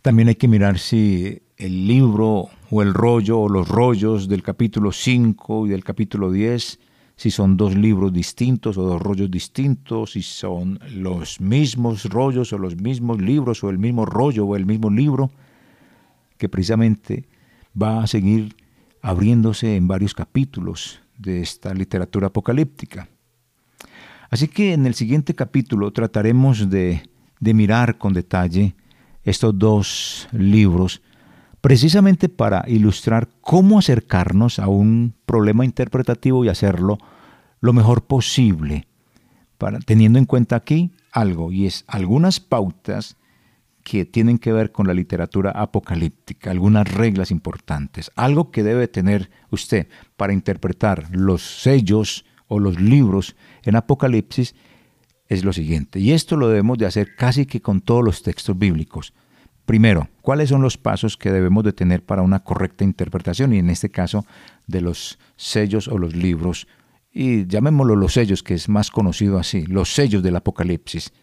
También 0.01 0.27
hay 0.27 0.35
que 0.35 0.47
mirar 0.47 0.77
si 0.77 1.41
el 1.63 1.87
libro 1.87 2.49
o 2.71 2.81
el 2.81 2.93
rollo 2.93 3.39
o 3.39 3.47
los 3.47 3.69
rollos 3.69 4.27
del 4.27 4.43
capítulo 4.43 4.91
5 4.91 5.65
y 5.65 5.69
del 5.69 5.81
capítulo 5.81 6.29
10, 6.29 6.79
si 7.15 7.31
son 7.31 7.55
dos 7.55 7.73
libros 7.73 8.11
distintos 8.11 8.77
o 8.77 8.83
dos 8.83 9.01
rollos 9.01 9.31
distintos, 9.31 10.11
si 10.11 10.23
son 10.23 10.77
los 10.93 11.39
mismos 11.39 12.03
rollos 12.03 12.51
o 12.51 12.57
los 12.57 12.75
mismos 12.75 13.21
libros 13.21 13.63
o 13.63 13.69
el 13.69 13.77
mismo 13.77 14.05
rollo 14.05 14.45
o 14.45 14.57
el 14.57 14.65
mismo 14.65 14.89
libro, 14.89 15.31
que 16.37 16.49
precisamente 16.49 17.29
va 17.81 18.03
a 18.03 18.07
seguir 18.07 18.57
abriéndose 19.01 19.77
en 19.77 19.87
varios 19.87 20.13
capítulos 20.13 20.99
de 21.17 21.41
esta 21.41 21.73
literatura 21.73 22.27
apocalíptica. 22.27 23.07
Así 24.29 24.49
que 24.49 24.73
en 24.73 24.85
el 24.85 24.95
siguiente 24.95 25.33
capítulo 25.33 25.93
trataremos 25.93 26.69
de, 26.69 27.09
de 27.39 27.53
mirar 27.53 27.97
con 27.97 28.11
detalle 28.11 28.75
estos 29.23 29.57
dos 29.57 30.27
libros 30.33 31.01
precisamente 31.63 32.27
para 32.27 32.65
ilustrar 32.67 33.29
cómo 33.39 33.79
acercarnos 33.79 34.59
a 34.59 34.67
un 34.67 35.13
problema 35.25 35.63
interpretativo 35.63 36.43
y 36.43 36.49
hacerlo 36.49 36.97
lo 37.61 37.71
mejor 37.71 38.03
posible, 38.03 38.85
para, 39.57 39.79
teniendo 39.79 40.19
en 40.19 40.25
cuenta 40.25 40.57
aquí 40.57 40.91
algo, 41.09 41.53
y 41.53 41.65
es 41.65 41.85
algunas 41.87 42.41
pautas 42.41 43.15
que 43.81 44.03
tienen 44.03 44.39
que 44.39 44.51
ver 44.51 44.73
con 44.73 44.87
la 44.87 44.93
literatura 44.93 45.51
apocalíptica, 45.51 46.51
algunas 46.51 46.85
reglas 46.91 47.31
importantes, 47.31 48.11
algo 48.17 48.51
que 48.51 48.61
debe 48.61 48.89
tener 48.89 49.31
usted 49.49 49.87
para 50.17 50.33
interpretar 50.33 51.07
los 51.11 51.61
sellos 51.61 52.25
o 52.49 52.59
los 52.59 52.81
libros 52.81 53.37
en 53.63 53.77
Apocalipsis 53.77 54.53
es 55.29 55.45
lo 55.45 55.53
siguiente, 55.53 56.01
y 56.01 56.11
esto 56.11 56.35
lo 56.35 56.49
debemos 56.49 56.77
de 56.77 56.87
hacer 56.87 57.15
casi 57.15 57.45
que 57.45 57.61
con 57.61 57.79
todos 57.79 58.03
los 58.03 58.21
textos 58.21 58.57
bíblicos. 58.57 59.13
Primero, 59.65 60.09
¿cuáles 60.21 60.49
son 60.49 60.61
los 60.61 60.77
pasos 60.77 61.15
que 61.15 61.31
debemos 61.31 61.63
de 61.63 61.73
tener 61.73 62.03
para 62.03 62.21
una 62.21 62.43
correcta 62.43 62.83
interpretación? 62.83 63.53
Y 63.53 63.59
en 63.59 63.69
este 63.69 63.89
caso, 63.89 64.25
de 64.67 64.81
los 64.81 65.19
sellos 65.37 65.87
o 65.87 65.97
los 65.97 66.15
libros, 66.15 66.67
y 67.13 67.47
llamémoslo 67.47 67.95
los 67.95 68.13
sellos, 68.13 68.43
que 68.43 68.55
es 68.55 68.67
más 68.67 68.91
conocido 68.91 69.37
así, 69.37 69.65
los 69.65 69.93
sellos 69.93 70.23
del 70.23 70.35
Apocalipsis. 70.35 71.13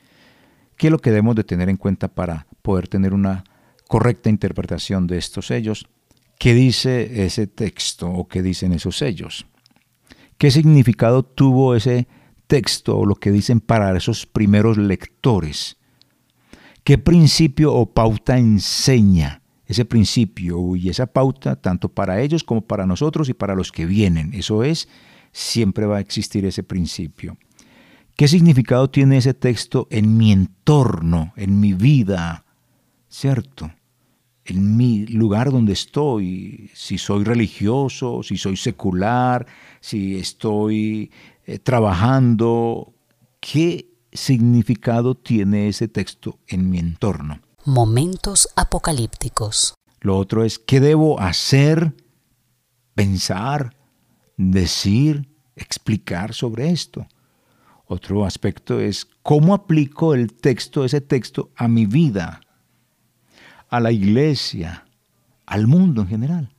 ¿Qué 0.77 0.87
es 0.87 0.91
lo 0.91 0.99
que 0.99 1.11
debemos 1.11 1.35
de 1.35 1.45
tener 1.45 1.69
en 1.69 1.77
cuenta 1.77 2.09
para 2.09 2.47
poder 2.63 2.89
tener 2.89 3.13
una 3.13 3.45
correcta 3.89 4.31
interpretación 4.31 5.07
de 5.07 5.19
estos 5.19 5.49
sellos? 5.49 5.87
¿Qué 6.39 6.55
dice 6.55 7.27
ese 7.27 7.47
texto 7.47 8.09
o 8.09 8.27
qué 8.27 8.41
dicen 8.41 8.73
esos 8.73 8.97
sellos? 8.97 9.47
¿Qué 10.39 10.51
significado 10.51 11.23
tuvo 11.23 11.75
ese 11.75 12.09
texto 12.47 12.97
o 12.97 13.05
lo 13.05 13.17
que 13.17 13.31
dicen 13.31 13.61
para 13.61 13.95
esos 13.95 14.25
primeros 14.25 14.79
lectores? 14.79 15.77
¿Qué 16.91 16.99
principio 16.99 17.73
o 17.73 17.87
pauta 17.87 18.37
enseña 18.37 19.43
ese 19.65 19.85
principio 19.85 20.75
y 20.75 20.89
esa 20.89 21.07
pauta 21.07 21.55
tanto 21.55 21.89
para 21.89 22.21
ellos 22.21 22.43
como 22.43 22.63
para 22.63 22.85
nosotros 22.85 23.29
y 23.29 23.33
para 23.33 23.55
los 23.55 23.71
que 23.71 23.87
vienen? 23.87 24.35
Eso 24.35 24.65
es, 24.65 24.89
siempre 25.31 25.87
va 25.87 25.99
a 25.99 26.01
existir 26.01 26.45
ese 26.45 26.65
principio. 26.65 27.39
¿Qué 28.17 28.27
significado 28.27 28.91
tiene 28.91 29.19
ese 29.19 29.35
texto 29.35 29.87
en 29.93 30.17
mi 30.17 30.33
entorno, 30.33 31.33
en 31.37 31.61
mi 31.61 31.75
vida? 31.75 32.45
¿Cierto? 33.09 33.71
En 34.45 34.77
mi 34.77 35.07
lugar 35.07 35.53
donde 35.53 35.75
estoy, 35.75 36.73
si 36.75 36.99
soy 36.99 37.23
religioso, 37.23 38.25
si 38.25 38.37
soy 38.37 38.57
secular, 38.57 39.47
si 39.79 40.17
estoy 40.17 41.13
eh, 41.47 41.61
trabajando, 41.61 42.95
¿qué 43.39 43.90
significado 44.13 45.15
tiene 45.15 45.69
ese 45.69 45.89
texto 45.89 46.39
en 46.47 46.71
mi 46.71 46.79
entorno. 46.79 47.41
Momentos 47.65 48.49
apocalípticos. 48.57 49.75
Lo 50.01 50.17
otro 50.17 50.45
es 50.45 50.59
qué 50.59 50.81
debo 50.81 51.21
hacer, 51.21 51.95
pensar, 52.95 53.77
decir, 54.37 55.29
explicar 55.57 56.35
sobre 56.35 56.71
esto. 56.71 57.07
Otro 57.87 58.25
aspecto 58.25 58.81
es 58.81 59.07
cómo 59.23 59.53
aplico 59.53 60.15
el 60.15 60.33
texto, 60.33 60.85
ese 60.85 61.01
texto, 61.01 61.51
a 61.57 61.69
mi 61.69 61.87
vida, 61.87 62.41
a 63.69 63.81
la 63.81 63.93
iglesia, 63.93 64.87
al 65.45 65.67
mundo 65.67 66.03
en 66.03 66.09
general. 66.09 66.55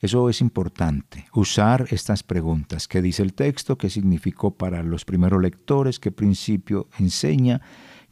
Eso 0.00 0.28
es 0.28 0.42
importante, 0.42 1.26
usar 1.32 1.86
estas 1.90 2.22
preguntas. 2.22 2.86
¿Qué 2.86 3.00
dice 3.00 3.22
el 3.22 3.32
texto? 3.32 3.78
¿Qué 3.78 3.88
significó 3.88 4.50
para 4.52 4.82
los 4.82 5.06
primeros 5.06 5.40
lectores? 5.40 5.98
¿Qué 5.98 6.12
principio 6.12 6.88
enseña? 6.98 7.62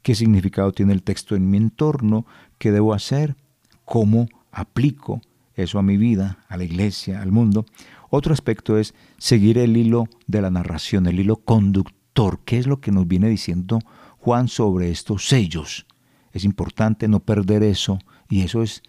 ¿Qué 0.03 0.15
significado 0.15 0.73
tiene 0.73 0.95
el 0.95 1.03
texto 1.03 1.37
en 1.37 1.51
mi 1.51 1.59
entorno? 1.59 2.27
¿Qué 2.57 2.73
debo 2.73 2.95
hacer? 2.95 3.37
¿Cómo 3.85 4.29
aplico 4.51 5.21
eso 5.57 5.79
a 5.79 5.83
mi 5.83 5.99
vida, 5.99 6.39
a 6.49 6.57
la 6.57 6.65
iglesia, 6.65 7.21
al 7.21 7.33
mundo? 7.33 7.67
Otro 8.09 8.33
aspecto 8.33 8.79
es 8.79 8.95
seguir 9.19 9.59
el 9.59 9.77
hilo 9.77 10.09
de 10.27 10.41
la 10.41 10.51
narración, 10.51 11.07
el 11.07 11.21
hilo 11.21 11.37
conductor. 11.37 12.41
¿Qué 12.47 12.59
es 12.59 12.67
lo 12.67 12.81
que 12.81 12.93
nos 12.93 13.07
viene 13.07 13.29
diciendo 13.29 13.81
Juan 14.19 14.49
sobre 14.49 14.91
estos 14.91 15.27
sellos? 15.29 15.87
Es 16.33 16.45
importante 16.45 17.09
no 17.09 17.21
perder 17.21 17.63
eso 17.63 17.99
y 18.31 18.41
eso 18.43 18.63
es 18.63 18.83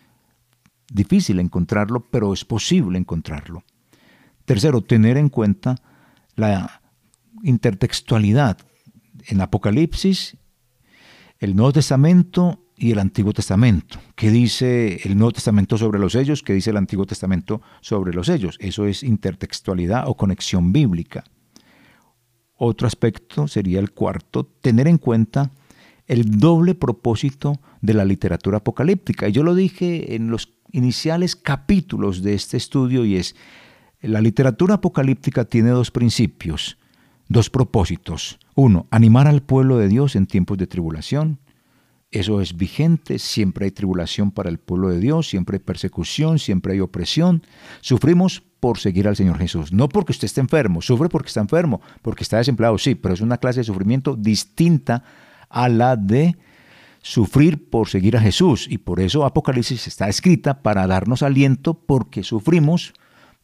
difícil 0.91 1.39
encontrarlo, 1.39 2.05
pero 2.11 2.33
es 2.33 2.45
posible 2.45 2.97
encontrarlo. 2.97 3.63
Tercero, 4.45 4.81
tener 4.81 5.17
en 5.17 5.29
cuenta 5.29 5.75
la 6.35 6.81
intertextualidad 7.43 8.57
en 9.27 9.41
Apocalipsis, 9.41 10.37
el 11.39 11.55
Nuevo 11.55 11.73
Testamento 11.73 12.61
y 12.77 12.91
el 12.91 12.99
Antiguo 12.99 13.33
Testamento. 13.33 13.99
¿Qué 14.15 14.29
dice 14.29 14.99
el 15.03 15.17
Nuevo 15.17 15.31
Testamento 15.31 15.77
sobre 15.77 15.99
los 15.99 16.13
sellos? 16.13 16.43
¿Qué 16.43 16.53
dice 16.53 16.71
el 16.71 16.77
Antiguo 16.77 17.05
Testamento 17.05 17.61
sobre 17.81 18.13
los 18.13 18.27
sellos? 18.27 18.57
Eso 18.59 18.85
es 18.85 19.03
intertextualidad 19.03 20.07
o 20.07 20.15
conexión 20.15 20.71
bíblica. 20.71 21.23
Otro 22.57 22.87
aspecto 22.87 23.47
sería 23.47 23.79
el 23.79 23.91
cuarto, 23.91 24.45
tener 24.45 24.87
en 24.87 24.97
cuenta 24.97 25.51
el 26.07 26.39
doble 26.39 26.75
propósito 26.75 27.59
de 27.81 27.93
la 27.93 28.05
literatura 28.05 28.57
apocalíptica. 28.57 29.27
Y 29.27 29.31
yo 29.31 29.43
lo 29.43 29.55
dije 29.55 30.15
en 30.15 30.29
los 30.29 30.54
iniciales 30.71 31.35
capítulos 31.35 32.21
de 32.21 32.33
este 32.33 32.57
estudio 32.57 33.05
y 33.05 33.15
es, 33.15 33.35
la 34.01 34.21
literatura 34.21 34.75
apocalíptica 34.75 35.45
tiene 35.45 35.69
dos 35.69 35.91
principios, 35.91 36.77
dos 37.27 37.49
propósitos. 37.49 38.39
Uno, 38.55 38.87
animar 38.91 39.27
al 39.27 39.41
pueblo 39.41 39.77
de 39.77 39.87
Dios 39.87 40.15
en 40.15 40.27
tiempos 40.27 40.57
de 40.57 40.67
tribulación. 40.67 41.39
Eso 42.11 42.39
es 42.39 42.55
vigente, 42.55 43.19
siempre 43.19 43.65
hay 43.65 43.71
tribulación 43.71 44.31
para 44.31 44.49
el 44.49 44.59
pueblo 44.59 44.89
de 44.89 44.99
Dios, 44.99 45.27
siempre 45.27 45.57
hay 45.57 45.63
persecución, 45.63 46.39
siempre 46.39 46.73
hay 46.73 46.79
opresión. 46.79 47.43
Sufrimos 47.81 48.43
por 48.59 48.79
seguir 48.79 49.07
al 49.07 49.15
Señor 49.15 49.37
Jesús, 49.37 49.73
no 49.73 49.89
porque 49.89 50.11
usted 50.11 50.25
esté 50.25 50.39
enfermo, 50.39 50.81
sufre 50.81 51.09
porque 51.09 51.27
está 51.27 51.41
enfermo, 51.41 51.81
porque 52.01 52.23
está 52.23 52.37
desempleado, 52.37 52.77
sí, 52.77 52.95
pero 52.95 53.13
es 53.13 53.21
una 53.21 53.37
clase 53.37 53.59
de 53.59 53.65
sufrimiento 53.65 54.15
distinta 54.15 55.03
a 55.49 55.67
la 55.67 55.95
de 55.95 56.37
sufrir 57.05 57.69
por 57.69 57.87
seguir 57.87 58.17
a 58.17 58.19
Jesús. 58.19 58.65
Y 58.67 58.79
por 58.79 58.99
eso 58.99 59.25
Apocalipsis 59.25 59.85
está 59.85 60.09
escrita 60.09 60.63
para 60.63 60.87
darnos 60.87 61.21
aliento 61.21 61.75
porque 61.75 62.23
sufrimos 62.23 62.93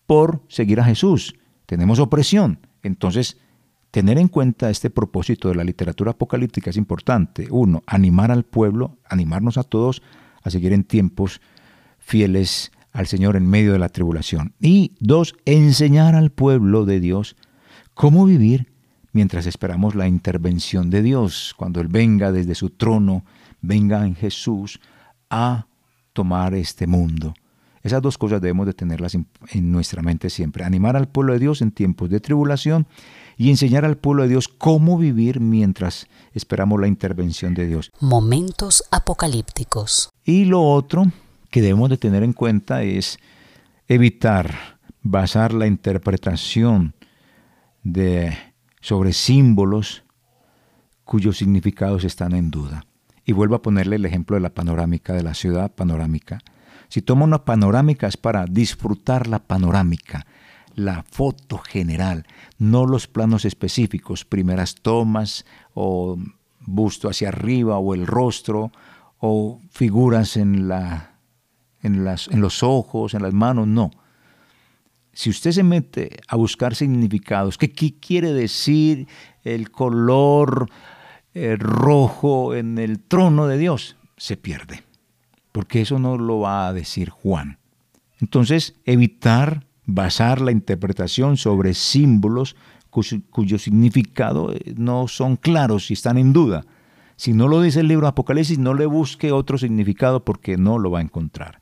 por 0.08 0.42
seguir 0.48 0.80
a 0.80 0.84
Jesús. 0.84 1.36
Tenemos 1.68 2.00
opresión. 2.00 2.58
Entonces, 2.82 3.38
tener 3.92 4.18
en 4.18 4.30
cuenta 4.30 4.72
este 4.72 4.90
propósito 4.90 5.48
de 5.48 5.54
la 5.54 5.64
literatura 5.64 6.12
apocalíptica 6.12 6.72
es 6.72 6.78
importante. 6.78 7.50
Uno, 7.52 7.84
animar 7.86 8.32
al 8.32 8.46
pueblo, 8.46 8.98
animarnos 9.08 9.60
a 9.60 9.64
todos 9.64 10.02
a 10.42 10.50
seguir 10.50 10.74
en 10.74 10.84
tiempos 10.84 11.40
fieles 12.00 12.72
al 12.94 13.06
Señor 13.06 13.36
en 13.36 13.48
medio 13.48 13.74
de 13.74 13.80
la 13.80 13.90
tribulación. 13.90 14.56
Y 14.60 14.96
dos, 15.00 15.36
enseñar 15.46 16.16
al 16.16 16.32
pueblo 16.32 16.86
de 16.86 17.00
Dios 17.00 17.36
cómo 17.94 18.26
vivir 18.26 18.74
mientras 19.14 19.46
esperamos 19.46 19.94
la 19.94 20.08
intervención 20.08 20.90
de 20.90 21.04
Dios, 21.04 21.54
cuando 21.56 21.80
Él 21.80 21.90
venga 21.90 22.32
desde 22.32 22.56
su 22.56 22.72
trono, 22.72 23.24
venga 23.62 24.06
en 24.06 24.16
Jesús 24.16 24.80
a 25.30 25.68
tomar 26.14 26.54
este 26.54 26.88
mundo. 26.88 27.34
Esas 27.84 28.02
dos 28.02 28.18
cosas 28.18 28.42
debemos 28.42 28.68
de 28.68 28.74
tenerlas 28.74 29.16
en, 29.16 29.26
nuestra 29.72 30.04
mente 30.04 30.30
siempre. 30.30 30.64
Animar 30.64 30.96
al 30.96 31.08
pueblo 31.08 31.34
de 31.34 31.40
Dios 31.40 31.62
en 31.62 31.72
tiempos 31.72 32.10
de 32.10 32.20
tribulación 32.20 32.86
y 33.38 33.50
enseñar 33.50 33.86
al 33.86 33.98
pueblo 33.98 34.24
de 34.24 34.30
Dios 34.30 34.48
cómo 34.48 34.98
vivir 34.98 35.40
mientras 35.40 36.08
esperamos 36.34 36.80
la 36.80 36.88
intervención 36.88 37.56
de 37.56 37.68
Dios. 37.68 37.92
Momentos 38.00 38.84
apocalípticos. 38.92 40.10
Y 40.24 40.46
lo 40.46 40.62
otro 40.62 41.12
que 41.50 41.62
debemos 41.62 41.90
de 41.90 41.98
tener 41.98 42.24
en 42.24 42.34
cuenta 42.34 42.84
es 42.84 43.18
evitar 43.88 44.80
basar 45.02 45.54
la 45.54 45.66
interpretación 45.66 46.94
de 47.84 48.38
sobre 48.80 49.12
símbolos 49.14 50.04
cuyos 51.04 51.38
significados 51.38 52.04
están 52.04 52.34
en 52.34 52.52
duda. 52.52 52.86
Y 53.26 53.34
vuelvo 53.34 53.56
a 53.56 53.62
ponerle 53.62 53.98
el 53.98 54.06
ejemplo 54.06 54.36
de 54.36 54.42
la 54.42 54.54
panorámica, 54.54 55.14
de 55.14 55.24
la 55.24 55.34
ciudad 55.34 55.72
panorámica. 55.72 56.40
Si 56.90 57.02
tomo 57.02 57.24
una 57.24 57.46
panorámica 57.46 58.08
es 58.08 58.18
para 58.18 58.46
disfrutar 58.46 59.28
la 59.28 59.40
panorámica, 59.40 60.26
la 60.76 61.04
foto 61.04 61.58
general, 61.60 62.26
no 62.58 62.86
los 62.86 63.08
planos 63.08 63.46
específicos, 63.46 64.26
primeras 64.26 64.76
tomas 64.76 65.46
o 65.74 66.18
busto 66.60 67.10
hacia 67.10 67.30
arriba 67.30 67.78
o 67.78 67.94
el 67.94 68.08
rostro 68.08 68.72
o 69.20 69.60
figuras 69.70 70.36
en, 70.38 70.68
la, 70.68 71.20
en, 71.82 72.04
las, 72.04 72.28
en 72.28 72.42
los 72.42 72.64
ojos, 72.64 73.14
en 73.14 73.22
las 73.22 73.34
manos, 73.34 73.68
no 73.68 73.92
si 75.14 75.30
usted 75.30 75.52
se 75.52 75.64
mete 75.64 76.18
a 76.28 76.36
buscar 76.36 76.76
significados, 76.76 77.58
¿qué, 77.58 77.70
quiere 77.72 78.34
decir 78.34 79.08
el 79.44 79.72
color 79.72 80.70
eh, 81.34 81.56
rojo 81.58 82.56
en 82.56 82.78
el 82.78 83.00
trono 83.00 83.48
de 83.48 83.58
Dios? 83.58 83.96
Se 84.18 84.38
pierde, 84.38 84.84
porque 85.52 85.82
eso 85.82 86.00
no 86.00 86.18
lo 86.18 86.40
va 86.40 86.68
a 86.68 86.74
decir 86.74 87.10
Juan. 87.10 87.58
Entonces, 88.20 88.76
evitar 88.86 89.66
basar 89.86 90.42
la 90.42 90.52
interpretación 90.52 91.38
sobre 91.38 91.74
símbolos 91.74 92.56
cuyo, 92.90 93.58
significado 93.58 94.54
eh, 94.54 94.74
no 94.76 95.08
son 95.08 95.38
claros 95.38 95.90
y 95.90 95.94
están 95.94 96.18
en 96.18 96.34
duda. 96.34 96.66
Si 97.16 97.34
no 97.34 97.48
lo 97.48 97.62
dice 97.62 97.80
el 97.80 97.88
libro 97.88 98.08
Apocalipsis, 98.08 98.60
no 98.60 98.74
le 98.74 98.86
busque 98.86 99.32
otro 99.32 99.58
significado 99.58 100.26
porque 100.26 100.58
no 100.58 100.78
lo 100.80 100.92
va 100.92 101.00
a 101.00 101.04
encontrar. 101.04 101.62